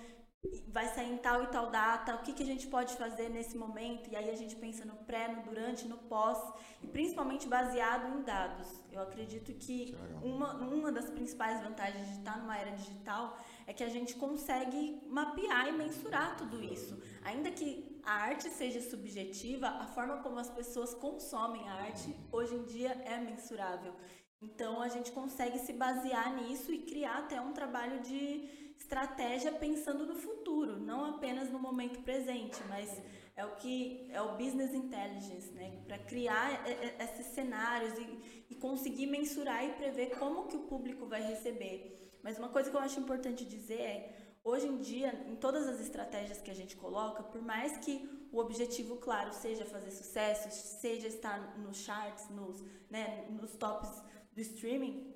vai 0.69 0.89
sair 0.89 1.13
em 1.13 1.19
tal 1.19 1.45
e 1.45 1.47
tal 1.47 1.71
data, 1.71 2.17
o 2.17 2.23
que, 2.23 2.33
que 2.33 2.43
a 2.43 2.47
gente 2.47 2.67
pode 2.67 2.97
fazer 2.97 3.29
nesse 3.29 3.57
momento? 3.57 4.11
E 4.11 4.17
aí 4.17 4.31
a 4.31 4.37
gente 4.37 4.57
pensa 4.57 4.85
no 4.85 4.97
pré, 4.97 5.29
no 5.29 5.43
durante, 5.43 5.87
no 5.87 5.99
pós, 5.99 6.39
e 6.83 6.89
principalmente 6.89 7.47
baseado 7.47 8.19
em 8.19 8.23
dados. 8.23 8.80
Eu 8.93 9.01
acredito 9.01 9.53
que 9.55 9.95
uma, 10.23 10.55
uma 10.55 10.91
das 10.91 11.09
principais 11.11 11.63
vantagens 11.63 12.07
de 12.09 12.19
estar 12.19 12.39
numa 12.39 12.57
era 12.59 12.73
digital 12.73 13.39
é 13.67 13.73
que 13.73 13.85
a 13.85 13.89
gente 13.89 14.15
consegue 14.17 15.01
mapear 15.09 15.69
e 15.69 15.73
mensurar 15.73 16.37
tudo 16.37 16.63
isso. 16.63 17.01
Ainda 17.23 17.51
que 17.51 18.01
a 18.03 18.13
arte 18.13 18.49
seja 18.51 18.81
subjetiva, 18.81 19.69
a 19.69 19.87
forma 19.87 20.19
como 20.19 20.39
as 20.39 20.51
pessoas 20.51 20.95
consomem 20.95 21.69
a 21.69 21.75
arte 21.75 22.15
hoje 22.33 22.55
em 22.55 22.65
dia 22.65 22.91
é 23.05 23.19
mensurável. 23.19 23.95
Então 24.43 24.81
a 24.81 24.89
gente 24.89 25.13
consegue 25.13 25.59
se 25.59 25.73
basear 25.73 26.35
nisso 26.35 26.73
e 26.73 26.79
criar 26.79 27.19
até 27.19 27.41
um 27.41 27.53
trabalho 27.53 28.01
de 28.01 28.73
estratégia 28.77 29.53
pensando 29.53 30.07
no 30.07 30.15
futuro, 30.15 30.81
não 30.81 31.05
apenas 31.05 31.51
no 31.51 31.59
momento 31.59 32.01
presente, 32.03 32.59
mas 32.69 33.03
é 33.37 33.45
o 33.45 33.57
que 33.57 34.09
é 34.11 34.21
o 34.21 34.37
business 34.37 34.75
intelligence, 34.75 35.51
né, 35.53 35.83
para 35.87 35.99
criar 35.99 36.65
esses 37.01 37.27
cenários 37.27 37.97
e, 37.99 38.47
e 38.51 38.55
conseguir 38.55 39.07
mensurar 39.07 39.65
e 39.65 39.73
prever 39.73 40.19
como 40.19 40.47
que 40.47 40.57
o 40.57 40.65
público 40.65 41.07
vai 41.07 41.23
receber. 41.23 42.19
Mas 42.23 42.39
uma 42.39 42.49
coisa 42.49 42.71
que 42.71 42.77
eu 42.77 42.81
acho 42.81 43.01
importante 43.01 43.45
dizer 43.45 43.81
é, 43.81 44.17
hoje 44.45 44.67
em 44.67 44.79
dia, 44.79 45.25
em 45.27 45.37
todas 45.37 45.67
as 45.67 45.81
estratégias 45.81 46.41
que 46.41 46.51
a 46.51 46.55
gente 46.55 46.77
coloca, 46.77 47.23
por 47.23 47.41
mais 47.41 47.79
que 47.79 48.09
o 48.33 48.39
objetivo, 48.39 48.97
claro, 48.97 49.33
seja 49.33 49.65
fazer 49.65 49.91
sucesso, 49.91 50.51
seja 50.81 51.09
estar 51.09 51.59
nos 51.59 51.79
charts, 51.79 52.29
nos, 52.31 52.63
né, 52.89 53.27
nos 53.31 53.57
tops 53.57 54.03
do 54.33 54.41
streaming, 54.41 55.13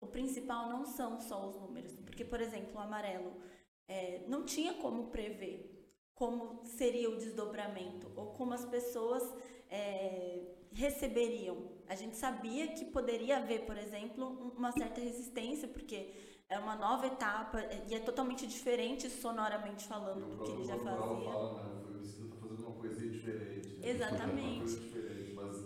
o 0.00 0.06
principal 0.06 0.68
não 0.68 0.84
são 0.84 1.20
só 1.20 1.48
os 1.48 1.56
números. 1.56 1.94
Porque, 1.96 2.24
por 2.24 2.40
exemplo, 2.40 2.74
o 2.74 2.78
amarelo 2.78 3.40
é, 3.86 4.24
não 4.28 4.44
tinha 4.44 4.74
como 4.74 5.10
prever 5.10 5.71
como 6.14 6.64
seria 6.64 7.10
o 7.10 7.16
desdobramento 7.16 8.10
ou 8.16 8.26
como 8.32 8.54
as 8.54 8.64
pessoas 8.64 9.22
é, 9.70 10.42
receberiam. 10.72 11.70
A 11.88 11.94
gente 11.94 12.16
sabia 12.16 12.68
que 12.68 12.84
poderia 12.84 13.38
haver, 13.38 13.64
por 13.64 13.76
exemplo, 13.76 14.52
uma 14.56 14.72
certa 14.72 15.00
resistência, 15.00 15.68
porque 15.68 16.12
é 16.48 16.58
uma 16.58 16.76
nova 16.76 17.06
etapa 17.06 17.62
e 17.88 17.94
é 17.94 17.98
totalmente 17.98 18.46
diferente 18.46 19.08
sonoramente 19.08 19.86
falando 19.86 20.36
do 20.36 20.44
que 20.44 20.50
ele 20.52 20.64
já 20.64 20.78
fazia. 20.78 21.30
Fala, 21.30 21.62
né? 21.62 21.82
O 21.86 21.96
Emicida 21.96 22.26
está 22.26 22.36
fazendo 22.36 22.66
uma 22.66 22.72
poesia 22.72 23.10
diferente. 23.10 23.68
Né? 23.68 23.88
Exatamente. 23.88 24.74
Uma 24.76 24.80
coisa 24.80 24.80
diferente, 24.80 25.32
mas 25.32 25.56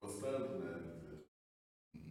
gostando, 0.00 0.58
né? 0.58 0.90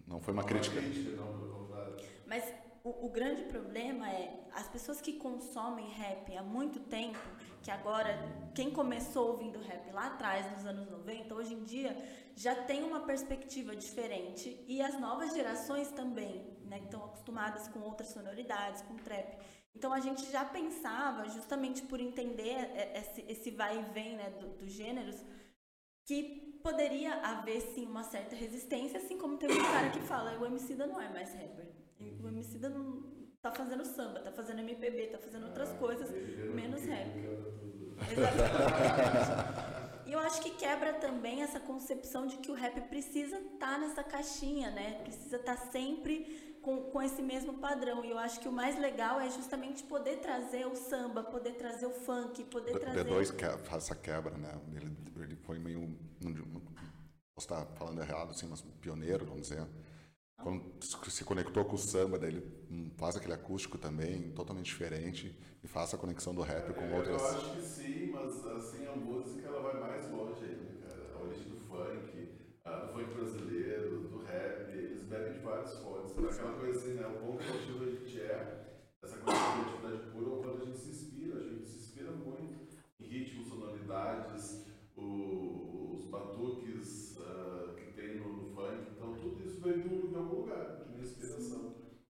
Não 0.07 0.19
foi 0.19 0.33
uma 0.33 0.41
não 0.41 0.49
crítica. 0.49 0.81
crítica 0.81 1.15
não, 1.17 1.37
pelo 1.37 1.53
contrário. 1.53 1.95
Mas 2.25 2.53
o, 2.83 3.05
o, 3.05 3.09
grande 3.09 3.43
problema 3.43 4.09
é 4.09 4.47
as 4.53 4.67
pessoas 4.67 4.99
que 4.99 5.13
consomem 5.13 5.87
rap 5.89 6.35
há 6.35 6.41
muito 6.41 6.79
tempo, 6.79 7.19
que 7.61 7.71
agora, 7.71 8.17
quem 8.55 8.71
começou 8.71 9.31
ouvindo 9.31 9.59
rap 9.59 9.91
lá 9.91 10.07
atrás, 10.07 10.49
nos 10.51 10.65
anos 10.65 10.89
90, 10.89 11.35
hoje 11.35 11.53
em 11.53 11.63
dia 11.63 11.95
já 12.35 12.55
tem 12.55 12.83
uma 12.83 13.01
perspectiva 13.01 13.75
diferente 13.75 14.63
e 14.67 14.81
as 14.81 14.99
novas 14.99 15.33
gerações 15.33 15.91
também, 15.91 16.57
né, 16.65 16.79
estão 16.79 17.03
acostumadas 17.03 17.67
com 17.67 17.79
outras 17.79 18.09
sonoridades, 18.09 18.81
com 18.83 18.95
trap. 18.95 19.37
Então 19.75 19.93
a 19.93 19.99
gente 19.99 20.29
já 20.31 20.45
pensava, 20.45 21.27
justamente 21.27 21.81
por 21.83 21.99
entender 21.99 22.71
esse, 22.95 23.25
esse 23.27 23.51
vai 23.51 23.79
e 23.79 23.83
vem 23.93 24.15
né, 24.15 24.29
dos 24.29 24.57
do 24.57 24.67
gêneros, 24.67 25.23
que 26.05 26.59
poderia 26.63 27.13
haver 27.15 27.61
sim 27.61 27.85
uma 27.85 28.03
certa 28.03 28.35
resistência, 28.35 28.99
assim 28.99 29.17
como 29.17 29.37
tem 29.37 29.51
um 29.51 29.61
cara 29.61 29.89
que 29.89 29.99
fala, 30.01 30.37
o 30.39 30.45
MC 30.45 30.75
da 30.75 30.87
não 30.87 30.99
é 30.99 31.09
mais 31.09 31.33
rapper. 31.33 31.67
O 32.23 32.27
MC 32.27 32.57
não 32.69 33.03
tá 33.41 33.51
fazendo 33.51 33.85
samba, 33.85 34.19
tá 34.19 34.31
fazendo 34.31 34.59
MPB, 34.59 35.07
tá 35.07 35.17
fazendo 35.17 35.45
outras 35.45 35.69
ah, 35.69 35.75
coisas, 35.75 36.09
menos 36.53 36.83
rap. 36.83 37.09
Exatamente. 38.11 39.79
E 40.05 40.11
eu 40.11 40.19
acho 40.19 40.41
que 40.41 40.49
quebra 40.51 40.93
também 40.93 41.43
essa 41.43 41.59
concepção 41.59 42.25
de 42.25 42.37
que 42.37 42.49
o 42.49 42.53
rap 42.55 42.81
precisa 42.89 43.37
estar 43.37 43.73
tá 43.73 43.77
nessa 43.77 44.03
caixinha, 44.03 44.71
né? 44.71 44.99
Precisa 45.03 45.37
estar 45.37 45.55
tá 45.55 45.71
sempre 45.71 46.57
com, 46.61 46.81
com 46.89 47.01
esse 47.01 47.21
mesmo 47.21 47.59
padrão. 47.59 48.03
E 48.03 48.09
eu 48.09 48.17
acho 48.17 48.39
que 48.39 48.47
o 48.47 48.51
mais 48.51 48.77
legal 48.79 49.21
é 49.21 49.29
justamente 49.29 49.83
poder 49.83 50.17
trazer 50.17 50.65
o 50.65 50.75
samba, 50.75 51.23
poder 51.23 51.53
trazer 51.53 51.85
o 51.85 51.91
funk, 51.91 52.43
poder 52.45 52.73
B 52.73 52.79
trazer. 52.79 53.05
B2 53.05 53.35
que, 53.35 53.63
faz 53.67 53.83
essa 53.83 53.95
quebra, 53.95 54.35
né? 54.35 54.59
Ele, 54.75 54.97
ele 55.17 55.35
foi 55.35 55.59
meio. 55.59 55.95
Posso 57.35 57.45
estar 57.53 57.65
falando 57.77 58.01
errado, 58.01 58.31
assim, 58.31 58.47
mas 58.47 58.61
pioneiro, 58.81 59.25
vamos 59.25 59.47
dizer 59.47 59.65
quando 60.41 60.63
se 60.81 61.23
conectou 61.23 61.65
com 61.65 61.75
o 61.75 61.77
samba, 61.77 62.17
daí 62.17 62.29
ele 62.29 62.91
faz 62.97 63.15
aquele 63.15 63.33
acústico 63.33 63.77
também, 63.77 64.31
totalmente 64.31 64.65
diferente, 64.65 65.37
e 65.63 65.67
faz 65.67 65.93
a 65.93 65.97
conexão 65.97 66.33
do 66.33 66.41
rap 66.41 66.73
com 66.73 66.85
é, 66.85 66.95
outras... 66.95 67.21
Eu 67.21 67.37
acho 67.37 67.51
que 67.57 67.61
sim, 67.61 68.11
mas 68.11 68.45
assim, 68.47 68.87
a 68.87 68.95
música 68.95 69.47
ela 69.47 69.61
vai 69.61 69.79
mais 69.79 70.09
longe 70.11 70.43
ainda, 70.45 70.87
cara. 70.87 71.11
A 71.15 71.21
origem 71.23 71.49
do 71.49 71.57
funk, 71.57 72.29
do 72.63 72.93
funk 72.93 73.13
brasileiro, 73.13 74.07
do 74.07 74.23
rap, 74.23 74.71
eles 74.71 75.03
bebem 75.03 75.33
de 75.33 75.39
várias 75.39 75.73
fontes. 75.79 76.17
É 76.17 76.21
aquela 76.21 76.57
coisa 76.57 76.79
assim, 76.79 76.93
né? 76.93 77.07
O 77.07 77.19
ponto 77.19 77.37
criativo 77.39 77.83
a 77.83 77.89
gente 77.89 78.21
é, 78.21 78.79
essa 79.01 79.17
coisa 79.17 79.39
de 79.39 79.79
criatividade 79.79 80.11
pura, 80.11 80.41
quando 80.41 80.61
a 80.61 80.65
gente 80.65 80.77
se 80.77 80.89
inspira, 80.89 81.39
a 81.39 81.43
gente 81.43 81.67
se 81.67 81.77
inspira 81.79 82.11
muito 82.11 82.77
em 82.99 83.05
ritmos, 83.05 83.47
sonoridades, 83.47 84.65
os 84.95 86.05
batuques 86.05 87.08
isso 89.59 89.67
vem 89.67 90.09
de 90.09 90.15
algum 90.15 90.41
lugar, 90.41 90.77
de 90.77 90.89
minha 90.89 91.03
inspiração. 91.03 91.75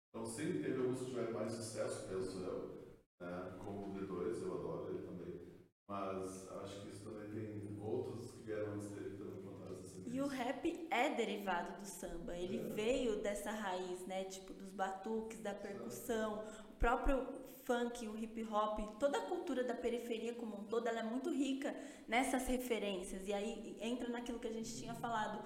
Então, 0.10 0.25
sempre 0.25 0.60
teve 0.60 0.82
alguns 0.82 0.99
que 0.99 1.06
tiveram 1.06 1.34
mais 1.34 1.52
sucesso, 1.54 2.08
penso 2.10 2.39
eu, 2.39 2.97
né? 3.21 3.54
como 3.63 3.88
o 3.88 3.93
D2, 3.93 4.41
eu 4.41 4.54
adoro 4.54 4.89
ele 4.89 5.08
também. 5.08 5.39
Mas 5.88 6.47
acho 6.62 6.82
que 6.82 6.89
isso 6.89 7.04
também 7.04 7.30
tem 7.30 7.80
outros 7.82 8.32
que 8.32 8.43
vieram 8.43 8.73
antes 8.73 8.89
dele 8.89 9.12
que 9.12 9.23
também 9.23 9.41
plantaram 9.41 9.80
essa 9.80 9.99
E 10.06 10.21
o 10.21 10.28
rap 10.28 10.88
é 10.91 11.15
derivado 11.15 11.80
do 11.80 11.86
samba, 11.86 12.36
ele 12.36 12.58
é. 12.58 12.73
veio 12.73 13.21
dessa 13.21 13.52
raiz, 13.52 14.06
né? 14.06 14.25
Tipo, 14.25 14.54
dos 14.54 14.69
batuques, 14.69 15.39
da 15.39 15.54
percussão, 15.54 16.43
o 16.69 16.73
próprio 16.73 17.25
funk, 17.63 18.08
o 18.08 18.17
hip 18.17 18.43
hop, 18.52 18.80
toda 18.99 19.19
a 19.19 19.21
cultura 19.28 19.63
da 19.63 19.75
periferia 19.75 20.34
como 20.34 20.58
um 20.58 20.63
todo, 20.63 20.88
ela 20.88 21.02
é 21.02 21.04
muito 21.04 21.30
rica 21.30 21.75
nessas 22.08 22.47
referências. 22.47 23.28
E 23.28 23.34
aí 23.34 23.78
entra 23.80 24.10
naquilo 24.10 24.39
que 24.39 24.47
a 24.47 24.54
gente 24.54 24.75
tinha 24.75 24.95
falado 24.95 25.43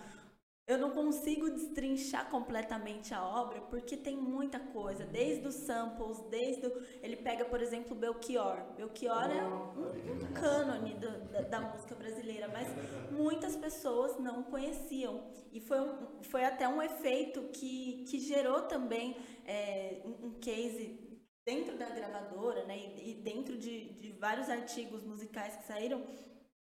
eu 0.65 0.77
não 0.77 0.91
consigo 0.91 1.49
destrinchar 1.49 2.29
completamente 2.29 3.13
a 3.13 3.21
obra 3.21 3.59
porque 3.61 3.97
tem 3.97 4.15
muita 4.15 4.59
coisa, 4.59 5.05
desde 5.05 5.45
os 5.47 5.55
samples, 5.55 6.21
desde 6.29 6.67
o, 6.67 6.83
ele 7.01 7.17
pega, 7.17 7.43
por 7.43 7.61
exemplo, 7.61 7.93
Belchior. 7.93 8.63
Belchior 8.77 9.29
é 9.29 9.43
um, 9.43 10.13
um 10.13 10.33
cânone 10.33 10.93
do, 10.93 11.19
da, 11.31 11.41
da, 11.41 11.61
música 11.61 11.95
brasileira, 11.95 12.47
mas 12.47 12.67
muitas 13.11 13.57
pessoas 13.57 14.17
não 14.19 14.43
conheciam 14.43 15.27
e 15.51 15.59
foi, 15.59 15.81
um, 15.81 16.23
foi 16.23 16.45
até 16.45 16.65
um 16.67 16.81
efeito 16.81 17.41
que, 17.49 18.05
que 18.07 18.19
gerou 18.19 18.61
também 18.61 19.17
é, 19.45 20.01
um 20.05 20.31
case 20.39 20.97
dentro 21.45 21.77
da 21.77 21.89
gravadora, 21.89 22.63
né, 22.63 22.77
e, 23.03 23.15
dentro 23.15 23.57
de, 23.57 23.93
de 23.99 24.13
vários 24.13 24.49
artigos 24.49 25.03
musicais 25.03 25.57
que 25.57 25.65
saíram 25.65 26.05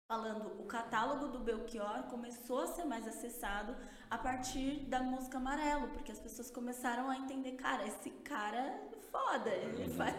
falando 0.10 0.60
o 0.60 0.66
catálogo 0.66 1.28
do 1.28 1.38
Belchior 1.38 2.02
começou 2.10 2.62
a 2.62 2.68
ser 2.68 2.84
mais 2.84 3.08
acessado 3.08 3.76
a 4.10 4.18
partir 4.18 4.88
da 4.88 5.04
música 5.04 5.38
Amarelo, 5.38 5.88
porque 5.90 6.12
as 6.12 6.20
pessoas 6.20 6.50
começaram 6.50 7.12
a 7.12 7.16
entender, 7.16 7.52
cara, 7.52 7.86
esse 7.86 8.10
cara 8.10 8.58
é 8.58 8.98
foda, 9.12 9.52
ele 9.52 9.84
uhum. 9.84 9.90
faz. 9.92 10.16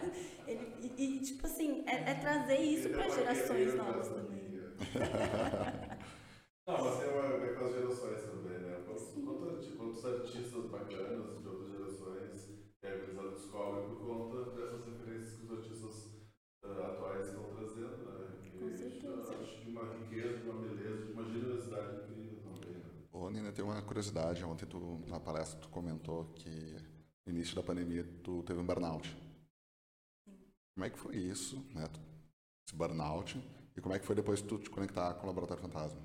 Ele, 0.47 0.93
e, 0.97 1.17
e 1.17 1.19
tipo 1.19 1.45
assim, 1.45 1.83
é, 1.85 2.11
é 2.11 2.13
trazer 2.13 2.59
isso 2.59 2.89
para 2.89 3.09
gerações 3.09 3.75
novas 3.75 4.07
também. 4.07 4.41
Não, 6.65 6.77
você 6.77 7.03
é 7.03 7.53
com 7.53 7.65
as 7.65 7.73
gerações 7.73 8.21
também, 8.21 8.59
né? 8.59 8.81
Quantos, 8.85 9.75
quantos 9.75 10.05
artistas 10.05 10.65
bacanas 10.67 11.41
de 11.41 11.47
outras 11.49 11.69
gerações 11.69 12.49
que 12.79 12.87
a 12.87 12.95
gurizada 12.95 13.31
descobre 13.31 13.81
por 13.87 13.97
conta 14.05 14.51
dessas 14.51 14.85
referências 14.85 15.33
que 15.33 15.43
os 15.43 15.51
artistas 15.51 15.95
uh, 16.63 16.81
atuais 16.81 17.27
estão 17.27 17.43
trazendo, 17.53 18.05
né? 18.05 18.10
Com 18.61 18.77
certeza. 18.77 19.35
Acho 19.41 19.59
de 19.59 19.69
uma 19.69 19.83
riqueza, 19.85 20.37
de 20.37 20.43
uma 20.43 20.53
beleza, 20.53 21.03
de 21.03 21.11
uma 21.11 21.25
generosidade 21.25 21.95
incrível 21.95 22.37
também. 22.43 22.79
Né? 22.79 23.07
Ô, 23.11 23.27
Nina, 23.31 23.51
tem 23.51 23.65
uma 23.65 23.81
curiosidade. 23.81 24.43
Ontem, 24.43 24.67
tu, 24.67 25.03
na 25.07 25.19
palestra, 25.19 25.59
tu 25.59 25.67
comentou 25.69 26.25
que 26.35 26.77
no 27.25 27.33
início 27.33 27.55
da 27.55 27.63
pandemia 27.63 28.03
tu 28.23 28.43
teve 28.43 28.59
um 28.59 28.65
burnout. 28.65 29.09
Sim. 30.23 30.37
Como 30.75 30.85
é 30.85 30.91
que 30.91 30.99
foi 30.99 31.17
isso, 31.17 31.57
né? 31.73 31.85
Esse 32.67 32.75
burnout. 32.75 33.35
E 33.75 33.81
como 33.81 33.95
é 33.95 33.99
que 33.99 34.05
foi 34.05 34.15
depois 34.15 34.43
tu 34.43 34.59
te 34.59 34.69
conectar 34.69 35.15
com 35.15 35.23
o 35.23 35.27
Laboratório 35.27 35.63
Fantasma? 35.63 35.99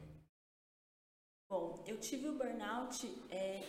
Bom, 1.51 1.85
eu 1.87 2.01
tive 2.01 2.27
o 2.27 2.39
burnout 2.39 3.07
é, 3.29 3.61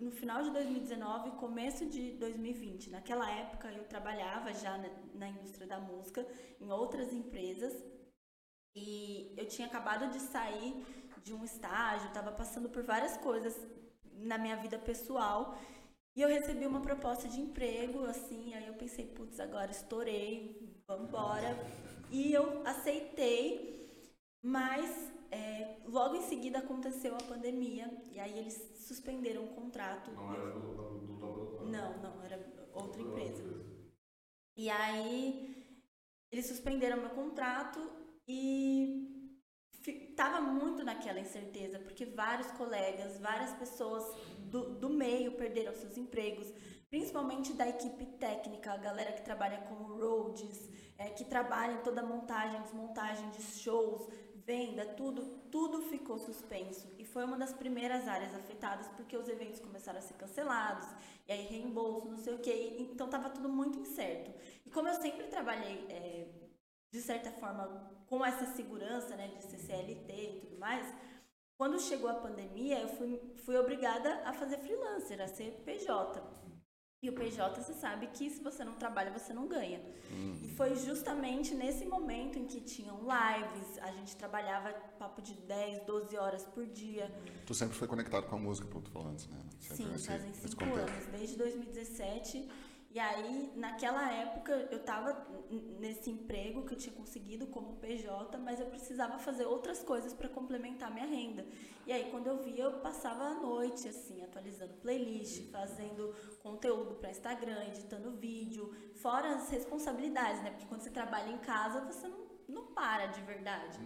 no 0.00 0.10
final 0.10 0.42
de 0.42 0.50
2019, 0.50 1.32
começo 1.32 1.86
de 1.86 2.12
2020. 2.12 2.90
Naquela 2.90 3.30
época 3.30 3.70
eu 3.72 3.84
trabalhava 3.84 4.52
já 4.52 4.76
na, 4.78 4.88
na 5.14 5.28
indústria 5.28 5.66
da 5.66 5.78
música, 5.78 6.26
em 6.60 6.70
outras 6.70 7.12
empresas, 7.12 7.72
e 8.74 9.32
eu 9.36 9.46
tinha 9.46 9.66
acabado 9.66 10.10
de 10.10 10.20
sair 10.20 10.84
de 11.22 11.32
um 11.34 11.44
estágio, 11.44 12.08
estava 12.08 12.30
passando 12.30 12.68
por 12.68 12.82
várias 12.82 13.16
coisas 13.16 13.56
na 14.12 14.38
minha 14.38 14.56
vida 14.56 14.78
pessoal. 14.78 15.58
E 16.14 16.22
eu 16.22 16.28
recebi 16.28 16.66
uma 16.66 16.80
proposta 16.80 17.28
de 17.28 17.40
emprego, 17.40 18.04
assim, 18.04 18.54
aí 18.54 18.66
eu 18.66 18.74
pensei, 18.74 19.06
putz, 19.06 19.40
agora 19.40 19.70
estourei, 19.70 20.82
embora. 20.88 21.58
E 22.10 22.32
eu 22.32 22.66
aceitei, 22.66 23.90
mas 24.42 25.12
é, 25.30 25.76
logo 25.86 26.16
em 26.16 26.22
seguida 26.22 26.58
aconteceu 26.58 27.14
a 27.14 27.22
pandemia, 27.22 27.90
e 28.10 28.20
aí 28.20 28.38
eles 28.38 28.56
suspenderam 28.86 29.44
o 29.44 29.48
contrato. 29.48 30.10
Não 30.12 30.32
era 30.32 30.50
do, 30.50 30.60
do, 30.60 31.56
do 31.58 31.66
Não, 31.66 31.98
não, 31.98 32.22
era 32.22 32.38
outra 32.72 33.02
empresa. 33.02 33.42
E 34.56 34.70
aí 34.70 35.56
eles 36.30 36.46
suspenderam 36.46 37.00
meu 37.00 37.10
contrato 37.10 37.80
e 38.26 39.16
estava 39.86 40.40
muito 40.40 40.84
naquela 40.84 41.20
incerteza, 41.20 41.78
porque 41.78 42.04
vários 42.04 42.50
colegas, 42.52 43.18
várias 43.18 43.52
pessoas 43.52 44.04
do, 44.38 44.74
do 44.74 44.88
meio 44.88 45.32
perderam 45.32 45.74
seus 45.74 45.96
empregos, 45.96 46.52
principalmente 46.88 47.52
da 47.52 47.68
equipe 47.68 48.06
técnica, 48.18 48.72
a 48.72 48.76
galera 48.76 49.12
que 49.12 49.22
trabalha 49.22 49.58
como 49.68 49.96
roads, 49.96 50.70
é, 50.98 51.10
que 51.10 51.24
trabalha 51.24 51.74
em 51.74 51.82
toda 51.82 52.00
a 52.00 52.06
montagem, 52.06 52.62
desmontagem 52.62 53.30
de 53.30 53.42
shows, 53.42 54.08
venda, 54.46 54.86
tudo, 54.86 55.22
tudo 55.50 55.82
ficou 55.82 56.18
suspenso. 56.18 56.88
E 56.98 57.04
foi 57.04 57.24
uma 57.24 57.36
das 57.36 57.52
primeiras 57.52 58.06
áreas 58.06 58.34
afetadas, 58.34 58.88
porque 58.96 59.16
os 59.16 59.28
eventos 59.28 59.58
começaram 59.60 59.98
a 59.98 60.02
ser 60.02 60.14
cancelados, 60.14 60.86
e 61.26 61.32
aí 61.32 61.46
reembolso, 61.46 62.08
não 62.08 62.16
sei 62.16 62.34
o 62.34 62.38
quê. 62.38 62.76
Então 62.78 63.06
estava 63.06 63.28
tudo 63.28 63.48
muito 63.48 63.78
incerto. 63.78 64.30
E 64.64 64.70
como 64.70 64.88
eu 64.88 64.94
sempre 64.94 65.26
trabalhei, 65.26 65.84
é, 65.90 66.28
de 66.92 67.02
certa 67.02 67.32
forma, 67.32 67.92
com 68.06 68.24
essa 68.24 68.46
segurança 68.54 69.16
né, 69.16 69.28
de 69.28 69.42
CCLT 69.42 70.12
e 70.12 70.40
tudo 70.40 70.58
mais, 70.58 70.86
quando 71.58 71.80
chegou 71.80 72.08
a 72.08 72.14
pandemia, 72.14 72.78
eu 72.78 72.88
fui, 72.88 73.20
fui 73.44 73.56
obrigada 73.56 74.22
a 74.24 74.32
fazer 74.32 74.58
freelancer, 74.58 75.20
a 75.20 75.26
ser 75.26 75.62
PJ. 75.64 76.22
E 77.06 77.08
o 77.08 77.12
PJ, 77.12 77.62
você 77.62 77.72
sabe 77.72 78.08
que 78.08 78.28
se 78.28 78.42
você 78.42 78.64
não 78.64 78.72
trabalha, 78.72 79.12
você 79.12 79.32
não 79.32 79.46
ganha. 79.46 79.80
Uhum. 80.10 80.40
E 80.42 80.48
foi 80.56 80.74
justamente 80.74 81.54
nesse 81.54 81.84
momento 81.84 82.36
em 82.36 82.46
que 82.48 82.60
tinham 82.60 82.98
lives, 82.98 83.78
a 83.80 83.92
gente 83.92 84.16
trabalhava 84.16 84.72
papo 84.98 85.22
de 85.22 85.34
10, 85.34 85.84
12 85.86 86.16
horas 86.16 86.42
por 86.46 86.66
dia. 86.66 87.08
Tu 87.46 87.54
sempre 87.54 87.76
foi 87.76 87.86
conectado 87.86 88.26
com 88.26 88.34
a 88.34 88.38
música, 88.40 88.66
como 88.66 88.82
tu 88.82 88.90
falou 88.90 89.10
antes, 89.10 89.28
né? 89.28 89.38
Sempre 89.60 89.84
Sim, 89.84 89.92
nesse, 89.92 90.06
fazem 90.08 90.34
cinco 90.34 90.64
anos. 90.64 91.06
Desde 91.12 91.36
2017 91.36 92.48
e 92.96 92.98
aí, 92.98 93.52
naquela 93.54 94.10
época, 94.10 94.52
eu 94.70 94.78
estava 94.78 95.22
nesse 95.78 96.08
emprego 96.08 96.64
que 96.64 96.72
eu 96.72 96.78
tinha 96.78 96.94
conseguido 96.94 97.46
como 97.48 97.76
PJ, 97.76 98.38
mas 98.38 98.58
eu 98.58 98.68
precisava 98.68 99.18
fazer 99.18 99.44
outras 99.44 99.82
coisas 99.82 100.14
para 100.14 100.30
complementar 100.30 100.90
minha 100.90 101.04
renda. 101.04 101.44
E 101.86 101.92
aí, 101.92 102.10
quando 102.10 102.28
eu 102.28 102.38
via, 102.42 102.64
eu 102.64 102.80
passava 102.80 103.22
a 103.24 103.34
noite, 103.34 103.86
assim, 103.86 104.24
atualizando 104.24 104.72
playlist, 104.80 105.50
fazendo 105.50 106.14
conteúdo 106.42 106.94
para 106.94 107.10
Instagram, 107.10 107.66
editando 107.66 108.12
vídeo, 108.12 108.74
fora 108.94 109.34
as 109.34 109.50
responsabilidades, 109.50 110.42
né? 110.42 110.52
Porque 110.52 110.64
quando 110.64 110.80
você 110.80 110.90
trabalha 110.90 111.30
em 111.30 111.38
casa, 111.40 111.82
você 111.82 112.08
não, 112.08 112.24
não 112.48 112.66
para 112.68 113.08
de 113.08 113.20
verdade. 113.20 113.78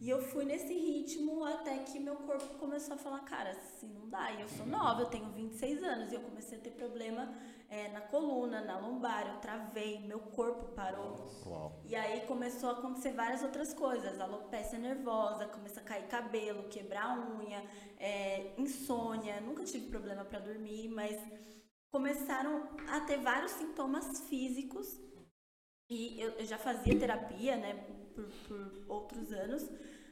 E 0.00 0.08
eu 0.08 0.22
fui 0.22 0.46
nesse 0.46 0.72
ritmo 0.72 1.44
até 1.44 1.80
que 1.80 2.00
meu 2.00 2.16
corpo 2.16 2.58
começou 2.58 2.94
a 2.94 2.98
falar, 2.98 3.20
cara, 3.20 3.50
assim 3.50 3.92
não 3.92 4.08
dá. 4.08 4.32
E 4.32 4.40
eu 4.40 4.48
sou 4.48 4.64
nova, 4.64 5.02
eu 5.02 5.06
tenho 5.06 5.30
26 5.32 5.82
anos 5.82 6.12
e 6.12 6.14
eu 6.14 6.22
comecei 6.22 6.56
a 6.56 6.60
ter 6.62 6.70
problema 6.70 7.30
é, 7.74 7.88
na 7.88 8.00
coluna, 8.00 8.60
na 8.60 8.78
lombar, 8.78 9.26
eu 9.26 9.40
travei, 9.40 9.98
meu 9.98 10.20
corpo 10.20 10.66
parou. 10.74 11.28
Uau. 11.44 11.82
E 11.84 11.96
aí 11.96 12.20
começou 12.20 12.68
a 12.70 12.72
acontecer 12.74 13.10
várias 13.12 13.42
outras 13.42 13.74
coisas, 13.74 14.20
alopecia 14.20 14.78
nervosa, 14.78 15.48
começa 15.48 15.80
a 15.80 15.82
cair 15.82 16.06
cabelo, 16.06 16.68
quebrar 16.68 17.18
unha, 17.18 17.64
é, 17.98 18.54
insônia, 18.56 19.40
nunca 19.40 19.64
tive 19.64 19.88
problema 19.88 20.24
para 20.24 20.38
dormir, 20.38 20.88
mas 20.88 21.20
começaram 21.90 22.68
a 22.88 23.00
ter 23.00 23.18
vários 23.18 23.50
sintomas 23.50 24.20
físicos 24.28 25.00
e 25.90 26.20
eu, 26.20 26.30
eu 26.30 26.46
já 26.46 26.58
fazia 26.58 26.96
terapia, 26.96 27.56
né, 27.56 27.74
por, 28.14 28.28
por 28.46 28.84
outros 28.88 29.32
anos, 29.32 29.68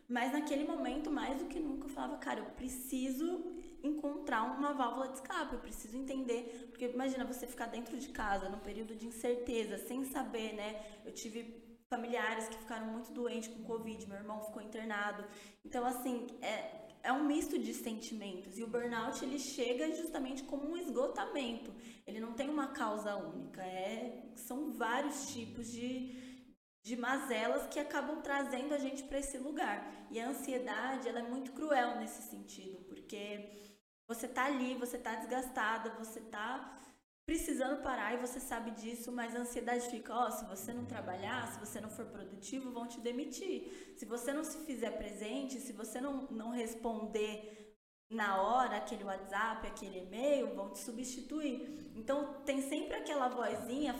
mas 0.09 0.33
naquele 0.33 0.65
momento, 0.65 1.13
mais 1.13 1.39
do 1.39 1.47
que 1.47 1.61
nunca, 1.61 1.87
eu 1.87 1.91
falava, 1.91 2.17
cara, 2.17 2.41
eu 2.41 2.47
preciso 2.57 3.53
encontrar 3.83 4.45
uma 4.45 4.73
válvula 4.73 5.09
de 5.09 5.15
escape, 5.15 5.55
eu 5.55 5.61
preciso 5.61 5.97
entender, 5.97 6.69
porque 6.71 6.87
imagina 6.87 7.25
você 7.25 7.47
ficar 7.47 7.67
dentro 7.67 7.99
de 7.99 8.09
casa 8.09 8.49
num 8.49 8.61
período 8.61 8.95
de 8.95 9.07
incerteza, 9.07 9.79
sem 9.79 10.05
saber, 10.05 10.55
né? 10.55 11.01
Eu 11.05 11.13
tive 11.13 11.63
familiares 11.93 12.49
que 12.49 12.57
ficaram 12.57 12.87
muito 12.87 13.13
doentes 13.13 13.49
com 13.49 13.63
Covid, 13.65 14.07
meu 14.09 14.17
irmão 14.17 14.41
ficou 14.41 14.63
internado. 14.63 15.25
Então, 15.63 15.85
assim, 15.85 16.27
é, 16.41 16.83
é 17.03 17.13
um 17.13 17.25
misto 17.25 17.59
de 17.59 17.75
sentimentos. 17.75 18.57
E 18.57 18.63
o 18.63 18.67
burnout, 18.67 19.23
ele 19.23 19.39
chega 19.39 19.95
justamente 19.95 20.43
como 20.45 20.71
um 20.71 20.77
esgotamento. 20.77 21.71
Ele 22.07 22.19
não 22.19 22.33
tem 22.33 22.49
uma 22.49 22.69
causa 22.69 23.17
única. 23.17 23.63
É, 23.63 24.31
são 24.35 24.73
vários 24.73 25.33
tipos 25.35 25.71
de, 25.71 26.47
de 26.83 26.97
mazelas 26.97 27.67
que 27.67 27.79
acabam 27.79 28.23
trazendo 28.23 28.73
a 28.73 28.79
gente 28.79 29.03
para 29.03 29.19
esse 29.19 29.37
lugar. 29.37 30.07
E 30.11 30.19
a 30.19 30.29
ansiedade, 30.29 31.09
ela 31.09 31.19
é 31.19 31.29
muito 31.29 31.53
cruel 31.53 31.97
nesse 31.97 32.23
sentido, 32.23 32.79
porque 32.85 33.72
você 34.15 34.29
tá 34.29 34.45
ali, 34.47 34.75
você 34.75 34.99
tá 34.99 35.15
desgastada, 35.15 35.91
você 35.91 36.21
tá 36.21 36.79
precisando 37.25 37.83
parar 37.83 38.15
e 38.15 38.21
você 38.21 38.41
sabe 38.41 38.73
disso, 38.73 39.13
mas 39.13 39.35
a 39.35 39.41
ansiedade 39.41 39.89
fica, 39.89 40.15
ó, 40.15 40.27
oh, 40.27 40.31
se 40.31 40.45
você 40.45 40.73
não 40.73 40.85
trabalhar, 40.85 41.47
se 41.53 41.59
você 41.59 41.81
não 41.81 41.89
for 41.89 42.07
produtivo, 42.07 42.73
vão 42.73 42.87
te 42.87 43.01
demitir. 43.01 43.95
Se 43.97 44.05
você 44.05 44.33
não 44.33 44.45
se 44.45 44.59
fizer 44.67 44.91
presente, 44.93 45.61
se 45.61 45.73
você 45.73 46.01
não, 46.01 46.27
não 46.31 46.51
responder 46.51 47.77
na 48.11 48.43
hora 48.43 48.77
aquele 48.77 49.05
WhatsApp, 49.05 49.67
aquele 49.67 50.01
e-mail, 50.01 50.55
vão 50.55 50.71
te 50.71 50.81
substituir. 50.81 51.93
Então 51.95 52.43
tem 52.45 52.61
sempre 52.61 52.97
aquela 52.97 53.29
vozinha 53.29 53.95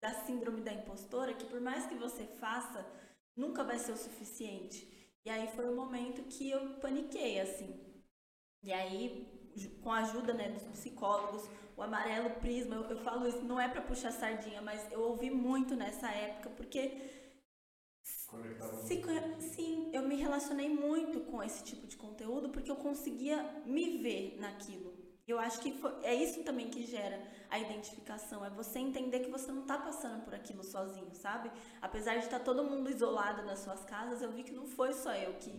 da 0.00 0.12
síndrome 0.26 0.60
da 0.60 0.72
impostora 0.72 1.34
que 1.34 1.46
por 1.46 1.60
mais 1.60 1.86
que 1.86 1.94
você 1.94 2.26
faça, 2.26 2.86
nunca 3.34 3.64
vai 3.64 3.78
ser 3.78 3.92
o 3.92 3.96
suficiente. 3.96 4.96
E 5.24 5.30
aí 5.30 5.48
foi 5.56 5.68
o 5.68 5.74
momento 5.74 6.22
que 6.24 6.50
eu 6.50 6.76
paniquei 6.78 7.40
assim 7.40 7.74
E 8.62 8.72
aí, 8.72 9.35
com 9.82 9.90
a 9.92 9.98
ajuda 9.98 10.32
né, 10.32 10.50
dos 10.50 10.64
psicólogos, 10.64 11.48
o 11.76 11.82
amarelo 11.82 12.30
prisma, 12.30 12.74
eu, 12.74 12.84
eu 12.84 12.98
falo 12.98 13.28
isso, 13.28 13.42
não 13.42 13.60
é 13.60 13.68
para 13.68 13.82
puxar 13.82 14.10
sardinha, 14.10 14.62
mas 14.62 14.90
eu 14.90 15.00
ouvi 15.00 15.30
muito 15.30 15.74
nessa 15.74 16.10
época, 16.10 16.50
porque. 16.50 17.14
Se, 18.02 19.02
sim, 19.40 19.90
eu 19.92 20.02
me 20.02 20.14
relacionei 20.14 20.68
muito 20.68 21.20
com 21.20 21.42
esse 21.42 21.64
tipo 21.64 21.88
de 21.88 21.96
conteúdo 21.96 22.50
porque 22.50 22.70
eu 22.70 22.76
conseguia 22.76 23.42
me 23.66 23.98
ver 23.98 24.36
naquilo. 24.38 24.96
Eu 25.26 25.40
acho 25.40 25.58
que 25.58 25.72
foi, 25.72 25.92
é 26.04 26.14
isso 26.14 26.44
também 26.44 26.70
que 26.70 26.86
gera 26.86 27.20
a 27.50 27.58
identificação, 27.58 28.44
é 28.44 28.50
você 28.50 28.78
entender 28.78 29.20
que 29.20 29.30
você 29.30 29.50
não 29.50 29.62
está 29.62 29.76
passando 29.76 30.24
por 30.24 30.32
aquilo 30.32 30.62
sozinho, 30.62 31.12
sabe? 31.14 31.50
Apesar 31.82 32.14
de 32.14 32.24
estar 32.24 32.38
tá 32.38 32.44
todo 32.44 32.62
mundo 32.62 32.88
isolado 32.88 33.42
nas 33.42 33.58
suas 33.58 33.84
casas, 33.84 34.22
eu 34.22 34.30
vi 34.30 34.44
que 34.44 34.52
não 34.52 34.66
foi 34.66 34.92
só 34.92 35.12
eu 35.14 35.34
que, 35.34 35.50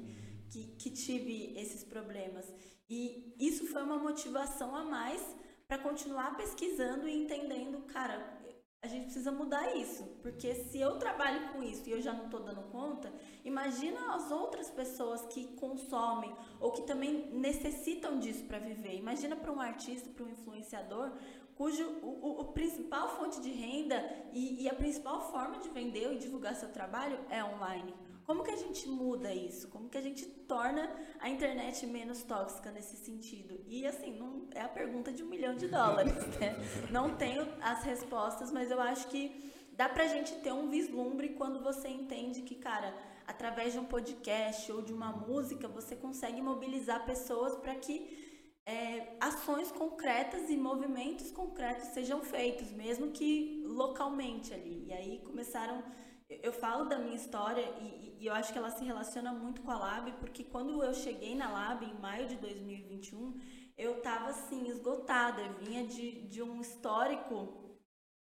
que, 0.49 0.63
que 0.77 0.89
tive 0.89 1.53
esses 1.59 1.83
problemas. 1.83 2.45
E 2.89 3.33
isso 3.39 3.67
foi 3.67 3.83
uma 3.83 3.97
motivação 3.97 4.75
a 4.75 4.83
mais 4.83 5.21
para 5.67 5.77
continuar 5.77 6.37
pesquisando 6.37 7.07
e 7.07 7.23
entendendo, 7.23 7.85
cara, 7.87 8.37
a 8.81 8.87
gente 8.87 9.05
precisa 9.05 9.31
mudar 9.31 9.75
isso, 9.75 10.03
porque 10.21 10.53
se 10.53 10.79
eu 10.79 10.97
trabalho 10.97 11.51
com 11.51 11.63
isso 11.63 11.89
e 11.89 11.91
eu 11.91 12.01
já 12.01 12.13
não 12.13 12.25
estou 12.25 12.39
dando 12.41 12.61
conta, 12.71 13.11
imagina 13.43 14.15
as 14.15 14.31
outras 14.31 14.69
pessoas 14.69 15.25
que 15.25 15.47
consomem 15.55 16.33
ou 16.59 16.71
que 16.71 16.83
também 16.83 17.29
necessitam 17.33 18.19
disso 18.19 18.45
para 18.45 18.59
viver. 18.59 18.95
Imagina 18.95 19.35
para 19.35 19.51
um 19.51 19.59
artista, 19.59 20.09
para 20.11 20.23
um 20.23 20.29
influenciador, 20.29 21.11
cujo 21.55 21.83
o, 22.03 22.39
o, 22.39 22.45
principal 22.53 23.09
fonte 23.17 23.41
de 23.41 23.49
renda 23.49 24.01
e, 24.31 24.63
e 24.63 24.69
a 24.69 24.75
principal 24.75 25.31
forma 25.31 25.57
de 25.57 25.69
vender 25.69 26.13
e 26.13 26.19
divulgar 26.19 26.55
seu 26.55 26.69
trabalho 26.69 27.19
é 27.29 27.43
online. 27.43 27.93
Como 28.27 28.43
que 28.43 28.51
a 28.51 28.57
gente 28.57 28.89
muda 28.89 29.33
isso? 29.33 29.69
Como 29.69 29.87
que 29.87 29.97
a 29.97 30.01
gente 30.01 30.25
torna 30.25 30.93
a 31.17 31.29
internet 31.29 31.87
menos 31.87 32.23
tóxica 32.23 32.69
nesse 32.69 32.97
sentido? 32.97 33.57
E 33.65 33.87
assim, 33.87 34.19
não 34.19 34.49
é 34.53 34.59
a 34.59 34.67
pergunta 34.67 35.13
de 35.13 35.23
um 35.23 35.27
milhão 35.27 35.55
de 35.55 35.69
dólares, 35.69 36.13
né? 36.37 36.57
Não 36.91 37.15
tenho 37.15 37.47
as 37.61 37.83
respostas, 37.83 38.51
mas 38.51 38.69
eu 38.69 38.81
acho 38.81 39.07
que 39.07 39.49
dá 39.71 39.87
pra 39.87 40.07
gente 40.07 40.35
ter 40.41 40.51
um 40.51 40.67
vislumbre 40.67 41.29
quando 41.29 41.63
você 41.63 41.87
entende 41.87 42.41
que, 42.41 42.55
cara, 42.55 42.93
através 43.25 43.71
de 43.71 43.79
um 43.79 43.85
podcast 43.85 44.69
ou 44.73 44.81
de 44.81 44.91
uma 44.91 45.13
música, 45.13 45.65
você 45.69 45.95
consegue 45.95 46.41
mobilizar 46.41 47.05
pessoas 47.05 47.55
para 47.55 47.75
que 47.75 48.27
é, 48.65 49.15
ações 49.21 49.71
concretas 49.71 50.49
e 50.49 50.57
movimentos 50.57 51.31
concretos 51.31 51.85
sejam 51.93 52.21
feitos, 52.21 52.73
mesmo 52.73 53.11
que 53.11 53.63
localmente 53.65 54.53
ali. 54.53 54.83
E 54.87 54.91
aí 54.91 55.19
começaram 55.19 55.81
eu 56.29 56.51
falo 56.51 56.85
da 56.85 56.99
minha 56.99 57.15
história 57.15 57.61
e, 57.81 58.17
e, 58.19 58.25
eu 58.25 58.33
acho 58.33 58.51
que 58.51 58.57
ela 58.57 58.69
se 58.69 58.83
relaciona 58.83 59.31
muito 59.31 59.61
com 59.61 59.71
a 59.71 59.77
Lab, 59.77 60.11
porque 60.19 60.43
quando 60.43 60.83
eu 60.83 60.93
cheguei 60.93 61.35
na 61.35 61.49
Lab 61.51 61.85
em 61.85 61.99
maio 61.99 62.27
de 62.27 62.35
2021, 62.35 63.39
eu 63.77 63.97
estava 63.97 64.29
assim, 64.29 64.67
esgotada. 64.67 65.41
Eu 65.41 65.53
vinha 65.53 65.85
de, 65.85 66.27
de 66.27 66.41
um 66.41 66.59
histórico 66.59 67.77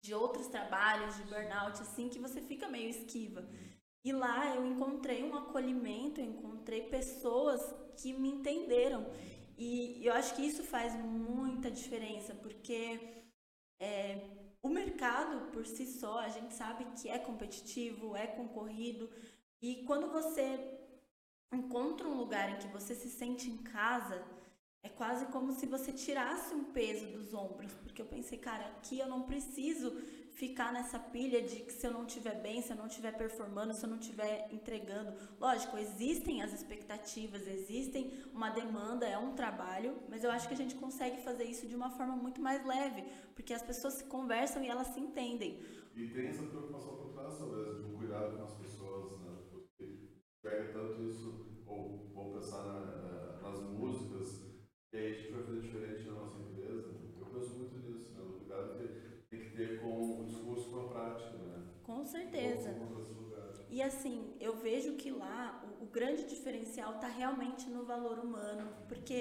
de 0.02 0.14
outros 0.14 0.48
trabalhos, 0.48 1.16
de 1.16 1.22
burnout, 1.24 1.80
assim, 1.80 2.08
que 2.08 2.18
você 2.18 2.40
fica 2.40 2.68
meio 2.68 2.88
esquiva. 2.88 3.46
E 4.04 4.12
lá 4.12 4.54
eu 4.54 4.66
encontrei 4.66 5.22
um 5.22 5.34
acolhimento, 5.36 6.20
eu 6.20 6.26
encontrei 6.26 6.88
pessoas 6.88 7.60
que 8.00 8.12
me 8.12 8.28
entenderam. 8.28 9.06
E 9.56 10.04
eu 10.04 10.12
acho 10.14 10.34
que 10.34 10.42
isso 10.42 10.64
faz 10.64 10.94
muita 10.94 11.70
diferença, 11.70 12.34
porque 12.34 13.24
é, 13.80 14.41
o 14.62 14.68
mercado 14.68 15.50
por 15.50 15.66
si 15.66 15.86
só, 15.86 16.20
a 16.20 16.28
gente 16.28 16.54
sabe 16.54 16.84
que 16.96 17.08
é 17.08 17.18
competitivo, 17.18 18.16
é 18.16 18.26
concorrido, 18.26 19.10
e 19.60 19.82
quando 19.84 20.10
você 20.10 20.78
encontra 21.52 22.08
um 22.08 22.16
lugar 22.16 22.50
em 22.50 22.58
que 22.58 22.68
você 22.68 22.94
se 22.94 23.10
sente 23.10 23.50
em 23.50 23.58
casa, 23.58 24.24
é 24.82 24.88
quase 24.88 25.26
como 25.26 25.52
se 25.52 25.66
você 25.66 25.92
tirasse 25.92 26.54
um 26.54 26.64
peso 26.64 27.06
dos 27.06 27.34
ombros, 27.34 27.72
porque 27.74 28.02
eu 28.02 28.06
pensei, 28.06 28.38
cara, 28.38 28.66
aqui 28.66 28.98
eu 28.98 29.06
não 29.06 29.22
preciso 29.22 29.90
ficar 30.42 30.72
nessa 30.72 30.98
pilha 30.98 31.40
de 31.40 31.60
que 31.60 31.72
se 31.72 31.86
eu 31.86 31.92
não 31.92 32.04
estiver 32.04 32.34
bem, 32.42 32.60
se 32.60 32.72
eu 32.72 32.76
não 32.76 32.88
estiver 32.88 33.16
performando, 33.16 33.72
se 33.72 33.84
eu 33.84 33.88
não 33.88 34.00
estiver 34.00 34.48
entregando. 34.50 35.12
Lógico, 35.38 35.78
existem 35.78 36.42
as 36.42 36.52
expectativas, 36.52 37.46
existem 37.46 38.10
uma 38.34 38.50
demanda, 38.50 39.06
é 39.06 39.16
um 39.16 39.36
trabalho, 39.36 39.96
mas 40.10 40.24
eu 40.24 40.32
acho 40.32 40.48
que 40.48 40.54
a 40.54 40.56
gente 40.56 40.74
consegue 40.74 41.18
fazer 41.22 41.44
isso 41.44 41.68
de 41.68 41.76
uma 41.76 41.90
forma 41.90 42.16
muito 42.16 42.40
mais 42.40 42.66
leve, 42.66 43.04
porque 43.36 43.54
as 43.54 43.62
pessoas 43.62 43.94
se 43.94 44.04
conversam 44.06 44.64
e 44.64 44.68
elas 44.68 44.88
se 44.88 44.98
entendem. 44.98 45.60
E 45.94 46.08
tem 46.08 46.26
essa 46.26 46.42
preocupação 46.42 46.96
por 46.96 47.12
trás, 47.12 47.38
de 47.38 47.84
um 47.84 47.96
cuidado 47.96 48.36
com 48.36 48.42
as 48.42 48.54
pessoas, 48.54 49.20
né? 49.20 49.38
Porque 49.48 50.08
pega 50.42 50.72
tanto 50.72 51.04
isso, 51.04 51.62
ou 51.68 52.10
vou 52.12 52.32
pensar 52.32 52.64
na, 52.64 53.38
nas 53.42 53.60
músicas, 53.60 54.42
e 54.92 54.96
aí 54.96 55.12
a 55.12 55.14
gente 55.14 55.32
vai 55.34 55.44
fazer 55.44 55.60
diferente 55.60 56.04
na 56.08 56.14
nossa 56.14 56.38
empresa. 56.40 56.96
Eu 57.16 57.26
penso 57.26 57.54
muito 57.54 57.78
nisso, 57.78 58.12
né? 58.14 58.20
O 58.22 58.40
cuidado 58.40 58.76
que 58.78 59.12
tem 59.32 59.40
que 59.48 59.56
ter 59.56 59.80
com 59.80 60.20
o 60.20 60.26
discurso 60.26 60.70
com 60.70 60.80
a 60.80 60.88
prática, 60.88 61.38
né? 61.38 61.64
Com 61.82 62.04
certeza. 62.04 62.76
E 63.70 63.80
assim, 63.80 64.34
eu 64.38 64.54
vejo 64.56 64.96
que 64.96 65.10
lá 65.10 65.64
o, 65.80 65.81
o 65.81 65.81
grande 65.92 66.24
diferencial 66.24 66.94
está 66.94 67.06
realmente 67.06 67.68
no 67.68 67.84
valor 67.84 68.18
humano, 68.18 68.72
porque 68.88 69.18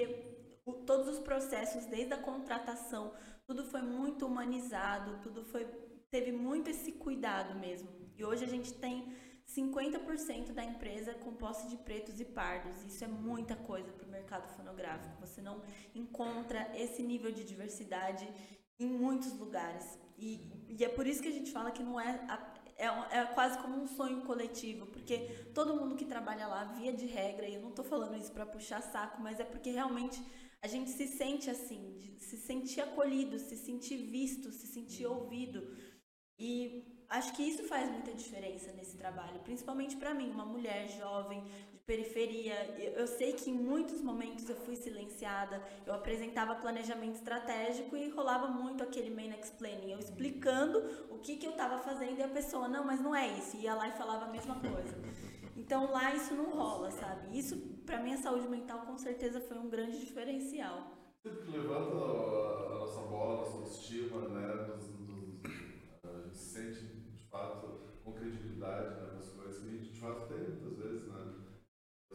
o, 0.64 0.72
todos 0.72 1.06
os 1.08 1.20
processos, 1.20 1.84
desde 1.86 2.14
a 2.14 2.18
contratação, 2.18 3.12
tudo 3.46 3.64
foi 3.64 3.82
muito 3.82 4.26
humanizado, 4.26 5.20
tudo 5.22 5.44
foi 5.44 5.64
teve 6.10 6.30
muito 6.30 6.68
esse 6.68 6.92
cuidado 6.92 7.58
mesmo. 7.58 7.88
E 8.16 8.24
hoje 8.24 8.44
a 8.44 8.48
gente 8.48 8.74
tem 8.74 9.12
50% 9.48 10.52
da 10.52 10.62
empresa 10.62 11.14
composta 11.14 11.66
de 11.68 11.76
pretos 11.76 12.20
e 12.20 12.24
pardos. 12.24 12.82
Isso 12.84 13.02
é 13.02 13.06
muita 13.08 13.56
coisa 13.56 13.90
para 13.92 14.06
o 14.06 14.10
mercado 14.10 14.46
fonográfico. 14.56 15.18
Você 15.20 15.40
não 15.40 15.62
encontra 15.94 16.70
esse 16.74 17.02
nível 17.02 17.32
de 17.32 17.44
diversidade 17.44 18.28
em 18.78 18.86
muitos 18.86 19.32
lugares. 19.38 19.98
E, 20.18 20.52
e 20.68 20.84
é 20.84 20.88
por 20.88 21.06
isso 21.06 21.22
que 21.22 21.28
a 21.28 21.32
gente 21.32 21.50
fala 21.50 21.70
que 21.70 21.82
não 21.82 21.98
é, 21.98 22.26
é, 22.76 22.86
é 23.18 23.24
quase 23.26 23.58
como 23.58 23.80
um 23.80 23.86
sonho 23.86 24.22
coletivo, 24.22 24.86
porque 24.86 25.18
todo 25.54 25.76
mundo 25.76 25.94
que 25.94 26.04
trabalha 26.04 26.46
lá, 26.46 26.64
via 26.64 26.92
de 26.92 27.06
regra, 27.06 27.48
e 27.48 27.54
eu 27.54 27.60
não 27.60 27.70
estou 27.70 27.84
falando 27.84 28.16
isso 28.16 28.32
para 28.32 28.46
puxar 28.46 28.80
saco, 28.82 29.20
mas 29.20 29.40
é 29.40 29.44
porque 29.44 29.70
realmente 29.70 30.22
a 30.62 30.68
gente 30.68 30.90
se 30.90 31.08
sente 31.08 31.50
assim, 31.50 32.16
se 32.18 32.36
sentir 32.36 32.80
acolhido, 32.80 33.38
se 33.38 33.56
sentir 33.56 33.96
visto, 33.96 34.52
se 34.52 34.66
sentir 34.66 35.06
ouvido. 35.06 35.76
E 36.38 37.04
acho 37.08 37.32
que 37.34 37.42
isso 37.42 37.64
faz 37.64 37.90
muita 37.90 38.12
diferença 38.14 38.72
nesse 38.72 38.96
trabalho, 38.96 39.40
principalmente 39.40 39.96
para 39.96 40.14
mim, 40.14 40.30
uma 40.30 40.46
mulher 40.46 40.88
jovem, 40.88 41.44
periferia. 41.92 42.54
Eu 42.96 43.06
sei 43.06 43.34
que 43.34 43.50
em 43.50 43.54
muitos 43.54 44.00
momentos 44.00 44.48
eu 44.48 44.56
fui 44.56 44.74
silenciada. 44.74 45.62
Eu 45.86 45.92
apresentava 45.92 46.54
planejamento 46.54 47.16
estratégico 47.16 47.94
e 47.96 48.08
rolava 48.08 48.48
muito 48.48 48.82
aquele 48.82 49.10
main 49.10 49.32
explaining, 49.38 49.92
eu 49.92 49.98
explicando 49.98 50.78
o 51.10 51.18
que, 51.18 51.36
que 51.36 51.46
eu 51.46 51.50
estava 51.50 51.78
fazendo 51.78 52.18
e 52.18 52.22
a 52.22 52.28
pessoa, 52.28 52.66
não, 52.66 52.84
mas 52.84 53.00
não 53.00 53.14
é 53.14 53.28
isso. 53.38 53.58
Ia 53.58 53.74
lá 53.74 53.88
e 53.88 53.92
falava 53.92 54.24
a 54.24 54.28
mesma 54.28 54.54
coisa. 54.54 54.96
Então 55.54 55.90
lá 55.92 56.14
isso 56.14 56.34
não 56.34 56.50
rola, 56.50 56.90
sabe? 56.90 57.38
Isso, 57.38 57.56
para 57.84 58.02
mim, 58.02 58.14
a 58.14 58.16
saúde 58.16 58.48
mental 58.48 58.86
com 58.86 58.96
certeza 58.96 59.38
foi 59.40 59.58
um 59.58 59.68
grande 59.68 59.98
diferencial. 60.00 60.92
Sempre 61.22 61.42
que 61.42 61.50
levanta 61.58 61.92
a, 61.92 62.78
nossa 62.78 63.00
bola, 63.02 63.34
a 63.34 63.36
nossa 63.40 63.56
autoestima, 63.58 64.28
né? 64.30 64.46
Dos, 64.64 64.86
dos, 64.88 65.42
a 66.04 66.22
gente 66.22 66.36
se 66.36 66.54
sente, 66.54 66.84
de 66.86 67.24
fato, 67.30 67.80
com 68.02 68.12
credibilidade 68.12 68.94
né, 68.96 69.12
nas 69.14 69.28
coisas 69.28 69.62
que 69.62 69.68
a 69.68 69.70
gente, 69.70 69.90
de 69.90 70.00
fato, 70.00 70.26
tem 70.26 70.38
muitas 70.38 70.78
vezes, 70.78 71.06
né? 71.06 71.11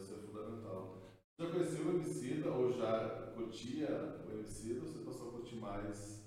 Isso 0.08 0.14
é 0.14 0.26
fundamental. 0.26 1.02
Você 1.36 1.44
já 1.44 1.50
conhecia 1.50 1.84
o 1.84 1.90
Emicida 1.90 2.50
ou 2.50 2.72
já 2.72 3.32
curtia 3.36 3.88
o 4.26 4.32
Emicida 4.32 4.80
ou 4.80 4.86
você 4.86 5.04
passou 5.04 5.28
a 5.28 5.32
curtir 5.32 5.56
mais 5.56 6.24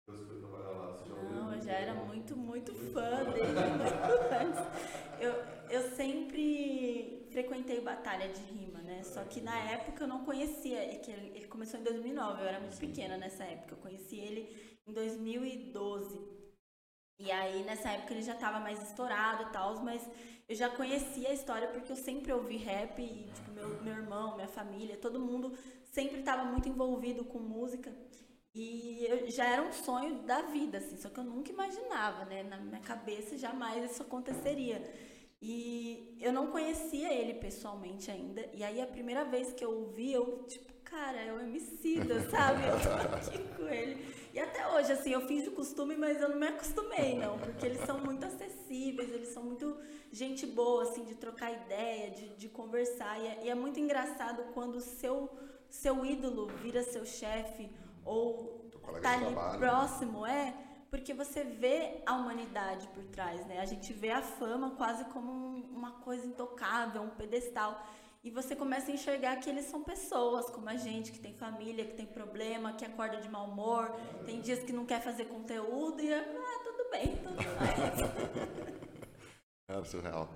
depois 0.00 0.22
que 0.22 0.26
foi 0.26 0.40
trabalhar 0.40 0.70
lá? 0.70 0.90
Você 0.90 1.08
já 1.08 1.14
Não, 1.14 1.54
eu 1.54 1.60
já 1.60 1.72
era 1.72 1.94
muito, 1.94 2.36
muito, 2.36 2.72
muito 2.72 2.92
fã 2.92 3.22
dele, 3.30 3.52
muito. 3.78 5.20
Eu, 5.20 5.32
eu 5.70 5.90
sempre 5.94 7.28
frequentei 7.30 7.80
batalha 7.80 8.28
de 8.28 8.42
rima, 8.42 8.80
né? 8.80 9.04
Só 9.04 9.22
que 9.22 9.40
na 9.40 9.56
época 9.70 10.02
eu 10.02 10.08
não 10.08 10.24
conhecia, 10.24 10.98
que 10.98 11.12
ele, 11.12 11.36
ele 11.36 11.46
começou 11.46 11.78
em 11.78 11.84
2009, 11.84 12.42
eu 12.42 12.48
era 12.48 12.58
muito 12.58 12.76
pequena 12.76 13.16
nessa 13.16 13.44
época. 13.44 13.74
Eu 13.74 13.78
conheci 13.78 14.16
ele 14.16 14.80
em 14.84 14.92
2012. 14.92 16.41
E 17.22 17.30
aí, 17.30 17.62
nessa 17.62 17.88
época, 17.88 18.14
ele 18.14 18.22
já 18.22 18.34
estava 18.34 18.58
mais 18.58 18.82
estourado 18.82 19.44
e 19.44 19.52
tal, 19.52 19.78
mas 19.78 20.02
eu 20.48 20.56
já 20.56 20.68
conhecia 20.68 21.28
a 21.28 21.32
história 21.32 21.68
porque 21.68 21.92
eu 21.92 21.96
sempre 21.96 22.32
ouvi 22.32 22.56
rap 22.56 23.00
e, 23.00 23.30
tipo, 23.32 23.52
meu, 23.52 23.80
meu 23.80 23.94
irmão, 23.94 24.34
minha 24.34 24.48
família, 24.48 24.96
todo 24.96 25.20
mundo 25.20 25.56
sempre 25.84 26.18
estava 26.18 26.42
muito 26.42 26.68
envolvido 26.68 27.24
com 27.24 27.38
música. 27.38 27.94
E 28.52 29.06
eu, 29.08 29.30
já 29.30 29.44
era 29.44 29.62
um 29.62 29.72
sonho 29.72 30.16
da 30.22 30.42
vida, 30.42 30.78
assim, 30.78 30.96
só 30.96 31.08
que 31.10 31.20
eu 31.20 31.22
nunca 31.22 31.52
imaginava, 31.52 32.24
né? 32.24 32.42
Na 32.42 32.56
minha 32.56 32.80
cabeça 32.80 33.38
jamais 33.38 33.88
isso 33.88 34.02
aconteceria. 34.02 34.82
E 35.40 36.18
eu 36.20 36.32
não 36.32 36.48
conhecia 36.50 37.14
ele 37.14 37.34
pessoalmente 37.34 38.10
ainda. 38.10 38.44
E 38.52 38.64
aí 38.64 38.82
a 38.82 38.86
primeira 38.86 39.24
vez 39.24 39.52
que 39.52 39.64
eu 39.64 39.70
ouvi, 39.70 40.12
eu, 40.12 40.42
tipo, 40.48 40.71
cara, 40.92 41.18
é 41.18 41.32
o 41.32 41.40
Emicida, 41.40 42.20
sabe? 42.30 42.60
Eu 42.66 42.76
tô 42.80 42.90
aqui 43.16 43.38
com 43.56 43.66
ele. 43.68 43.94
E 44.34 44.38
até 44.38 44.66
hoje, 44.74 44.92
assim, 44.92 45.10
eu 45.12 45.22
fiz 45.26 45.46
o 45.46 45.52
costume, 45.52 45.96
mas 45.96 46.20
eu 46.20 46.28
não 46.30 46.38
me 46.38 46.46
acostumei, 46.48 47.18
não. 47.18 47.38
Porque 47.38 47.64
eles 47.66 47.80
são 47.84 47.98
muito 47.98 48.24
acessíveis, 48.26 49.10
eles 49.10 49.28
são 49.28 49.42
muito 49.42 49.76
gente 50.10 50.46
boa, 50.46 50.82
assim, 50.84 51.04
de 51.04 51.14
trocar 51.14 51.50
ideia, 51.52 52.10
de, 52.10 52.28
de 52.36 52.48
conversar. 52.48 53.18
E 53.20 53.26
é, 53.26 53.40
e 53.44 53.50
é 53.50 53.54
muito 53.54 53.80
engraçado 53.80 54.42
quando 54.54 54.76
o 54.76 54.80
seu 54.80 55.30
seu 55.70 56.04
ídolo 56.04 56.48
vira 56.62 56.82
seu 56.82 57.04
chefe 57.06 57.70
ou 58.04 58.70
tá 59.00 59.12
ali 59.14 59.24
trabalho. 59.24 59.58
próximo, 59.58 60.26
é, 60.26 60.52
porque 60.90 61.14
você 61.14 61.42
vê 61.44 62.02
a 62.04 62.12
humanidade 62.12 62.86
por 62.88 63.02
trás, 63.04 63.46
né? 63.46 63.58
A 63.58 63.64
gente 63.64 63.90
vê 63.94 64.10
a 64.10 64.20
fama 64.20 64.72
quase 64.72 65.02
como 65.06 65.32
um- 65.32 65.64
uma 65.74 65.92
coisa 65.92 66.26
intocável, 66.26 67.00
um 67.00 67.08
pedestal. 67.10 67.82
E 68.22 68.30
você 68.30 68.54
começa 68.54 68.90
a 68.90 68.94
enxergar 68.94 69.36
que 69.40 69.50
eles 69.50 69.64
são 69.66 69.82
pessoas 69.82 70.48
como 70.48 70.68
a 70.68 70.76
gente, 70.76 71.10
que 71.10 71.18
tem 71.18 71.34
família, 71.34 71.84
que 71.84 71.94
tem 71.94 72.06
problema, 72.06 72.72
que 72.72 72.84
acorda 72.84 73.20
de 73.20 73.28
mau 73.28 73.48
humor, 73.50 73.90
tem 74.24 74.40
dias 74.40 74.60
que 74.62 74.72
não 74.72 74.86
quer 74.86 75.02
fazer 75.02 75.24
conteúdo 75.24 76.00
e 76.00 76.12
ah, 76.14 76.24
tudo 76.62 76.90
bem, 76.90 77.16
tudo 77.16 77.36
bem. 77.36 78.82
Era 79.66 79.84
surreal. 79.84 80.32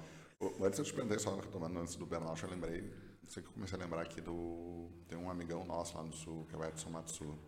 Antes 0.60 0.80
eu 0.80 0.84
te 0.84 0.92
perguntei, 0.92 1.18
só 1.20 1.36
retomando 1.36 1.78
antes 1.78 1.94
do 1.94 2.04
burnout, 2.06 2.42
eu 2.42 2.50
lembrei, 2.50 2.92
sei 3.28 3.42
que 3.42 3.48
eu 3.48 3.52
comecei 3.52 3.78
a 3.78 3.82
lembrar 3.82 4.02
aqui 4.02 4.20
do. 4.20 4.90
Tem 5.06 5.16
um 5.16 5.30
amigão 5.30 5.64
nosso 5.64 5.96
lá 5.96 6.02
no 6.02 6.12
sul, 6.12 6.44
que 6.46 6.56
é 6.56 6.58
o 6.58 6.64
Edson 6.64 6.90
Matsu. 6.90 7.38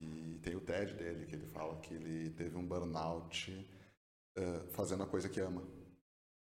E 0.00 0.38
tem 0.42 0.54
o 0.54 0.60
TED 0.60 0.94
dele, 0.94 1.24
que 1.24 1.34
ele 1.34 1.46
fala 1.46 1.76
que 1.80 1.94
ele 1.94 2.30
teve 2.30 2.56
um 2.58 2.66
burnout 2.66 3.66
eh, 4.36 4.66
fazendo 4.72 5.02
a 5.02 5.06
coisa 5.06 5.28
que 5.30 5.40
ama, 5.40 5.62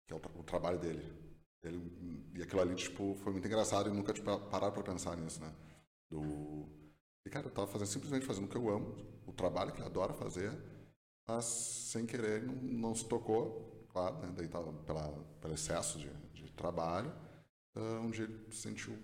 que 0.06 0.14
é 0.14 0.16
o, 0.18 0.20
tra- 0.20 0.32
o 0.36 0.44
trabalho 0.44 0.78
dele. 0.80 1.27
Ele, 1.68 2.32
e 2.36 2.42
aquilo 2.44 2.62
ali, 2.62 2.76
tipo, 2.76 3.16
foi 3.16 3.32
muito 3.34 3.48
engraçado 3.48 3.90
e 3.90 3.94
nunca 3.94 4.14
tipo, 4.14 4.26
pararam 4.50 4.74
pra 4.74 4.84
pensar 4.84 5.16
nisso, 5.18 5.42
né? 5.42 5.54
Do. 6.10 6.68
E, 7.26 7.30
cara, 7.30 7.48
eu 7.48 7.52
tava 7.52 7.68
fazendo, 7.68 7.88
simplesmente 7.88 8.26
fazendo 8.26 8.46
o 8.46 8.50
que 8.50 8.58
eu 8.58 8.70
amo, 8.70 8.96
o 9.28 9.34
trabalho 9.34 9.74
que 9.74 9.82
eu 9.82 9.86
adoro 9.86 10.14
fazer, 10.14 10.52
mas 11.28 11.46
sem 11.46 12.06
querer 12.06 12.44
não, 12.44 12.56
não 12.56 12.96
se 12.96 13.06
tocou, 13.06 13.86
claro, 13.90 14.18
né? 14.20 14.34
Daí 14.36 14.48
tava 14.48 14.72
pela, 14.84 15.10
pelo 15.42 15.54
excesso 15.54 16.00
de, 16.00 16.10
de 16.34 16.52
trabalho. 16.54 17.14
Ah, 17.76 18.00
um 18.02 18.12
dia 18.12 18.26
ele 18.26 18.52
se 18.52 18.62
sentiu 18.62 18.98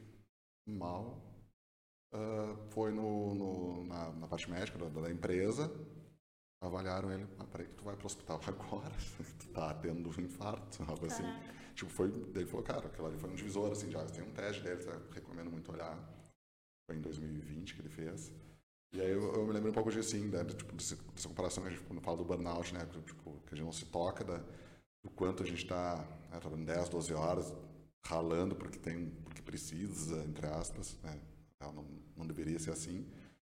mal, 0.65 1.21
ah, 2.11 2.55
foi 2.71 2.91
no, 2.91 3.33
no- 3.35 3.85
na, 3.85 4.11
na 4.13 4.27
parte 4.27 4.49
médica 4.49 4.77
da, 4.77 5.01
da 5.01 5.11
empresa, 5.11 5.71
avaliaram 6.65 7.11
ele, 7.11 7.27
ah, 7.39 7.45
peraí 7.45 7.67
que 7.67 7.73
tu 7.75 7.83
vai 7.83 7.95
pro 7.95 8.05
hospital 8.05 8.39
agora, 8.47 8.91
tu 9.39 9.47
tá 9.49 9.73
tendo 9.75 10.09
um 10.09 10.21
infarto, 10.21 10.83
algo 10.87 11.05
assim. 11.05 11.23
Tipo, 11.75 11.89
foi, 11.91 12.07
ele 12.35 12.45
falou, 12.45 12.63
cara, 12.63 12.87
aquilo 12.87 13.07
ali 13.07 13.17
foi 13.17 13.29
um 13.29 13.35
divisor, 13.35 13.71
assim, 13.71 13.89
já 13.89 14.05
tem 14.05 14.23
um 14.23 14.31
teste 14.31 14.61
dele, 14.61 14.83
tá? 14.83 14.99
recomendo 15.11 15.49
muito 15.51 15.71
olhar. 15.71 15.97
Foi 16.87 16.95
em 16.97 17.01
2020 17.01 17.73
que 17.75 17.81
ele 17.81 17.89
fez. 17.89 18.31
E 18.93 19.01
aí 19.01 19.09
eu, 19.09 19.33
eu 19.33 19.45
me 19.47 19.53
lembro 19.53 19.71
um 19.71 19.73
pouco 19.73 19.91
de 19.91 19.99
assim, 19.99 20.27
né, 20.27 20.43
tipo, 20.45 20.75
desse- 20.75 20.95
dessa 20.95 21.27
comparação 21.27 21.63
que 21.63 21.69
a 21.69 21.71
gente 21.71 21.83
quando 21.83 22.01
fala 22.01 22.17
do 22.17 22.25
burnout, 22.25 22.73
né, 22.73 22.85
que, 22.85 23.01
tipo, 23.01 23.31
que 23.47 23.53
a 23.53 23.57
gente 23.57 23.65
não 23.65 23.71
se 23.71 23.85
toca 23.85 24.23
da, 24.23 24.37
do 25.03 25.09
quanto 25.15 25.41
a 25.41 25.45
gente 25.45 25.63
está 25.63 25.97
né, 26.29 26.39
trabalhando 26.39 26.67
10, 26.67 26.89
12 26.89 27.13
horas, 27.13 27.51
ralando 28.05 28.55
porque 28.55 28.77
tem, 28.77 29.09
porque 29.23 29.41
precisa, 29.41 30.23
entre 30.25 30.45
aspas, 30.45 30.97
né, 31.01 31.19
não, 31.59 31.85
não 32.15 32.27
deveria 32.27 32.59
ser 32.59 32.71
assim. 32.71 33.07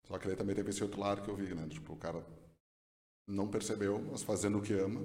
Só 0.07 0.17
que 0.17 0.27
aí 0.27 0.35
também 0.35 0.55
teve 0.55 0.69
esse 0.71 0.81
outro 0.81 0.99
lado 0.99 1.21
que 1.21 1.29
eu 1.29 1.35
vi, 1.35 1.53
né, 1.53 1.67
tipo, 1.67 1.93
o 1.93 1.97
cara 1.97 2.25
não 3.27 3.49
percebeu, 3.49 3.99
mas 3.99 4.23
fazendo 4.23 4.57
o 4.57 4.61
que 4.61 4.73
ama, 4.73 5.01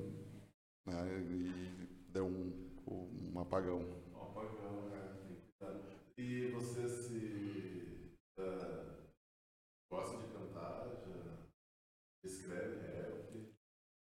né, 0.87 1.21
e 1.29 1.87
deu 2.09 2.27
um, 2.27 3.33
um 3.35 3.41
apagão. 3.41 3.85
Ó, 4.15 4.31
apagão, 4.31 4.91
que 5.27 5.35
cuidar. 5.59 5.83
E 6.17 6.51
você 6.53 6.89
se. 6.89 8.17
ah, 8.39 9.09
gosta 9.91 10.19
de 10.19 10.33
cantar? 10.33 11.03
Já 12.25 12.31
escreve 12.31 12.87
rap? 12.87 13.53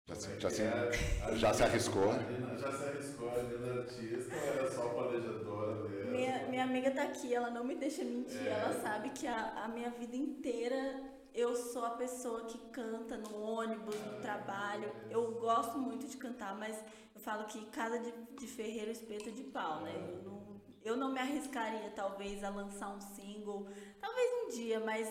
Já 0.08 0.14
se, 0.14 0.30
é 0.30 0.40
já 0.40 0.50
se, 0.50 0.62
é? 0.62 0.92
Já 1.36 1.54
se 1.54 1.62
arriscou? 1.64 2.12
Imagina, 2.12 2.58
Já 2.58 2.72
se 2.72 2.84
arriscou 2.84 3.30
a 3.30 3.42
vida 3.42 3.80
artista 3.80 4.34
ou 4.36 4.52
era 4.52 4.70
só 4.70 4.88
planejadora 4.88 5.88
mesmo? 5.88 6.10
Minha, 6.12 6.48
minha 6.48 6.64
amiga 6.64 6.90
tá 6.92 7.04
aqui, 7.04 7.34
ela 7.34 7.50
não 7.50 7.64
me 7.64 7.74
deixa 7.74 8.04
mentir. 8.04 8.46
É. 8.46 8.50
Ela 8.50 8.80
sabe 8.80 9.10
que 9.10 9.26
a, 9.26 9.64
a 9.64 9.68
minha 9.68 9.90
vida 9.90 10.16
inteira 10.16 11.21
eu 11.34 11.56
sou 11.56 11.84
a 11.84 11.90
pessoa 11.90 12.44
que 12.44 12.58
canta 12.70 13.16
no 13.16 13.40
ônibus, 13.40 13.94
no 13.94 14.20
trabalho. 14.20 14.92
Eu 15.10 15.32
gosto 15.32 15.78
muito 15.78 16.06
de 16.06 16.16
cantar, 16.16 16.54
mas 16.56 16.76
eu 17.14 17.20
falo 17.20 17.44
que 17.44 17.64
casa 17.66 17.98
de, 17.98 18.12
de 18.36 18.46
ferreiro 18.46 18.90
espeta 18.90 19.30
de 19.30 19.42
pau, 19.44 19.80
né? 19.80 19.92
Eu 19.94 20.22
não, 20.22 20.60
eu 20.84 20.96
não 20.96 21.12
me 21.12 21.18
arriscaria, 21.18 21.90
talvez, 21.94 22.44
a 22.44 22.50
lançar 22.50 22.90
um 22.90 23.00
single. 23.00 23.66
Talvez 24.00 24.30
um 24.44 24.48
dia, 24.56 24.80
mas 24.80 25.08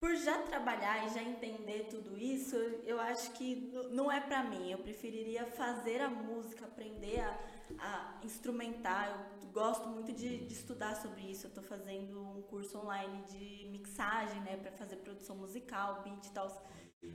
por 0.00 0.14
já 0.16 0.42
trabalhar 0.42 1.06
e 1.06 1.14
já 1.14 1.22
entender 1.22 1.86
tudo 1.88 2.16
isso, 2.18 2.56
eu 2.84 3.00
acho 3.00 3.32
que 3.32 3.72
não 3.90 4.10
é 4.10 4.20
pra 4.20 4.42
mim. 4.44 4.70
Eu 4.70 4.78
preferiria 4.78 5.46
fazer 5.46 6.00
a 6.00 6.10
música, 6.10 6.64
aprender 6.64 7.20
a, 7.20 7.38
a 7.78 8.18
instrumentar. 8.22 9.08
Eu 9.42 9.48
gosto 9.48 9.88
muito 9.88 10.12
de, 10.12 10.44
de 10.46 10.52
estudar 10.52 10.96
sobre 10.96 11.22
isso. 11.22 11.46
Eu 11.46 11.50
tô 11.50 11.62
fazendo 11.62 12.20
um 12.20 12.42
curso 12.42 12.78
online 12.78 13.22
de 13.24 13.68
mixagem, 13.70 14.40
né, 14.42 14.56
para 14.56 14.72
fazer 14.72 14.96
produção 14.96 15.36
musical, 15.36 16.02
beat 16.02 16.26
e 16.26 16.32
tal. 16.32 16.48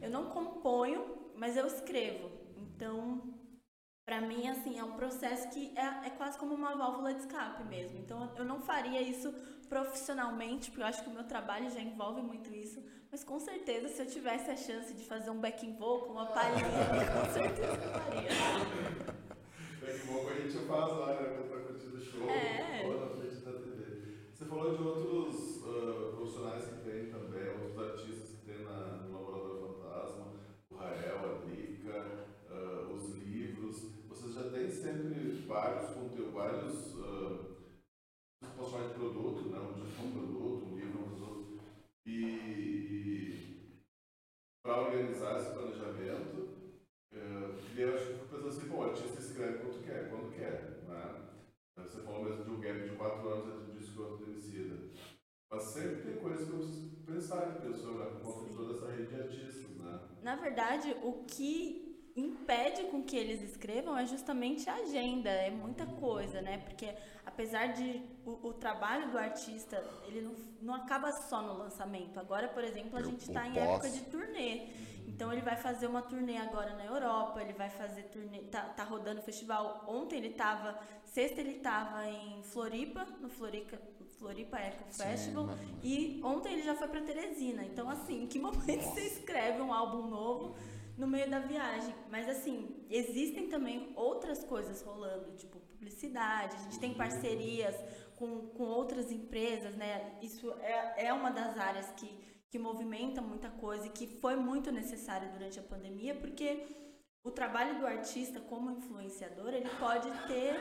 Eu 0.01 0.09
não 0.09 0.29
componho, 0.29 1.31
mas 1.35 1.55
eu 1.55 1.65
escrevo. 1.67 2.29
Então, 2.55 3.37
Pra 4.07 4.21
mim, 4.21 4.47
assim, 4.47 4.79
é 4.79 4.83
um 4.85 4.93
processo 4.93 5.49
que 5.49 5.77
é, 5.77 6.07
é 6.07 6.09
quase 6.11 6.37
como 6.37 6.55
uma 6.55 6.73
válvula 6.77 7.13
de 7.13 7.19
escape 7.19 7.65
mesmo. 7.65 7.99
Então, 7.99 8.31
eu 8.37 8.45
não 8.45 8.61
faria 8.61 9.01
isso 9.01 9.33
profissionalmente, 9.67 10.71
porque 10.71 10.81
eu 10.81 10.87
acho 10.87 11.03
que 11.03 11.09
o 11.09 11.13
meu 11.13 11.25
trabalho 11.25 11.69
já 11.69 11.81
envolve 11.81 12.21
muito 12.21 12.49
isso. 12.55 12.81
Mas 13.11 13.25
com 13.25 13.37
certeza, 13.37 13.89
se 13.89 14.01
eu 14.01 14.05
tivesse 14.05 14.49
a 14.49 14.55
chance 14.55 14.93
de 14.93 15.03
fazer 15.03 15.29
um 15.29 15.41
backing 15.41 15.75
vocal, 15.75 16.11
uma 16.11 16.25
palhinha, 16.27 16.63
com 17.11 17.33
certeza 17.33 17.83
eu 17.83 17.91
faria. 17.99 19.16
Daqui 19.87 20.01
a 20.01 20.11
pouco 20.11 20.29
a 20.29 20.33
gente 20.33 20.57
faz 20.67 20.97
lá, 20.97 21.21
né? 21.21 21.29
Quando 21.29 21.49
tá 21.49 21.59
curtindo 21.61 21.95
o 21.95 22.01
show, 22.01 22.29
É. 22.29 22.85
ou 22.85 22.99
na 22.99 23.15
frente 23.15 23.35
da 23.37 23.53
TV. 23.53 24.17
Você 24.33 24.43
falou 24.43 24.75
de 24.75 24.83
outros 24.83 25.63
ah, 25.63 26.11
profissionais 26.13 26.65
que 26.65 26.83
tem 26.83 27.09
também, 27.09 27.47
outros 27.51 27.79
artistas 27.79 28.29
que 28.31 28.45
tem 28.45 28.65
na, 28.65 28.97
no 28.97 29.13
Laboratório 29.13 29.61
Fantasma, 29.61 30.33
o 30.69 30.75
Rael, 30.75 31.19
a 31.19 31.45
Drica, 31.45 32.25
ah, 32.49 32.91
os 32.93 33.15
livros. 33.15 33.81
Vocês 34.09 34.33
já 34.33 34.49
têm 34.49 34.69
sempre 34.69 35.45
vários 35.47 35.91
conteúdos, 35.91 36.33
vários. 36.33 36.93
Uh, 36.95 37.55
posso 38.57 38.71
chamar 38.71 38.89
de 38.89 38.93
produto, 38.95 39.49
né? 39.49 39.57
Um 39.57 40.05
um 40.05 40.11
produto, 40.11 40.65
um 40.65 40.75
livro, 40.75 40.99
um 40.99 41.15
produto. 41.15 41.59
E, 42.05 42.11
e 42.11 43.79
para 44.61 44.81
organizar 44.81 45.39
esse 45.39 45.53
planejamento, 45.53 46.49
eh, 47.13 47.55
e 47.75 47.83
pô, 48.67 48.75
o 48.77 48.83
artista 48.83 49.19
escreve 49.19 49.59
quando 49.59 49.83
quer, 49.83 50.09
quando 50.09 50.31
quer, 50.33 50.83
né? 50.87 51.27
Você 51.75 52.01
falou 52.03 52.23
mesmo 52.23 52.43
de 52.43 52.49
um 52.51 52.59
gap 52.59 52.83
de 52.89 52.95
quatro 52.95 53.27
anos 53.29 53.47
entre 53.55 53.71
o 53.71 53.73
disco 53.79 53.99
e 53.99 54.03
outro 54.03 54.25
Emicida. 54.29 54.75
Mas 55.49 55.63
sempre 55.63 56.01
tem 56.03 56.17
coisas 56.17 56.45
que 56.45 56.51
eu 56.53 56.57
preciso 56.57 57.05
pensar 57.05 57.51
que 57.51 57.67
pessoa, 57.67 57.97
né? 57.99 58.05
Por 58.11 58.21
conta 58.21 58.49
de 58.49 58.55
toda 58.55 58.73
essa 58.77 58.89
rede 58.91 59.09
de 59.09 59.15
artistas, 59.15 59.71
né? 59.77 59.99
Na 60.21 60.35
verdade, 60.35 60.95
o 61.03 61.23
que 61.25 62.11
impede 62.15 62.85
com 62.85 63.03
que 63.03 63.15
eles 63.15 63.41
escrevam 63.41 63.97
é 63.97 64.05
justamente 64.05 64.67
a 64.69 64.75
agenda, 64.75 65.29
é 65.29 65.51
muita 65.51 65.85
coisa, 65.85 66.41
né? 66.41 66.57
Porque 66.59 66.93
apesar 67.25 67.67
de 67.67 68.01
o, 68.25 68.47
o 68.49 68.53
trabalho 68.53 69.11
do 69.11 69.17
artista, 69.17 69.77
ele 70.03 70.21
não, 70.21 70.35
não 70.61 70.73
acaba 70.73 71.11
só 71.11 71.41
no 71.41 71.53
lançamento. 71.57 72.19
Agora, 72.19 72.47
por 72.49 72.63
exemplo, 72.63 72.97
a 72.97 73.01
O- 73.01 73.03
gente 73.03 73.21
está 73.21 73.47
em 73.47 73.59
época 73.59 73.89
de 73.89 74.01
turnê. 74.01 74.67
Então 75.07 75.31
ele 75.31 75.41
vai 75.41 75.55
fazer 75.55 75.87
uma 75.87 76.01
turnê 76.01 76.37
agora 76.37 76.75
na 76.75 76.85
Europa, 76.85 77.41
ele 77.41 77.53
vai 77.53 77.69
fazer 77.69 78.03
turnê, 78.03 78.39
tá, 78.43 78.61
tá 78.61 78.83
rodando 78.83 79.21
festival. 79.21 79.85
Ontem 79.87 80.17
ele 80.17 80.31
tava, 80.31 80.77
sexta 81.05 81.39
ele 81.39 81.55
tava 81.59 82.07
em 82.07 82.43
Floripa, 82.43 83.05
no 83.21 83.29
Florica, 83.29 83.79
Floripa 84.19 84.57
Eco 84.59 84.83
Festival, 84.91 85.45
mas- 85.45 85.59
e 85.83 86.19
ontem 86.23 86.53
ele 86.53 86.63
já 86.63 86.75
foi 86.75 86.87
para 86.89 87.01
Teresina. 87.01 87.63
Então 87.63 87.89
assim, 87.89 88.23
em 88.23 88.27
que 88.27 88.37
momento 88.39 88.81
você 88.83 89.01
escreve 89.01 89.61
um 89.61 89.73
álbum 89.73 90.07
novo 90.07 90.55
no 90.97 91.07
meio 91.07 91.29
da 91.29 91.39
viagem? 91.39 91.93
Mas 92.09 92.27
assim, 92.27 92.85
existem 92.89 93.47
também 93.47 93.93
outras 93.95 94.43
coisas 94.43 94.81
rolando, 94.81 95.31
tipo 95.37 95.57
publicidade, 95.59 96.55
a 96.55 96.59
gente 96.63 96.79
tem 96.79 96.93
parcerias 96.95 97.75
com, 98.17 98.47
com 98.49 98.63
outras 98.63 99.11
empresas, 99.11 99.75
né? 99.75 100.17
Isso 100.21 100.51
é, 100.59 101.05
é 101.05 101.13
uma 101.13 101.29
das 101.29 101.55
áreas 101.57 101.91
que, 101.91 102.09
que 102.49 102.57
movimenta 102.57 103.21
muita 103.21 103.49
coisa 103.49 103.87
e 103.87 103.89
que 103.89 104.07
foi 104.07 104.35
muito 104.35 104.71
necessário 104.71 105.31
durante 105.31 105.59
a 105.59 105.63
pandemia, 105.63 106.15
porque 106.15 106.65
o 107.23 107.31
trabalho 107.31 107.77
do 107.79 107.85
artista 107.85 108.39
como 108.39 108.71
influenciador, 108.71 109.53
ele 109.53 109.69
pode 109.79 110.09
ter 110.27 110.55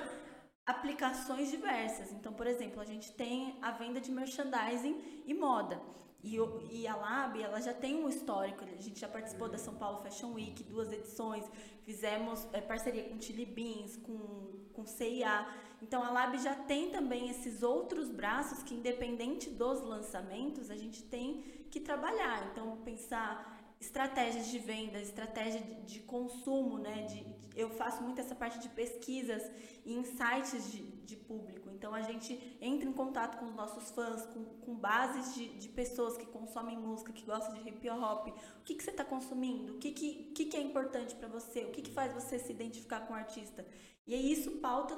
aplicações 0.67 1.49
diversas. 1.51 2.11
Então, 2.13 2.33
por 2.33 2.47
exemplo, 2.47 2.81
a 2.81 2.85
gente 2.85 3.13
tem 3.13 3.57
a 3.63 3.71
venda 3.71 4.01
de 4.01 4.11
merchandising 4.11 5.23
e 5.25 5.33
moda. 5.33 5.81
E, 6.23 6.37
e 6.73 6.89
a 6.89 6.97
Lab, 6.97 7.41
ela 7.41 7.61
já 7.61 7.73
tem 7.73 7.95
um 7.95 8.09
histórico, 8.09 8.65
a 8.65 8.83
gente 8.83 8.99
já 8.99 9.07
participou 9.07 9.49
da 9.49 9.59
São 9.59 9.77
Paulo 9.77 9.99
Fashion 9.99 10.33
Week, 10.33 10.65
duas 10.65 10.91
edições, 10.93 11.49
fizemos 11.85 12.49
é, 12.53 12.61
parceria 12.61 13.05
com 13.05 13.21
Chili 13.21 13.47
Beans, 13.47 13.97
com, 13.97 14.67
com 14.73 14.85
CIA. 14.85 15.47
Então, 15.83 16.03
a 16.03 16.11
Lab 16.11 16.39
já 16.39 16.55
tem 16.55 16.91
também 16.91 17.29
esses 17.29 17.63
outros 17.63 18.09
braços 18.09 18.63
que, 18.63 18.75
independente 18.75 19.51
dos 19.51 19.83
lançamentos, 19.83 20.71
a 20.71 20.77
gente 20.77 21.03
tem 21.03 21.43
que 21.71 21.81
trabalhar. 21.81 22.51
Então, 22.51 22.79
pensar 22.79 23.57
estratégias 23.81 24.49
de 24.49 24.59
venda, 24.59 24.99
estratégia 25.01 25.61
de, 25.61 25.75
de 25.83 26.01
consumo, 26.01 26.79
né? 26.79 27.03
De, 27.03 27.37
eu 27.55 27.71
faço 27.71 28.03
muito 28.03 28.21
essa 28.21 28.35
parte 28.35 28.59
de 28.59 28.69
pesquisas 28.69 29.43
e 29.85 29.95
insights 29.95 30.71
de, 30.71 30.83
de, 30.83 31.17
público. 31.17 31.71
Então 31.71 31.95
a 31.95 32.03
gente 32.03 32.57
entra 32.61 32.89
em 32.89 32.93
contato 32.93 33.39
com 33.39 33.47
os 33.47 33.55
nossos 33.55 33.91
fãs, 33.91 34.27
com, 34.27 34.45
com 34.45 34.75
bases 34.75 35.35
de, 35.35 35.69
pessoas 35.69 36.17
que 36.17 36.27
consomem 36.27 36.77
música, 36.77 37.13
que 37.13 37.25
gostam 37.25 37.55
de 37.55 37.69
hip 37.69 37.89
hop. 37.91 38.29
O 38.29 38.65
que, 38.65 38.75
que 38.75 38.83
você 38.83 38.91
está 38.91 39.05
consumindo? 39.05 39.75
O 39.75 39.79
que, 39.79 39.93
que, 39.93 40.15
que, 40.35 40.45
que 40.47 40.57
é 40.57 40.61
importante 40.61 41.15
para 41.15 41.29
você? 41.29 41.65
O 41.65 41.71
que, 41.71 41.83
que 41.83 41.91
faz 41.91 42.13
você 42.13 42.39
se 42.39 42.53
identificar 42.53 43.01
com 43.01 43.15
o 43.15 43.17
artista? 43.17 43.67
E 44.07 44.15
isso 44.33 44.53
pauta 44.53 44.97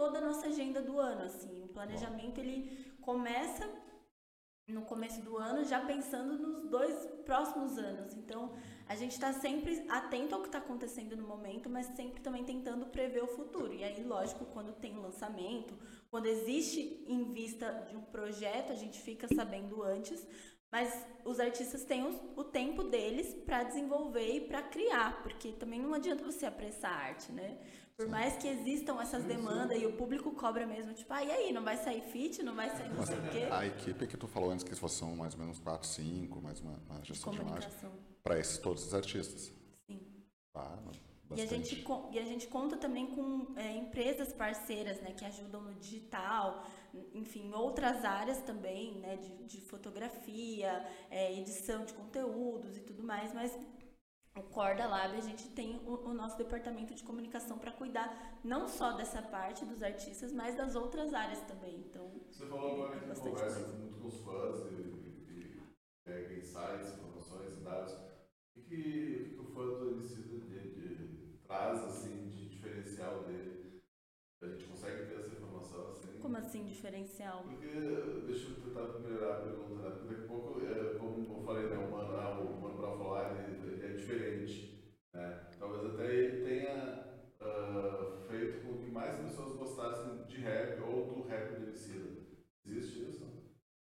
toda 0.00 0.16
a 0.18 0.22
nossa 0.22 0.46
agenda 0.46 0.80
do 0.80 0.98
ano. 0.98 1.24
Assim, 1.24 1.62
o 1.62 1.68
planejamento 1.68 2.40
ele 2.40 2.96
começa 3.02 3.68
no 4.66 4.82
começo 4.82 5.20
do 5.20 5.36
ano, 5.36 5.64
já 5.64 5.80
pensando 5.80 6.38
nos 6.38 6.70
dois 6.70 6.94
próximos 7.26 7.76
anos. 7.76 8.14
Então, 8.14 8.52
a 8.86 8.94
gente 8.94 9.12
está 9.12 9.32
sempre 9.32 9.84
atento 9.88 10.34
ao 10.34 10.40
que 10.40 10.46
está 10.46 10.58
acontecendo 10.58 11.16
no 11.16 11.26
momento, 11.26 11.68
mas 11.68 11.86
sempre 11.88 12.20
também 12.20 12.44
tentando 12.44 12.86
prever 12.86 13.22
o 13.22 13.26
futuro. 13.26 13.74
E 13.74 13.84
aí, 13.84 14.02
lógico, 14.02 14.46
quando 14.46 14.72
tem 14.72 14.96
lançamento, 14.96 15.74
quando 16.10 16.26
existe 16.26 17.04
em 17.06 17.32
vista 17.32 17.70
de 17.88 17.96
um 17.96 18.02
projeto, 18.02 18.72
a 18.72 18.76
gente 18.76 18.98
fica 19.00 19.26
sabendo 19.34 19.82
antes, 19.82 20.24
mas 20.70 21.04
os 21.24 21.40
artistas 21.40 21.84
têm 21.84 22.04
o, 22.04 22.32
o 22.36 22.44
tempo 22.44 22.84
deles 22.84 23.34
para 23.44 23.64
desenvolver 23.64 24.36
e 24.36 24.40
para 24.42 24.62
criar, 24.62 25.20
porque 25.22 25.52
também 25.52 25.80
não 25.80 25.92
adianta 25.92 26.24
você 26.24 26.46
apressar 26.46 26.92
a 26.92 27.06
arte, 27.08 27.32
né? 27.32 27.58
Por 28.00 28.08
mais 28.08 28.34
que 28.38 28.48
existam 28.48 28.98
essas 28.98 29.24
demandas 29.24 29.78
e 29.78 29.84
o 29.84 29.92
público 29.92 30.30
cobra 30.30 30.66
mesmo, 30.66 30.94
tipo, 30.94 31.12
ah, 31.12 31.22
e 31.22 31.30
aí, 31.30 31.52
não 31.52 31.62
vai 31.62 31.76
sair 31.76 32.00
fit, 32.00 32.42
não 32.42 32.56
vai 32.56 32.70
sair 32.70 32.88
não 32.88 33.04
sei 33.04 33.18
o 33.18 33.22
quê. 33.28 33.46
A 33.50 33.66
equipe 33.66 34.06
que 34.06 34.16
tu 34.16 34.26
falou 34.26 34.50
antes, 34.50 34.64
que 34.64 34.74
são 34.88 35.14
mais 35.14 35.34
ou 35.34 35.40
menos 35.40 35.58
4, 35.58 35.86
5, 35.86 36.40
mais 36.40 36.60
uma, 36.60 36.80
uma 36.88 37.04
gestão 37.04 37.30
de 37.30 37.42
imagem, 37.42 37.68
para 38.22 38.38
esses 38.38 38.56
todos 38.56 38.86
os 38.86 38.94
artistas. 38.94 39.52
Sim. 39.86 40.00
Ah, 40.54 40.78
e 41.36 41.42
a, 41.42 41.46
gente, 41.46 41.84
e 42.10 42.18
a 42.18 42.24
gente 42.24 42.46
conta 42.46 42.74
também 42.78 43.06
com 43.08 43.52
é, 43.54 43.76
empresas 43.76 44.32
parceiras, 44.32 44.98
né, 45.02 45.12
que 45.12 45.26
ajudam 45.26 45.60
no 45.60 45.74
digital, 45.74 46.64
enfim, 47.12 47.52
outras 47.52 48.02
áreas 48.02 48.40
também, 48.40 48.94
né, 48.94 49.16
de, 49.16 49.44
de 49.44 49.60
fotografia, 49.60 50.82
é, 51.10 51.38
edição 51.38 51.84
de 51.84 51.92
conteúdos 51.92 52.78
e 52.78 52.80
tudo 52.80 53.02
mais, 53.02 53.34
mas 53.34 53.54
o 54.36 54.42
Core 54.42 54.76
da 54.76 54.86
Lab, 54.86 55.16
a 55.16 55.20
gente 55.20 55.48
tem 55.50 55.76
o, 55.86 56.08
o 56.08 56.14
nosso 56.14 56.36
departamento 56.38 56.94
de 56.94 57.02
comunicação 57.02 57.58
para 57.58 57.72
cuidar 57.72 58.38
não 58.44 58.68
só 58.68 58.92
dessa 58.92 59.20
parte 59.22 59.64
dos 59.64 59.82
artistas, 59.82 60.32
mas 60.32 60.56
das 60.56 60.74
outras 60.76 61.12
áreas 61.12 61.40
também. 61.42 61.80
Então, 61.80 62.10
Você 62.30 62.46
falou 62.46 62.84
agora 62.84 63.00
que 63.00 63.06
conversa 63.06 63.60
coisa. 63.60 63.76
muito 63.76 64.00
com 64.00 64.08
os 64.08 64.20
fãs 64.20 64.72
e, 64.72 64.74
e, 64.74 65.30
e 65.30 65.62
pega 66.04 66.34
insights, 66.34 66.94
informações, 66.94 67.60
dados. 67.62 67.92
O 67.94 68.60
que, 68.60 68.62
que, 68.62 69.36
o 69.38 69.44
fã 69.44 69.64
do 69.66 69.90
MC 69.92 70.20
traz 71.50 71.82
assim, 71.82 72.28
de 72.28 72.48
diferencial 72.48 73.24
dele? 73.24 73.82
A 74.40 74.46
gente 74.46 74.64
consegue 74.66 75.06
ter 75.06 75.18
essa 75.18 75.34
informação 75.34 75.88
assim? 75.88 76.09
Como 76.20 76.36
assim 76.36 76.64
diferencial? 76.64 77.44
Porque, 77.44 77.66
deixa 78.26 78.50
eu 78.50 78.56
tentar 78.56 78.98
melhorar 78.98 79.36
a 79.36 79.40
pergunta, 79.40 79.74
né? 79.74 79.96
Daqui 80.08 80.24
a 80.24 80.26
pouco, 80.26 80.60
é, 80.64 80.98
como 80.98 81.38
eu 81.38 81.42
falei, 81.44 81.68
né, 81.68 81.76
o 81.76 81.90
Mano, 81.90 82.42
o 82.42 82.60
Mano 82.60 82.98
falar, 82.98 83.48
ele 83.48 83.60
diferente. 84.10 84.94
Né? 85.14 85.46
Talvez 85.58 85.94
até 85.94 86.14
ele 86.14 86.44
tenha 86.44 87.22
uh, 87.40 88.20
feito 88.28 88.66
com 88.66 88.78
que 88.78 88.90
mais 88.90 89.18
pessoas 89.18 89.56
gostassem 89.56 90.24
de 90.26 90.38
rap 90.38 90.80
ou 90.82 91.06
do 91.06 91.28
rap 91.28 91.54
do 91.54 91.66
Emicida. 91.68 92.10
Existe 92.66 93.08
isso? 93.08 93.30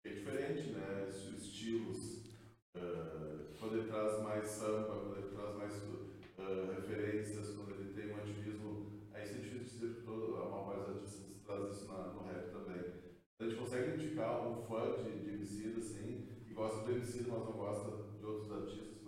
É 0.05 0.09
diferente, 0.09 0.71
né? 0.71 1.07
Estilos. 1.07 2.37
Uh, 2.75 3.53
quando 3.59 3.77
ele 3.77 3.87
traz 3.87 4.21
mais 4.23 4.47
samba, 4.47 4.99
quando 4.99 5.17
ele 5.17 5.35
traz 5.35 5.55
mais 5.55 5.83
uh, 5.83 6.71
referências, 6.75 7.55
quando 7.55 7.71
ele 7.71 7.93
tem 7.93 8.11
um 8.11 8.17
ativismo. 8.17 9.01
Aí 9.13 9.23
é 9.23 9.33
difícil 9.33 9.89
dizer 9.89 10.01
que 10.01 10.07
a 10.07 10.11
maior 10.11 10.65
parte 10.65 10.79
dos 10.79 10.95
artistas 10.95 11.41
traz 11.45 11.75
isso 11.75 11.90
na, 12.01 12.13
no 12.13 12.23
rap 12.23 12.51
também. 12.51 12.93
A 13.39 13.43
gente 13.43 13.55
consegue 13.55 13.89
identificar 13.89 14.47
um 14.47 14.61
fã 14.63 15.03
de, 15.03 15.19
de 15.19 15.29
Emicida, 15.31 15.79
assim, 15.79 16.27
que 16.45 16.53
gosta 16.53 16.85
do 16.85 16.91
Emicida, 16.91 17.31
mas 17.31 17.45
não 17.45 17.53
gosta 17.53 18.17
de 18.17 18.25
outros 18.25 18.51
artistas 18.51 19.01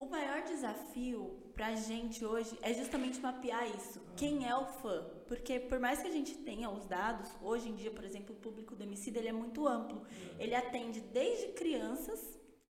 o 0.00 0.06
maior 0.08 0.42
desafio 0.44 1.52
para 1.54 1.66
a 1.66 1.74
gente 1.74 2.24
hoje 2.24 2.58
é 2.62 2.72
justamente 2.72 3.20
mapear 3.20 3.68
isso. 3.76 4.00
Quem 4.16 4.48
é 4.48 4.56
o 4.56 4.64
fã? 4.64 5.04
Porque 5.28 5.60
por 5.60 5.78
mais 5.78 6.00
que 6.00 6.08
a 6.08 6.10
gente 6.10 6.34
tenha 6.38 6.70
os 6.70 6.86
dados, 6.86 7.28
hoje 7.42 7.68
em 7.68 7.74
dia, 7.74 7.90
por 7.90 8.02
exemplo, 8.02 8.34
o 8.34 8.38
público 8.38 8.74
do 8.74 8.82
Emicida 8.82 9.18
ele 9.18 9.28
é 9.28 9.32
muito 9.32 9.68
amplo. 9.68 10.02
Ele 10.38 10.54
atende 10.54 11.02
desde 11.02 11.48
crianças 11.52 12.18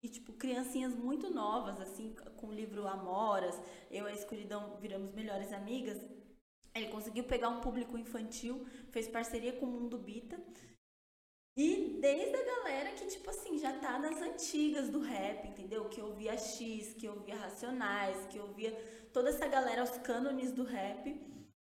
e 0.02 0.08
tipo 0.08 0.32
criancinhas 0.32 0.94
muito 0.94 1.28
novas, 1.28 1.78
assim, 1.78 2.14
com 2.38 2.46
o 2.46 2.52
livro 2.52 2.88
Amoras, 2.88 3.60
eu 3.90 4.06
e 4.06 4.10
a 4.10 4.14
Escuridão 4.14 4.78
viramos 4.80 5.12
melhores 5.12 5.52
amigas. 5.52 5.98
Ele 6.74 6.88
conseguiu 6.88 7.24
pegar 7.24 7.48
um 7.48 7.60
público 7.60 7.98
infantil, 7.98 8.66
fez 8.90 9.08
parceria 9.08 9.52
com 9.52 9.66
o 9.66 9.70
Mundo 9.70 9.98
Bita 9.98 10.38
e 11.60 11.98
desde 12.00 12.36
a 12.36 12.44
galera 12.44 12.92
que, 12.92 13.04
tipo 13.06 13.28
assim, 13.30 13.58
já 13.58 13.72
tá 13.72 13.98
nas 13.98 14.22
antigas 14.22 14.88
do 14.88 15.00
rap, 15.00 15.48
entendeu? 15.48 15.88
Que 15.88 16.00
ouvia 16.00 16.38
X, 16.38 16.94
que 16.94 17.08
ouvia 17.08 17.34
Racionais, 17.34 18.26
que 18.26 18.38
ouvia 18.38 18.70
toda 19.12 19.30
essa 19.30 19.44
galera, 19.48 19.82
os 19.82 19.98
cânones 19.98 20.52
do 20.52 20.62
rap. 20.62 21.20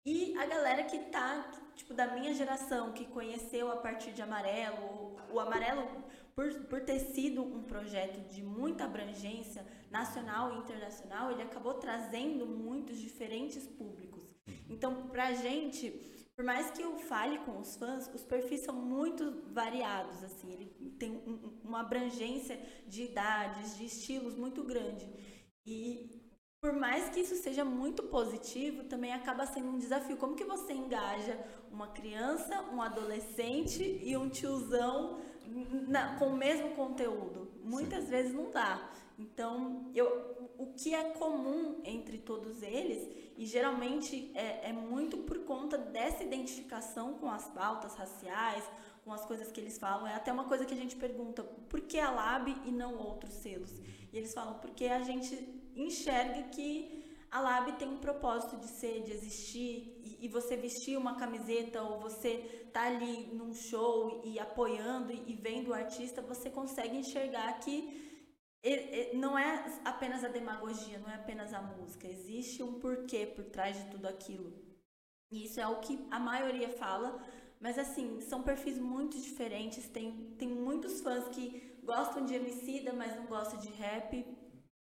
E 0.04 0.36
a 0.36 0.46
galera 0.46 0.82
que 0.82 0.98
tá, 1.10 1.48
tipo, 1.76 1.94
da 1.94 2.08
minha 2.08 2.34
geração, 2.34 2.92
que 2.92 3.04
conheceu 3.04 3.70
a 3.70 3.76
partir 3.76 4.10
de 4.10 4.20
Amarelo. 4.20 5.14
O 5.30 5.38
Amarelo, 5.38 5.86
por, 6.34 6.52
por 6.64 6.80
ter 6.80 6.98
sido 6.98 7.44
um 7.44 7.62
projeto 7.62 8.18
de 8.34 8.42
muita 8.42 8.82
abrangência 8.82 9.64
nacional 9.92 10.54
e 10.54 10.58
internacional, 10.58 11.30
ele 11.30 11.42
acabou 11.42 11.74
trazendo 11.74 12.44
muitos 12.46 12.98
diferentes 12.98 13.64
públicos. 13.68 14.27
Então, 14.68 15.08
pra 15.08 15.32
gente 15.32 16.08
por 16.38 16.44
mais 16.44 16.70
que 16.70 16.80
eu 16.80 16.96
fale 16.96 17.36
com 17.38 17.58
os 17.58 17.74
fãs, 17.74 18.08
os 18.14 18.22
perfis 18.22 18.60
são 18.60 18.72
muito 18.72 19.42
variados, 19.52 20.22
assim, 20.22 20.52
ele 20.52 20.66
tem 20.96 21.10
um, 21.10 21.58
uma 21.64 21.80
abrangência 21.80 22.56
de 22.86 23.02
idades, 23.02 23.76
de 23.76 23.86
estilos 23.86 24.36
muito 24.36 24.62
grande. 24.62 25.04
E 25.66 26.08
por 26.60 26.72
mais 26.72 27.08
que 27.08 27.18
isso 27.18 27.34
seja 27.34 27.64
muito 27.64 28.04
positivo, 28.04 28.84
também 28.84 29.12
acaba 29.12 29.46
sendo 29.46 29.70
um 29.70 29.78
desafio. 29.78 30.16
Como 30.16 30.36
que 30.36 30.44
você 30.44 30.72
engaja 30.72 31.44
uma 31.72 31.88
criança, 31.88 32.62
um 32.72 32.80
adolescente 32.80 33.98
e 34.00 34.16
um 34.16 34.28
tiozão 34.28 35.20
na, 35.88 36.20
com 36.20 36.26
o 36.26 36.36
mesmo 36.36 36.70
conteúdo? 36.76 37.50
Muitas 37.64 38.04
Sim. 38.04 38.10
vezes 38.10 38.32
não 38.32 38.52
dá. 38.52 38.88
Então, 39.18 39.90
eu, 39.92 40.37
o 40.58 40.66
que 40.74 40.92
é 40.92 41.04
comum 41.10 41.80
entre 41.84 42.18
todos 42.18 42.62
eles, 42.62 43.08
e 43.36 43.46
geralmente 43.46 44.32
é, 44.34 44.70
é 44.70 44.72
muito 44.72 45.18
por 45.18 45.38
conta 45.44 45.78
dessa 45.78 46.24
identificação 46.24 47.14
com 47.14 47.30
as 47.30 47.46
pautas 47.48 47.94
raciais, 47.94 48.68
com 49.04 49.12
as 49.12 49.24
coisas 49.24 49.52
que 49.52 49.60
eles 49.60 49.78
falam, 49.78 50.06
é 50.06 50.14
até 50.14 50.32
uma 50.32 50.44
coisa 50.44 50.66
que 50.66 50.74
a 50.74 50.76
gente 50.76 50.96
pergunta, 50.96 51.44
por 51.44 51.80
que 51.82 51.98
a 51.98 52.10
Lab 52.10 52.50
e 52.66 52.72
não 52.72 52.98
outros 52.98 53.32
selos? 53.34 53.72
E 54.12 54.18
eles 54.18 54.34
falam, 54.34 54.58
porque 54.58 54.86
a 54.86 55.00
gente 55.00 55.34
enxerga 55.76 56.42
que 56.48 57.04
a 57.30 57.40
Lab 57.40 57.72
tem 57.72 57.86
um 57.86 57.98
propósito 57.98 58.56
de 58.56 58.66
ser, 58.66 59.02
de 59.04 59.12
existir, 59.12 60.00
e, 60.02 60.18
e 60.22 60.28
você 60.28 60.56
vestir 60.56 60.98
uma 60.98 61.14
camiseta 61.14 61.82
ou 61.82 62.00
você 62.00 62.68
tá 62.72 62.86
ali 62.86 63.28
num 63.32 63.54
show 63.54 64.20
e, 64.24 64.38
apoiando 64.40 65.12
e, 65.12 65.22
e 65.28 65.34
vendo 65.34 65.68
o 65.68 65.74
artista, 65.74 66.20
você 66.20 66.50
consegue 66.50 66.96
enxergar 66.96 67.60
que 67.60 68.07
não 69.14 69.38
é 69.38 69.80
apenas 69.84 70.24
a 70.24 70.28
demagogia, 70.28 70.98
não 70.98 71.10
é 71.10 71.14
apenas 71.14 71.54
a 71.54 71.62
música. 71.62 72.06
Existe 72.06 72.62
um 72.62 72.78
porquê 72.80 73.26
por 73.26 73.44
trás 73.44 73.76
de 73.76 73.90
tudo 73.90 74.06
aquilo. 74.06 74.52
E 75.30 75.44
isso 75.44 75.60
é 75.60 75.66
o 75.66 75.80
que 75.80 76.06
a 76.10 76.18
maioria 76.18 76.68
fala. 76.70 77.22
Mas 77.60 77.78
assim, 77.78 78.20
são 78.20 78.42
perfis 78.42 78.78
muito 78.78 79.20
diferentes. 79.20 79.88
Tem, 79.88 80.34
tem 80.38 80.48
muitos 80.48 81.00
fãs 81.00 81.28
que 81.28 81.78
gostam 81.82 82.24
de 82.24 82.34
Emicida, 82.34 82.92
mas 82.92 83.16
não 83.16 83.26
gostam 83.26 83.58
de 83.58 83.68
rap. 83.68 84.24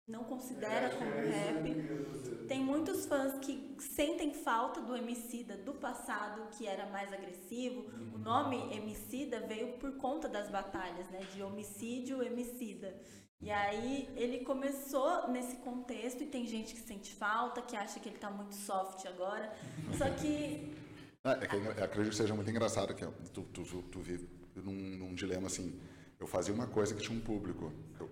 Não 0.08 0.24
considera 0.24 0.88
é, 0.88 0.90
como 0.90 1.10
é 1.12 1.26
rap. 1.26 2.48
Tem 2.48 2.60
muitos 2.60 3.06
fãs 3.06 3.38
que 3.40 3.76
sentem 3.80 4.34
falta 4.34 4.82
do 4.82 4.96
Emicida 4.96 5.56
do 5.56 5.76
passado, 5.76 6.50
que 6.58 6.68
era 6.68 6.88
mais 6.88 7.14
agressivo. 7.14 7.82
Uhum. 7.82 8.16
O 8.16 8.18
nome 8.18 8.58
Emicida 8.76 9.40
veio 9.42 9.78
por 9.78 9.98
conta 9.98 10.28
das 10.28 10.50
batalhas, 10.50 11.08
né? 11.10 11.20
De 11.34 11.44
homicídio, 11.44 12.24
Emicida. 12.24 13.00
E 13.42 13.50
aí 13.50 14.10
ele 14.18 14.40
começou 14.40 15.30
nesse 15.30 15.56
contexto 15.58 16.24
e 16.24 16.28
tem 16.28 16.46
gente 16.46 16.74
que 16.74 16.82
sente 16.82 17.14
falta, 17.16 17.62
que 17.62 17.76
acha 17.76 18.00
que 18.00 18.10
ele 18.10 18.18
está 18.18 18.30
muito 18.30 18.54
soft 18.54 19.06
agora. 19.06 19.50
Só 19.98 20.10
que. 20.10 20.76
Ah, 21.24 21.38
é 21.42 21.48
que 21.48 21.56
eu 21.56 21.72
acredito 21.84 22.12
que 22.12 22.16
seja 22.18 22.36
muito 22.36 22.50
engraçado 22.50 22.94
que 22.94 23.06
tu, 23.32 23.44
tu, 23.44 23.64
tu, 23.64 23.82
tu 23.84 24.00
vive 24.00 24.28
num, 24.56 24.74
num, 24.74 25.16
dilema 25.16 25.48
assim. 25.48 25.80
Eu 26.20 26.28
fazia 26.28 26.54
uma 26.54 26.68
coisa 26.68 26.94
que 26.94 27.02
tinha 27.02 27.18
um 27.18 27.22
público. 27.22 27.72
Eu, 27.98 28.10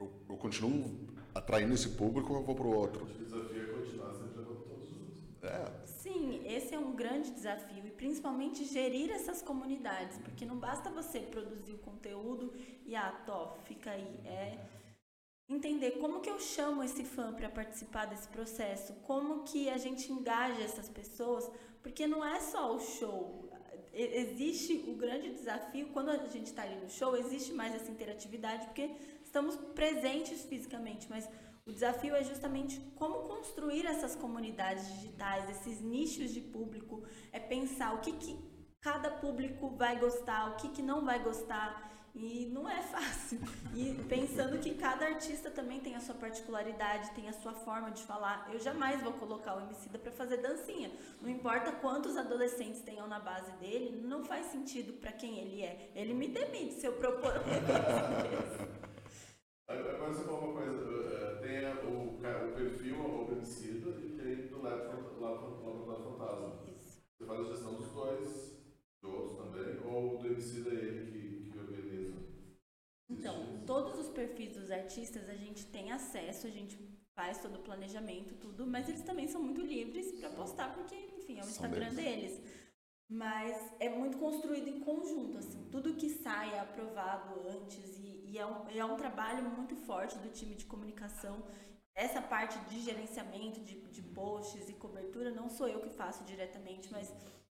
eu, 0.00 0.12
eu 0.30 0.36
continuo 0.36 1.08
atraindo 1.32 1.72
esse 1.72 1.90
público 1.90 2.32
ou 2.32 2.40
eu 2.40 2.44
vou 2.44 2.54
para 2.56 2.66
o 2.66 2.74
outro? 2.74 3.04
O 3.04 3.06
desafio 3.06 3.62
é 3.62 3.66
continuar 3.66 4.12
sempre 4.12 4.42
todos 4.42 4.60
os 4.60 4.70
outros. 4.70 5.22
É. 5.42 5.86
Sim, 5.86 6.42
esse 6.46 6.74
é 6.74 6.78
um 6.78 6.96
grande 6.96 7.30
desafio 7.30 7.83
principalmente 8.04 8.66
gerir 8.66 9.10
essas 9.10 9.40
comunidades, 9.40 10.18
porque 10.18 10.44
não 10.44 10.58
basta 10.58 10.90
você 10.90 11.20
produzir 11.20 11.72
o 11.72 11.78
conteúdo 11.78 12.52
e 12.84 12.94
ah, 12.94 13.10
top, 13.24 13.58
fica 13.62 13.92
aí. 13.92 14.20
É 14.26 14.58
entender 15.48 15.92
como 15.92 16.20
que 16.20 16.28
eu 16.28 16.38
chamo 16.38 16.82
esse 16.82 17.02
fã 17.02 17.32
para 17.32 17.48
participar 17.48 18.04
desse 18.04 18.28
processo, 18.28 18.92
como 19.04 19.42
que 19.44 19.70
a 19.70 19.78
gente 19.78 20.12
engaja 20.12 20.60
essas 20.60 20.86
pessoas, 20.90 21.50
porque 21.82 22.06
não 22.06 22.22
é 22.22 22.40
só 22.40 22.76
o 22.76 22.78
show. 22.78 23.48
Existe 23.94 24.84
o 24.86 24.94
grande 24.96 25.30
desafio, 25.30 25.88
quando 25.88 26.10
a 26.10 26.18
gente 26.26 26.48
está 26.48 26.62
ali 26.64 26.76
no 26.76 26.90
show, 26.90 27.16
existe 27.16 27.54
mais 27.54 27.74
essa 27.74 27.90
interatividade, 27.90 28.66
porque 28.66 28.90
estamos 29.24 29.56
presentes 29.74 30.42
fisicamente, 30.42 31.06
mas 31.08 31.26
o 31.66 31.72
desafio 31.72 32.14
é 32.14 32.22
justamente 32.22 32.78
como 32.94 33.26
construir 33.28 33.86
essas 33.86 34.14
comunidades 34.14 34.86
digitais, 34.94 35.48
esses 35.48 35.80
nichos 35.80 36.30
de 36.30 36.40
público, 36.40 37.02
é 37.32 37.40
pensar 37.40 37.94
o 37.94 38.00
que, 38.00 38.12
que 38.12 38.38
cada 38.80 39.10
público 39.10 39.70
vai 39.70 39.98
gostar, 39.98 40.50
o 40.50 40.56
que, 40.56 40.68
que 40.68 40.82
não 40.82 41.04
vai 41.04 41.22
gostar. 41.22 41.90
E 42.14 42.46
não 42.52 42.68
é 42.68 42.80
fácil. 42.80 43.40
E 43.74 43.92
pensando 44.08 44.60
que 44.60 44.74
cada 44.74 45.04
artista 45.06 45.50
também 45.50 45.80
tem 45.80 45.96
a 45.96 46.00
sua 46.00 46.14
particularidade, 46.14 47.10
tem 47.10 47.28
a 47.28 47.32
sua 47.32 47.52
forma 47.52 47.90
de 47.90 48.04
falar. 48.04 48.48
Eu 48.52 48.60
jamais 48.60 49.02
vou 49.02 49.14
colocar 49.14 49.56
o 49.56 49.60
Emicida 49.62 49.98
para 49.98 50.12
fazer 50.12 50.36
dancinha. 50.36 50.92
Não 51.20 51.28
importa 51.28 51.72
quantos 51.72 52.16
adolescentes 52.16 52.82
tenham 52.82 53.08
na 53.08 53.18
base 53.18 53.50
dele, 53.54 54.00
não 54.00 54.22
faz 54.22 54.46
sentido 54.46 54.92
para 54.92 55.10
quem 55.10 55.40
ele 55.40 55.62
é. 55.62 55.90
Ele 55.92 56.14
me 56.14 56.28
demite 56.28 56.74
se 56.74 56.86
eu 56.86 56.92
propor 56.92 57.32
Agora 59.66 60.12
você 60.12 60.24
falou 60.24 60.50
uma 60.50 60.60
coisa, 60.60 60.78
eh, 61.16 61.23
tem 61.44 61.64
o, 61.88 62.16
o 62.16 62.52
perfil 62.54 62.96
o 62.96 63.32
Emicida 63.32 63.90
e 64.00 64.10
tem 64.16 64.48
do 64.48 64.62
Lab 64.62 64.88
Fantasma. 66.02 66.64
Isso. 66.74 67.02
Você 67.16 67.24
faz 67.24 67.40
a 67.40 67.44
gestão 67.44 67.74
dos 67.74 67.88
dois, 67.92 68.58
de 69.02 69.06
outros 69.06 69.36
também, 69.36 69.86
ou 69.86 70.18
do 70.18 70.26
Emicida 70.26 70.70
é 70.70 70.74
ele 70.74 71.10
que 71.12 71.24
então, 73.24 73.62
todos 73.66 73.98
os 73.98 74.08
perfis 74.08 74.52
dos 74.56 74.70
artistas 74.70 75.28
a 75.28 75.34
gente 75.34 75.66
tem 75.66 75.92
acesso, 75.92 76.46
a 76.46 76.50
gente 76.50 76.76
faz 77.14 77.38
todo 77.38 77.56
o 77.56 77.62
planejamento, 77.62 78.34
tudo, 78.34 78.66
mas 78.66 78.88
eles 78.88 79.02
também 79.02 79.28
são 79.28 79.42
muito 79.42 79.60
livres 79.60 80.12
para 80.12 80.30
postar, 80.30 80.74
porque, 80.74 80.94
enfim, 81.16 81.38
é 81.38 81.44
o 81.44 81.48
Instagram 81.48 81.94
deles. 81.94 82.40
Mas 83.08 83.56
é 83.78 83.88
muito 83.88 84.18
construído 84.18 84.68
em 84.68 84.80
conjunto, 84.80 85.38
assim, 85.38 85.68
tudo 85.70 85.94
que 85.94 86.08
sai 86.08 86.54
é 86.54 86.60
aprovado 86.60 87.48
antes 87.48 87.98
e, 87.98 88.23
e 88.34 88.38
é, 88.38 88.44
um, 88.44 88.68
é 88.68 88.84
um 88.84 88.96
trabalho 88.96 89.44
muito 89.44 89.76
forte 89.76 90.18
do 90.18 90.28
time 90.28 90.56
de 90.56 90.64
comunicação. 90.64 91.36
Essa 91.94 92.20
parte 92.20 92.58
de 92.70 92.80
gerenciamento 92.80 93.60
de, 93.60 93.80
de 93.96 94.02
posts 94.02 94.68
e 94.68 94.72
cobertura 94.72 95.30
não 95.30 95.48
sou 95.48 95.68
eu 95.68 95.80
que 95.80 95.90
faço 95.90 96.24
diretamente, 96.24 96.90
mas 96.90 97.14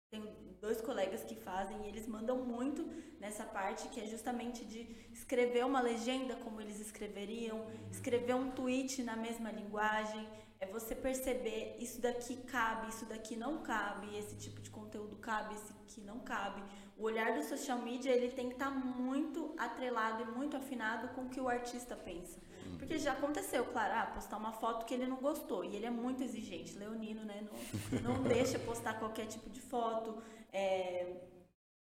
tenho 0.09 0.25
dois 0.61 0.79
colegas 0.79 1.21
que 1.23 1.35
fazem 1.35 1.77
e 1.83 1.87
eles 1.89 2.07
mandam 2.07 2.37
muito 2.45 2.81
nessa 3.19 3.43
parte 3.43 3.89
que 3.89 3.99
é 3.99 4.07
justamente 4.07 4.63
de 4.63 4.81
escrever 5.11 5.65
uma 5.65 5.81
legenda 5.81 6.37
como 6.37 6.61
eles 6.61 6.79
escreveriam, 6.79 7.65
escrever 7.91 8.35
um 8.35 8.49
tweet 8.51 9.03
na 9.03 9.17
mesma 9.17 9.51
linguagem, 9.51 10.25
é 10.61 10.65
você 10.65 10.95
perceber 10.95 11.75
isso 11.77 11.99
daqui 12.01 12.37
cabe, 12.37 12.87
isso 12.87 13.05
daqui 13.05 13.35
não 13.35 13.63
cabe, 13.63 14.17
esse 14.17 14.35
tipo 14.37 14.61
de 14.61 14.69
conteúdo 14.69 15.17
cabe, 15.17 15.55
esse 15.55 15.73
que 15.87 15.99
não 15.99 16.19
cabe. 16.19 16.63
O 16.99 17.03
olhar 17.03 17.33
do 17.33 17.41
social 17.41 17.79
media 17.79 18.11
ele 18.11 18.29
tem 18.29 18.49
que 18.49 18.55
estar 18.55 18.69
tá 18.69 18.71
muito 18.71 19.55
atrelado 19.57 20.21
e 20.23 20.25
muito 20.25 20.57
afinado 20.57 21.07
com 21.15 21.21
o 21.21 21.29
que 21.29 21.39
o 21.39 21.47
artista 21.47 21.95
pensa. 21.95 22.37
Porque 22.77 22.97
já 22.97 23.13
aconteceu, 23.13 23.63
claro, 23.65 23.93
ah, 23.95 24.11
postar 24.13 24.37
uma 24.37 24.51
foto 24.51 24.85
que 24.85 24.93
ele 24.93 25.07
não 25.07 25.15
gostou. 25.15 25.63
E 25.63 25.75
ele 25.75 25.85
é 25.85 25.89
muito 25.89 26.21
exigente, 26.21 26.77
leonino, 26.77 27.23
né? 27.23 27.47
Não, 27.91 28.01
não 28.15 28.23
deixa 28.23 28.59
postar 28.59 28.99
qualquer 28.99 29.27
tipo 29.27 29.49
de 29.49 29.61
foto. 29.61 30.21
É, 30.51 31.21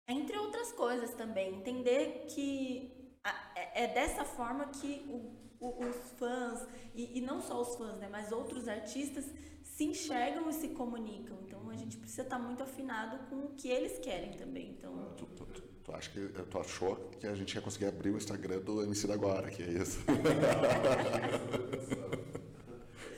entre 0.06 0.38
outras 0.38 0.70
coisas 0.72 1.12
também. 1.14 1.56
Entender 1.56 2.26
que 2.28 3.12
é, 3.54 3.84
é 3.84 3.86
dessa 3.88 4.24
forma 4.24 4.66
que 4.66 5.04
o, 5.08 5.66
o, 5.66 5.86
os 5.86 5.96
fãs, 6.18 6.66
e, 6.94 7.18
e, 7.18 7.20
não 7.20 7.40
só 7.40 7.61
os 7.61 7.74
fãs, 7.76 7.98
né? 7.98 8.08
Mas 8.11 8.32
outros 8.32 8.68
artistas 8.68 9.24
se 9.62 9.84
enxergam 9.84 10.48
e 10.48 10.52
se 10.52 10.68
comunicam. 10.68 11.38
Então 11.42 11.59
a 11.72 11.76
gente 11.76 11.96
precisa 11.96 12.22
estar 12.22 12.38
muito 12.38 12.62
afinado 12.62 13.18
com 13.28 13.36
o 13.46 13.48
que 13.50 13.68
eles 13.68 13.98
querem 13.98 14.32
também. 14.32 14.70
Então, 14.70 15.14
tu, 15.16 15.26
tu, 15.26 15.44
tu, 15.46 15.62
tu, 15.84 15.92
acha 15.92 16.10
que, 16.10 16.28
tu 16.28 16.58
achou 16.58 16.96
que 17.18 17.26
a 17.26 17.34
gente 17.34 17.54
ia 17.54 17.60
conseguir 17.60 17.86
abrir 17.86 18.10
o 18.10 18.16
Instagram 18.16 18.60
do 18.60 18.82
MC 18.82 19.06
da 19.06 19.14
agora, 19.14 19.50
que 19.50 19.62
é 19.62 19.66
isso? 19.66 20.00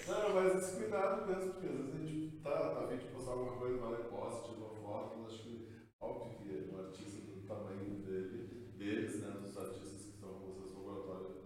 Não, 0.07 0.35
mas 0.35 0.63
esse 0.63 0.77
cuidado 0.77 1.27
mesmo, 1.27 1.53
porque 1.53 1.67
às 1.67 1.75
vezes 1.75 1.95
a 1.95 1.99
gente 1.99 2.37
tá, 2.43 2.51
tá 2.51 2.85
a 2.85 2.89
fim 2.89 2.97
de 2.99 3.05
postar 3.07 3.33
alguma 3.33 3.57
coisa, 3.57 3.79
vai 3.79 3.93
lá 3.93 3.99
posta, 3.99 4.49
tira 4.49 4.59
uma 4.59 4.75
foto, 4.75 5.19
mas 5.19 5.33
acho 5.33 5.43
que 5.43 5.69
óbvio 6.01 6.39
que 6.39 6.75
um 6.75 6.79
artista 6.79 7.21
do 7.21 7.47
tamanho 7.47 8.03
dele, 8.03 8.73
deles, 8.77 9.21
né, 9.21 9.31
dos 9.41 9.57
artistas 9.57 10.03
que 10.03 10.11
estão 10.11 10.35
com 10.35 10.53
vocês 10.53 10.73
no 10.73 10.85
laboratório, 10.87 11.37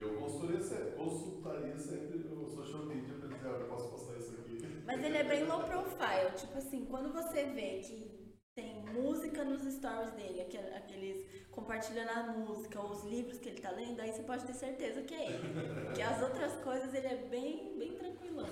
eu 0.00 0.14
consultaria, 0.14 0.92
consultaria 0.96 1.78
sempre 1.78 2.26
o 2.32 2.48
social 2.48 2.86
media 2.86 3.14
para 3.14 3.28
dizer, 3.28 3.48
olha, 3.48 3.62
eu 3.62 3.68
posso. 3.68 3.89
Mas 5.00 5.06
ele 5.06 5.16
é 5.16 5.24
bem 5.24 5.44
low 5.44 5.64
profile, 5.64 6.30
tipo 6.36 6.58
assim, 6.58 6.84
quando 6.84 7.10
você 7.10 7.44
vê 7.44 7.80
que 7.80 8.20
tem 8.54 8.84
música 8.92 9.42
nos 9.42 9.62
stories 9.62 10.12
dele, 10.12 10.42
aqueles 10.42 11.26
compartilhando 11.50 12.10
a 12.10 12.22
música, 12.34 12.84
os 12.84 13.02
livros 13.04 13.38
que 13.38 13.48
ele 13.48 13.62
tá 13.62 13.70
lendo, 13.70 13.98
aí 13.98 14.12
você 14.12 14.22
pode 14.24 14.44
ter 14.44 14.52
certeza 14.52 15.00
que 15.00 15.14
é 15.14 15.30
ele. 15.32 15.94
Que 15.94 16.02
as 16.02 16.22
outras 16.22 16.52
coisas 16.62 16.92
ele 16.92 17.06
é 17.06 17.16
bem, 17.30 17.78
bem 17.78 17.96
tranquilão. 17.96 18.46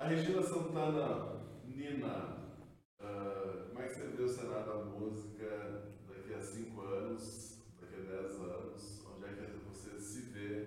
A 0.00 0.08
Regina 0.08 0.42
Santana, 0.42 1.40
Nina, 1.64 2.58
uh, 3.00 3.68
como 3.68 3.80
é 3.80 3.86
que 3.86 3.94
você 3.94 4.08
vê 4.08 4.22
o 4.24 4.28
cenário 4.28 4.66
da 4.66 4.84
música 4.86 5.92
daqui 6.08 6.34
a 6.34 6.40
5 6.40 6.80
anos, 6.80 7.62
daqui 7.80 7.94
a 7.94 8.22
10 8.22 8.40
anos? 8.40 9.06
Onde 9.06 9.26
é 9.26 9.34
que 9.34 9.64
você 9.68 10.00
se 10.00 10.20
vê? 10.32 10.66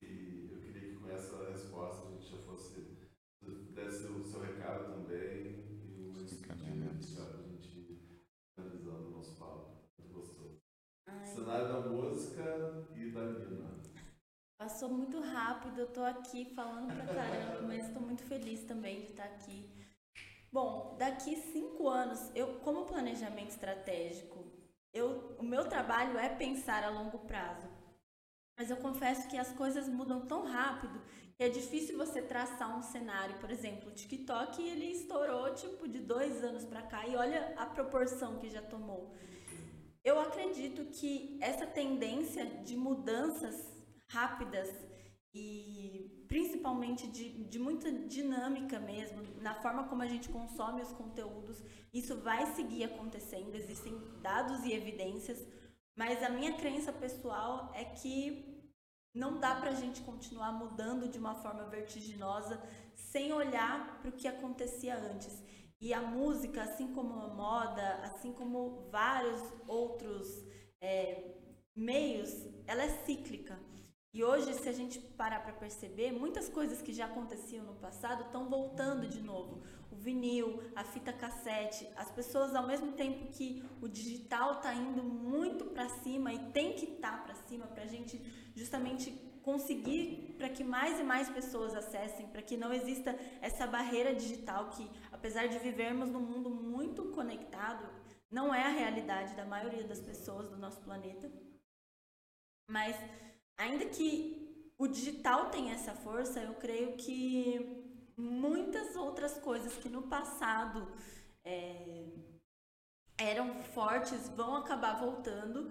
E 0.00 0.48
eu 0.52 0.60
queria 0.60 0.90
que 0.90 0.96
com 1.00 1.10
essa 1.10 1.50
resposta 1.50 2.06
a 2.06 2.10
gente 2.12 2.30
já 2.30 2.38
fosse, 2.38 2.90
desse 3.74 4.06
o 4.60 4.72
seu 4.72 4.76
recado 4.76 4.84
também 4.92 5.50
cenário 11.24 11.68
da 11.68 11.80
música 11.80 12.42
e 12.94 13.10
da 13.10 13.24
Nina. 13.24 13.82
Passou 14.58 14.90
muito 14.90 15.20
rápido, 15.20 15.80
eu 15.80 15.86
tô 15.92 16.04
aqui 16.04 16.54
falando 16.54 16.94
pra 16.94 17.06
caramba, 17.06 17.62
mas 17.66 17.86
estou 17.86 18.02
muito 18.02 18.22
feliz 18.24 18.64
também 18.64 19.00
de 19.00 19.12
estar 19.12 19.24
aqui. 19.24 19.70
Bom, 20.52 20.96
daqui 20.98 21.36
cinco 21.36 21.88
anos, 21.88 22.30
eu 22.34 22.60
como 22.60 22.84
planejamento 22.84 23.50
estratégico, 23.50 24.52
eu, 24.92 25.36
o 25.38 25.44
meu 25.44 25.68
trabalho 25.68 26.18
é 26.18 26.28
pensar 26.28 26.84
a 26.84 26.90
longo 26.90 27.20
prazo. 27.20 27.69
Mas 28.60 28.68
eu 28.68 28.76
confesso 28.76 29.26
que 29.26 29.38
as 29.38 29.50
coisas 29.52 29.88
mudam 29.88 30.20
tão 30.26 30.44
rápido 30.44 31.00
que 31.34 31.42
é 31.42 31.48
difícil 31.48 31.96
você 31.96 32.20
traçar 32.20 32.78
um 32.78 32.82
cenário. 32.82 33.38
Por 33.38 33.50
exemplo, 33.50 33.88
o 33.88 33.94
TikTok 33.94 34.62
ele 34.62 34.84
estourou 34.84 35.54
tipo 35.54 35.88
de 35.88 35.98
dois 35.98 36.44
anos 36.44 36.66
para 36.66 36.82
cá 36.82 37.08
e 37.08 37.16
olha 37.16 37.54
a 37.56 37.64
proporção 37.64 38.38
que 38.38 38.50
já 38.50 38.60
tomou. 38.60 39.14
Eu 40.04 40.20
acredito 40.20 40.84
que 40.92 41.38
essa 41.40 41.66
tendência 41.66 42.44
de 42.44 42.76
mudanças 42.76 43.56
rápidas 44.06 44.68
e 45.32 46.26
principalmente 46.28 47.06
de, 47.06 47.44
de 47.44 47.58
muita 47.58 47.90
dinâmica 47.90 48.78
mesmo, 48.78 49.22
na 49.40 49.54
forma 49.54 49.84
como 49.84 50.02
a 50.02 50.06
gente 50.06 50.28
consome 50.28 50.82
os 50.82 50.92
conteúdos, 50.92 51.56
isso 51.94 52.14
vai 52.18 52.44
seguir 52.54 52.84
acontecendo, 52.84 53.54
existem 53.54 53.98
dados 54.20 54.66
e 54.66 54.74
evidências, 54.74 55.46
mas 55.96 56.22
a 56.22 56.28
minha 56.28 56.52
crença 56.54 56.92
pessoal 56.92 57.72
é 57.74 57.84
que 57.84 58.49
não 59.14 59.38
dá 59.38 59.54
para 59.54 59.70
a 59.70 59.74
gente 59.74 60.00
continuar 60.02 60.52
mudando 60.52 61.08
de 61.08 61.18
uma 61.18 61.34
forma 61.34 61.64
vertiginosa 61.64 62.62
sem 62.94 63.32
olhar 63.32 64.00
para 64.00 64.10
o 64.10 64.12
que 64.12 64.28
acontecia 64.28 64.96
antes. 64.96 65.42
E 65.80 65.94
a 65.94 66.00
música, 66.00 66.62
assim 66.62 66.92
como 66.92 67.14
a 67.14 67.28
moda, 67.28 67.94
assim 68.02 68.32
como 68.32 68.88
vários 68.90 69.40
outros 69.66 70.28
é, 70.80 71.34
meios, 71.74 72.30
ela 72.66 72.82
é 72.82 72.88
cíclica. 73.04 73.58
E 74.12 74.24
hoje, 74.24 74.52
se 74.54 74.68
a 74.68 74.72
gente 74.72 74.98
parar 74.98 75.40
para 75.40 75.52
perceber, 75.52 76.12
muitas 76.12 76.48
coisas 76.48 76.82
que 76.82 76.92
já 76.92 77.06
aconteciam 77.06 77.64
no 77.64 77.74
passado 77.74 78.24
estão 78.24 78.48
voltando 78.48 79.06
de 79.06 79.22
novo. 79.22 79.62
O 79.90 79.96
vinil, 79.96 80.60
a 80.74 80.82
fita 80.82 81.12
cassete, 81.12 81.88
as 81.96 82.10
pessoas, 82.10 82.54
ao 82.54 82.66
mesmo 82.66 82.92
tempo 82.92 83.32
que 83.32 83.64
o 83.80 83.88
digital 83.88 84.54
está 84.54 84.74
indo 84.74 85.02
muito 85.02 85.66
para 85.66 85.88
cima 85.88 86.32
e 86.32 86.50
tem 86.50 86.74
que 86.74 86.86
estar 86.86 87.18
tá 87.18 87.22
para 87.22 87.34
cima 87.34 87.66
para 87.68 87.84
a 87.84 87.86
gente 87.86 88.18
justamente 88.54 89.10
conseguir 89.42 90.34
para 90.36 90.48
que 90.48 90.62
mais 90.62 90.98
e 91.00 91.02
mais 91.02 91.28
pessoas 91.28 91.74
acessem, 91.74 92.26
para 92.28 92.42
que 92.42 92.56
não 92.56 92.72
exista 92.72 93.16
essa 93.40 93.66
barreira 93.66 94.14
digital 94.14 94.70
que, 94.70 94.88
apesar 95.10 95.48
de 95.48 95.58
vivermos 95.58 96.08
num 96.08 96.20
mundo 96.20 96.50
muito 96.50 97.04
conectado, 97.10 97.88
não 98.30 98.54
é 98.54 98.62
a 98.62 98.68
realidade 98.68 99.34
da 99.34 99.44
maioria 99.44 99.84
das 99.84 100.00
pessoas 100.00 100.48
do 100.48 100.56
nosso 100.56 100.80
planeta. 100.80 101.30
Mas, 102.68 102.96
ainda 103.56 103.86
que 103.86 104.72
o 104.78 104.86
digital 104.86 105.50
tenha 105.50 105.74
essa 105.74 105.94
força, 105.94 106.40
eu 106.40 106.54
creio 106.54 106.96
que 106.96 107.90
muitas 108.16 108.94
outras 108.94 109.38
coisas 109.38 109.74
que 109.76 109.88
no 109.88 110.02
passado 110.02 110.86
é, 111.44 112.06
eram 113.18 113.62
fortes 113.62 114.28
vão 114.28 114.56
acabar 114.56 115.00
voltando 115.00 115.70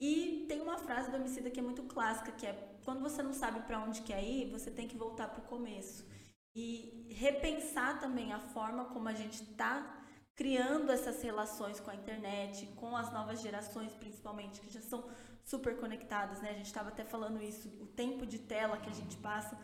E 0.00 0.46
tem 0.48 0.62
uma 0.62 0.78
frase 0.78 1.10
do 1.10 1.16
homicida 1.18 1.50
que 1.50 1.60
é 1.60 1.62
muito 1.62 1.82
clássica, 1.82 2.32
que 2.32 2.46
é 2.46 2.78
quando 2.84 3.00
você 3.00 3.22
não 3.22 3.34
sabe 3.34 3.60
para 3.60 3.80
onde 3.80 4.00
quer 4.00 4.24
ir, 4.24 4.50
você 4.50 4.70
tem 4.70 4.88
que 4.88 4.96
voltar 4.96 5.28
para 5.28 5.42
o 5.42 5.46
começo. 5.46 6.06
E 6.54 7.06
repensar 7.10 8.00
também 8.00 8.32
a 8.32 8.38
forma 8.38 8.86
como 8.86 9.08
a 9.08 9.12
gente 9.12 9.42
está 9.42 10.02
criando 10.34 10.90
essas 10.90 11.22
relações 11.22 11.78
com 11.78 11.90
a 11.90 11.94
internet, 11.94 12.66
com 12.76 12.96
as 12.96 13.12
novas 13.12 13.42
gerações 13.42 13.92
principalmente, 13.92 14.60
que 14.60 14.70
já 14.70 14.80
são 14.80 15.04
super 15.44 15.78
conectadas, 15.78 16.40
né? 16.40 16.50
A 16.50 16.54
gente 16.54 16.66
estava 16.66 16.88
até 16.88 17.04
falando 17.04 17.42
isso, 17.42 17.68
o 17.78 17.86
tempo 17.86 18.24
de 18.24 18.38
tela 18.38 18.78
que 18.78 18.88
a 18.88 18.94
gente 18.94 19.16
passa. 19.18 19.58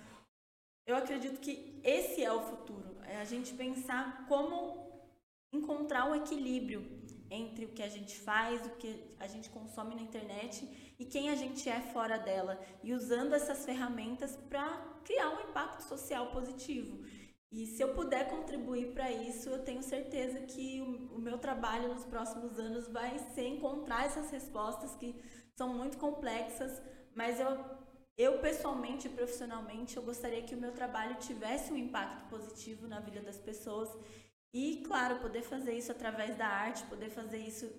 Eu 0.87 0.97
acredito 0.97 1.41
que 1.41 1.81
esse 1.83 2.23
é 2.23 2.31
o 2.31 2.43
futuro, 2.43 2.99
é 3.05 3.17
a 3.21 3.25
gente 3.25 3.55
pensar 3.55 4.27
como 4.29 4.87
encontrar 5.51 6.05
um 6.11 6.15
equilíbrio 6.15 6.83
entre 7.31 7.65
o 7.65 7.73
que 7.73 7.83
a 7.83 7.89
gente 7.89 8.17
faz, 8.19 8.65
o 8.67 8.71
que 8.71 9.15
a 9.19 9.27
gente 9.27 9.51
consome 9.51 9.95
na 9.95 10.03
internet 10.03 10.69
e 10.99 11.05
quem 11.05 11.29
a 11.31 11.35
gente 11.35 11.69
é 11.69 11.81
fora 11.81 12.19
dela, 12.19 12.59
e 12.83 12.95
usando 12.95 13.35
essas 13.35 13.65
ferramentas 13.65 14.37
para 14.49 14.67
criar 15.05 15.31
um 15.31 15.51
impacto 15.51 15.83
social 15.83 16.31
positivo. 16.31 17.05
E 17.53 17.67
se 17.67 17.83
eu 17.83 17.95
puder 17.95 18.29
contribuir 18.29 18.93
para 18.93 19.11
isso, 19.11 19.49
eu 19.49 19.63
tenho 19.63 19.83
certeza 19.83 20.41
que 20.41 20.81
o, 20.81 21.19
meu 21.19 21.39
trabalho 21.39 21.89
nos 21.89 22.05
próximos 22.05 22.59
anos 22.59 22.89
vai 22.89 23.19
ser 23.35 23.47
encontrar 23.49 24.07
essas 24.07 24.31
respostas 24.31 24.95
que 24.97 25.15
são 25.55 25.73
muito 25.73 25.97
complexas, 25.97 26.83
mas 27.15 27.39
eu, 27.39 27.65
eu 28.19 28.41
pessoalmente 28.41 29.07
e 29.07 29.11
profissionalmente, 29.11 29.97
eu 29.97 30.03
gostaria 30.03 30.43
que 30.43 30.55
o 30.55 30.61
meu 30.61 30.73
trabalho 30.73 31.17
tivesse 31.17 31.73
um 31.73 31.77
impacto 31.77 32.29
positivo 32.29 32.87
na 32.89 33.01
vida 33.01 33.21
das 33.21 33.39
pessoas 33.39 33.89
e, 34.57 34.83
claro, 34.89 35.17
poder 35.17 35.43
fazer 35.43 35.75
isso 35.77 35.93
através 35.93 36.35
da 36.35 36.47
arte, 36.47 36.83
poder 36.85 37.11
fazer 37.11 37.37
isso 37.37 37.71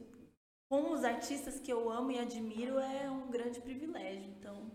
com 0.69 0.91
os 0.91 1.03
artistas 1.03 1.59
que 1.59 1.73
eu 1.73 1.89
amo 1.89 2.11
e 2.11 2.19
admiro 2.19 2.77
é 2.77 3.09
um 3.09 3.31
grande 3.31 3.59
privilégio. 3.59 4.29
Então, 4.37 4.71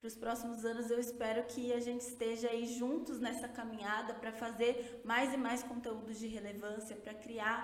para 0.00 0.08
os 0.08 0.16
próximos 0.16 0.64
anos, 0.64 0.90
eu 0.90 0.98
espero 0.98 1.44
que 1.44 1.70
a 1.74 1.80
gente 1.80 2.00
esteja 2.00 2.48
aí 2.48 2.64
juntos 2.64 3.20
nessa 3.20 3.46
caminhada 3.46 4.14
para 4.14 4.32
fazer 4.32 5.02
mais 5.04 5.34
e 5.34 5.36
mais 5.36 5.62
conteúdos 5.62 6.18
de 6.18 6.28
relevância, 6.28 6.96
para 6.96 7.12
criar 7.12 7.60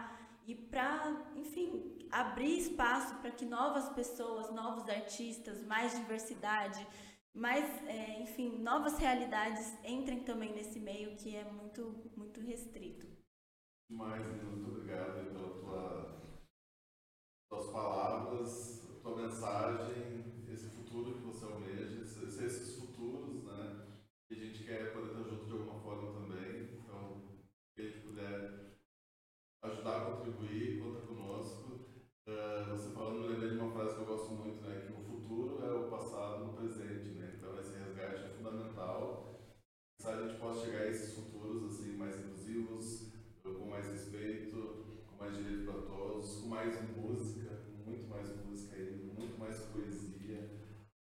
e 0.47 0.55
para, 0.55 1.33
enfim, 1.35 2.07
abrir 2.11 2.59
espaço 2.59 3.14
para 3.22 3.31
que 3.31 3.47
novas 3.47 3.89
pessoas, 3.95 4.53
novos 4.53 4.87
artistas, 4.91 5.64
mais 5.64 5.97
diversidade, 5.97 6.87
mais, 7.33 7.64
é, 7.87 8.20
enfim, 8.20 8.59
novas 8.59 8.99
realidades 8.99 9.72
entrem 9.85 10.20
também 10.20 10.53
nesse 10.53 10.78
meio 10.78 11.16
que 11.16 11.35
é 11.35 11.45
muito, 11.45 12.12
muito 12.14 12.41
restrito. 12.41 13.10
Mais, 13.91 14.24
muito 14.24 14.70
obrigado 14.70 15.32
pela 15.32 15.51
tua, 15.51 16.22
tuas 17.51 17.72
palavras, 17.72 18.88
tua 19.03 19.16
mensagem, 19.16 20.45
esse 20.49 20.68
futuro 20.68 21.14
que 21.14 21.26
você 21.26 21.45
almeja, 21.45 22.01
esses 22.01 22.78
futuros, 22.78 23.43
né? 23.43 23.86
Que 24.28 24.34
a 24.34 24.38
gente 24.38 24.62
quer 24.62 24.93
poder 24.93 25.09
estar 25.09 25.24
junto 25.24 25.45
de 25.45 25.53
alguma 25.53 25.80
forma 25.80 26.12
também. 26.12 26.68
Então, 26.72 27.20
se 27.74 27.82
a 27.82 27.84
gente 27.84 28.07
puder 28.07 28.76
ajudar 29.64 29.97
a 29.97 30.05
contribuir, 30.12 30.80
conta 30.80 31.07
conosco. 31.07 31.80
Uh, 32.28 32.70
você 32.70 32.95
falando, 32.95 33.22
me 33.22 33.28
lembrei 33.28 33.51
de 33.51 33.57
uma 33.57 33.72
frase 33.72 33.97
que 33.97 34.01
eu 34.03 34.07
gosto 34.07 34.30
muito, 34.30 34.62
né? 34.62 34.86
Que 34.86 34.93
o 34.93 35.05
futuro 35.05 35.64
é 35.64 35.72
o 35.72 35.91
passado 35.91 36.45
no 36.45 36.53
presente, 36.55 37.09
né? 37.18 37.34
Então, 37.36 37.59
esse 37.59 37.76
resgate 37.76 38.22
é 38.22 38.28
fundamental. 38.36 39.41
Se 40.01 40.09
a 40.09 40.22
gente 40.22 40.38
possa 40.38 40.64
chegar 40.64 40.82
a 40.82 40.88
esses 40.88 41.12
futuros, 41.12 41.64
assim, 41.64 41.97
mais 41.97 42.20
inclusivos, 42.20 43.11
com 43.43 43.66
mais 43.66 43.86
respeito, 43.91 45.03
com 45.07 45.16
mais 45.16 45.36
direito 45.36 45.64
para 45.64 45.82
todos, 45.82 46.36
com 46.36 46.49
mais 46.49 46.97
música, 46.97 47.61
muito 47.84 48.09
mais 48.09 48.28
música 48.45 48.76
ainda, 48.76 49.12
muito 49.14 49.38
mais 49.38 49.59
poesia. 49.61 50.51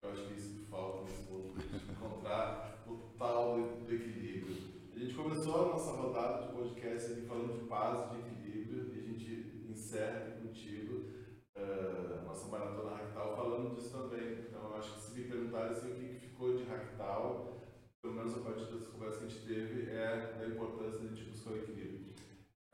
Eu 0.01 0.11
acho 0.11 0.27
que 0.27 0.33
isso 0.33 0.55
que 0.55 0.65
falta 0.65 1.03
nesse 1.03 1.31
mundo, 1.31 1.55
encontrar 1.89 2.83
o 2.87 2.95
tal 3.17 3.57
do 3.79 3.93
equilíbrio. 3.93 4.55
A 4.95 4.99
gente 4.99 5.13
começou 5.13 5.55
a 5.55 5.69
nossa 5.69 5.91
rodada 5.91 6.47
de 6.47 6.53
podcast 6.53 7.11
aqui 7.11 7.21
falando 7.25 7.59
de 7.59 7.67
paz, 7.67 8.11
de 8.11 8.19
equilíbrio, 8.19 8.93
e 8.93 8.99
a 8.99 9.03
gente 9.03 9.65
encerra 9.69 10.19
aqui 10.19 10.47
contigo 10.47 11.05
uh, 11.57 12.19
a 12.19 12.23
nossa 12.23 12.47
maratona 12.47 12.95
Ractal 12.95 13.35
falando 13.35 13.75
disso 13.75 13.91
também. 13.91 14.45
Então, 14.47 14.69
eu 14.69 14.77
acho 14.77 14.93
que 14.93 15.01
se 15.01 15.19
me 15.19 15.27
perguntarem 15.27 15.71
assim, 15.71 15.91
o 15.91 15.95
que, 15.95 16.07
que 16.07 16.27
ficou 16.27 16.55
de 16.55 16.63
Ractal, 16.65 17.61
pelo 18.01 18.13
menos 18.13 18.37
a 18.37 18.41
partir 18.41 18.65
dessa 18.71 18.91
conversa 18.91 19.19
que 19.19 19.25
a 19.25 19.27
gente 19.27 19.45
teve, 19.45 19.89
é 19.89 20.35
da 20.39 20.47
importância 20.47 20.99
de 20.99 21.07
a 21.07 21.09
gente 21.09 21.29
buscar 21.29 21.51
o 21.51 21.57
equilíbrio. 21.57 22.05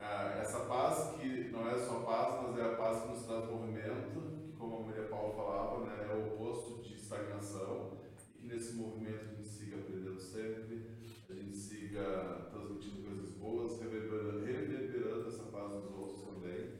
Uh, 0.02 0.40
essa 0.40 0.58
paz 0.64 1.14
que 1.16 1.48
não 1.50 1.68
é 1.70 1.78
só 1.78 2.00
paz, 2.00 2.42
mas 2.42 2.58
é 2.58 2.72
a 2.72 2.74
paz 2.74 3.02
que 3.02 3.08
nos 3.08 3.22
traz 3.22 3.48
movimento, 3.48 4.42
que 4.44 4.52
como 4.52 4.78
a 4.78 4.80
Maria 4.80 5.04
Paula 5.04 5.32
falava, 5.32 5.84
né, 5.86 6.08
é 6.10 6.14
o 6.14 6.34
oposto 6.34 6.82
de 6.82 6.96
estagnação, 6.96 7.98
e 8.34 8.40
que 8.40 8.46
nesse 8.48 8.74
movimento 8.74 9.20
a 9.20 9.28
gente 9.28 9.46
siga 9.46 9.76
aprendendo 9.76 10.18
sempre, 10.18 10.90
a 11.30 11.34
gente 11.34 11.56
siga 11.56 12.48
transmitindo 12.50 13.02
coisas 13.02 13.34
boas, 13.34 13.80
reverberando, 13.80 14.44
reverberando 14.44 15.28
essa 15.28 15.44
paz 15.44 15.70
nos 15.72 15.90
outros 15.92 16.22
também. 16.22 16.72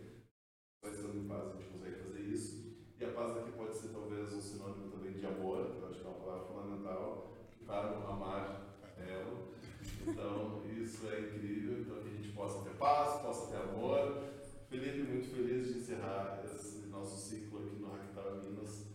Só 0.85 0.91
estando 0.91 1.19
em 1.19 1.29
paz 1.29 1.47
a 1.47 1.53
gente 1.53 1.71
consegue 1.71 2.03
fazer 2.03 2.21
isso. 2.23 2.77
E 2.99 3.05
a 3.05 3.13
paz 3.13 3.37
aqui 3.37 3.53
pode 3.53 3.77
ser 3.77 3.89
talvez 3.89 4.33
um 4.33 4.41
sinônimo 4.41 4.91
também 4.91 5.13
de 5.13 5.25
amor, 5.25 5.71
que 5.71 5.79
eu 5.79 5.89
acho 5.89 6.01
que 6.01 6.07
é 6.07 6.11
uma 6.11 6.19
palavra 6.19 6.47
fundamental, 6.49 7.37
para 7.65 7.89
amar 8.09 8.79
ela. 8.99 9.53
Então, 10.07 10.63
isso 10.67 11.09
é 11.09 11.21
incrível. 11.21 11.81
Então, 11.81 12.03
que 12.03 12.09
a 12.09 12.13
gente 12.13 12.33
possa 12.33 12.63
ter 12.65 12.77
paz, 12.77 13.21
possa 13.23 13.51
ter 13.51 13.63
amor. 13.63 14.31
Felipe, 14.69 15.03
muito 15.03 15.29
feliz 15.29 15.69
de 15.69 15.79
encerrar 15.79 16.43
esse 16.45 16.87
nosso 16.87 17.17
ciclo 17.17 17.59
aqui 17.59 17.77
no 17.77 17.91
Ractal 17.91 18.43
Minas 18.43 18.87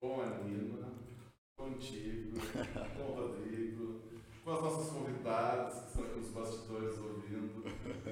com 0.00 0.20
a 0.20 0.26
Nina, 0.26 0.92
contigo, 1.56 2.36
com 2.96 3.02
o 3.02 3.14
Rodrigo, 3.14 4.00
com 4.42 4.52
as 4.52 4.60
nossas 4.60 4.92
convidadas 4.92 5.78
que 5.78 5.86
estão 5.86 6.04
aqui 6.04 6.18
nos 6.18 6.30
bastidores 6.30 6.98
ouvindo, 6.98 7.62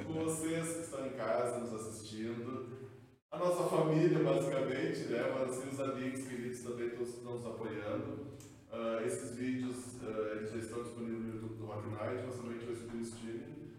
com 0.06 0.12
vocês 0.24 0.76
que 0.76 0.80
estão 0.82 1.06
em 1.06 1.10
casa 1.10 1.58
nos 1.58 1.74
assistindo, 1.74 2.90
a 3.30 3.38
nossa 3.38 3.64
família, 3.64 4.22
basicamente, 4.22 5.00
né? 5.06 5.30
mas 5.34 5.58
assim, 5.58 5.68
os 5.70 5.80
amigos 5.80 6.26
queridos 6.26 6.61
também 6.72 6.90
todos 6.90 7.14
estão 7.14 7.34
nos 7.34 7.46
apoiando. 7.46 8.32
Uh, 8.72 9.04
esses 9.06 9.36
vídeos 9.36 10.00
uh, 10.02 10.36
eles 10.36 10.50
já 10.50 10.58
estão 10.58 10.82
disponíveis 10.82 11.20
no 11.20 11.32
YouTube 11.34 11.56
do 11.56 11.66
Rock 11.66 11.88
Night, 11.90 12.24
mas 12.26 12.36
também 12.36 12.58
vai 12.58 12.74
subir 12.74 12.96
no 12.96 13.02
streaming, 13.02 13.72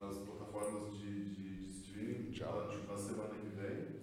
nas 0.00 0.18
plataformas 0.18 0.98
de, 0.98 1.30
de, 1.30 1.66
de 1.66 1.70
streaming, 1.70 2.36
na, 2.40 2.92
na, 2.92 2.98
semana 2.98 3.34
que 3.36 3.48
vem, 3.48 4.00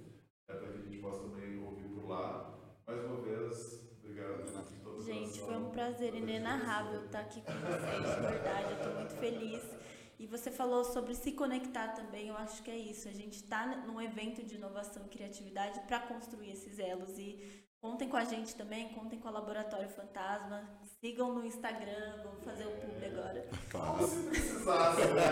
é, 0.48 0.54
para 0.54 0.70
que 0.70 0.78
a 0.78 0.82
gente 0.82 0.98
possa 1.00 1.24
também 1.24 1.62
ouvir 1.62 1.90
por 1.90 2.08
lá. 2.08 2.58
Mais 2.88 3.04
uma 3.04 3.22
vez, 3.22 3.82
obrigado. 4.02 5.04
Gente, 5.04 5.40
foi 5.42 5.58
um 5.58 5.70
prazer 5.70 6.16
inenarrável 6.16 7.06
estar 7.06 7.20
aqui 7.20 7.42
com 7.42 7.52
vocês, 7.52 8.16
de 8.16 8.22
verdade, 8.22 8.72
eu 8.72 8.78
estou 8.78 8.94
muito 8.96 9.14
feliz. 9.16 9.78
E 10.20 10.26
você 10.26 10.50
falou 10.50 10.84
sobre 10.84 11.14
se 11.14 11.34
conectar 11.34 11.90
também, 11.90 12.30
eu 12.30 12.38
acho 12.38 12.64
que 12.64 12.72
é 12.72 12.78
isso. 12.78 13.08
A 13.08 13.12
gente 13.12 13.36
está 13.36 13.68
num 13.86 14.02
evento 14.02 14.44
de 14.44 14.56
inovação 14.56 15.06
e 15.06 15.10
criatividade 15.10 15.80
para 15.82 16.00
construir 16.00 16.52
esses 16.52 16.80
elos. 16.80 17.20
E 17.20 17.67
Contem 17.88 18.10
com 18.10 18.18
a 18.18 18.26
gente 18.26 18.54
também, 18.54 18.90
contem 18.90 19.18
com 19.18 19.30
o 19.30 19.32
Laboratório 19.32 19.88
Fantasma, 19.88 20.70
sigam 21.00 21.34
no 21.34 21.46
Instagram, 21.46 22.22
vamos 22.22 22.44
fazer 22.44 22.66
o 22.66 22.72
publi 22.72 23.06
agora. 23.06 23.48
Claro. 23.72 24.06
Se 24.06 24.24
precisasse, 24.24 25.08
né? 25.14 25.24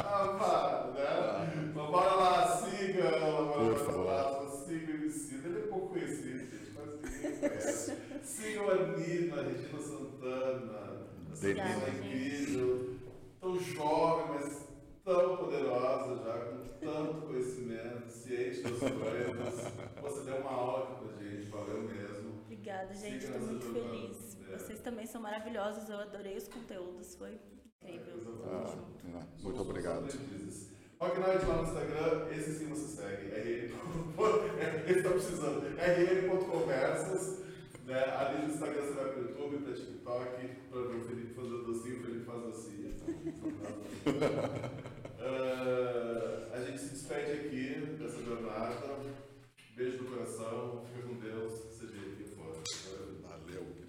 Ah, 0.00 0.90
né? 0.94 1.68
Então, 1.68 1.90
bora 1.90 2.14
lá, 2.14 2.56
siga 2.56 3.22
o 3.22 3.32
Laboratório 3.32 3.76
Fantasma, 3.76 4.48
siga 4.64 4.92
o 4.92 4.94
MC, 4.94 5.34
ele 5.34 5.58
é 5.58 5.66
pouco 5.66 5.88
conhecido, 5.88 6.38
gente, 6.38 6.72
mas 6.74 6.86
ninguém 7.02 7.38
conhece. 7.38 7.98
Sigam 8.22 8.70
a 8.70 8.74
Nina, 8.96 9.40
a 9.40 9.42
Regina 9.42 9.80
Santana, 9.82 11.06
essa 11.30 11.48
é 11.48 11.50
incrível, 11.50 12.96
tão 13.42 13.60
jovem, 13.60 14.40
mas 14.40 14.63
tão 15.04 15.36
poderosa 15.36 16.16
já, 16.24 16.38
com 16.38 16.64
tanto 16.80 17.26
conhecimento, 17.26 18.10
ciente 18.10 18.62
das 18.62 18.78
coisas. 18.78 19.72
Você 20.00 20.24
deu 20.24 20.36
uma 20.36 20.50
aula 20.50 20.96
pra 20.96 21.22
gente, 21.22 21.50
valeu 21.50 21.82
mesmo. 21.82 22.40
Obrigada, 22.44 22.94
gente, 22.94 23.24
estou 23.24 23.40
muito 23.40 23.66
feliz. 23.72 24.38
É. 24.48 24.58
Vocês 24.58 24.80
também 24.80 25.06
são 25.06 25.20
maravilhosos, 25.20 25.88
eu 25.90 25.98
adorei 25.98 26.36
os 26.36 26.48
conteúdos, 26.48 27.14
foi 27.16 27.38
incrível. 27.82 28.42
Ah, 28.46 29.26
muito 29.42 29.60
obrigado. 29.60 30.08
Rock 31.00 31.20
Night 31.20 31.44
lá 31.44 31.56
no 31.56 31.62
Instagram, 31.64 32.28
esse 32.30 32.52
sim 32.54 32.66
você 32.68 32.96
segue. 32.96 33.28
RN. 33.28 33.74
Esse 34.88 35.02
tá 35.04 35.10
precisando. 35.10 35.66
rn.conversas. 35.76 37.44
Né? 37.84 38.02
Ali 38.02 38.46
no 38.46 38.54
Instagram 38.54 38.80
você 38.80 38.92
vai 38.94 39.12
pro 39.12 39.22
YouTube, 39.22 39.58
pra 39.58 39.74
TikTok, 39.74 40.48
pra 40.70 40.80
ver 40.80 40.96
o 40.96 41.04
Felipe 41.04 41.34
fazer 41.34 41.62
docinho, 41.64 42.00
o 42.00 42.02
Felipe 42.04 42.24
faz 42.24 42.42
docinho. 42.42 42.94
Uh, 45.24 46.52
a 46.52 46.60
gente 46.60 46.78
se 46.78 46.90
despede 46.90 47.32
aqui 47.32 47.96
dessa 47.98 48.22
jornada. 48.22 49.00
Beijo 49.74 50.02
no 50.02 50.10
coração, 50.10 50.84
fica 50.94 51.08
com 51.08 51.14
Deus, 51.14 51.74
seja 51.74 51.94
aqui 51.94 52.24
fora. 52.36 52.60
Valeu. 53.22 53.83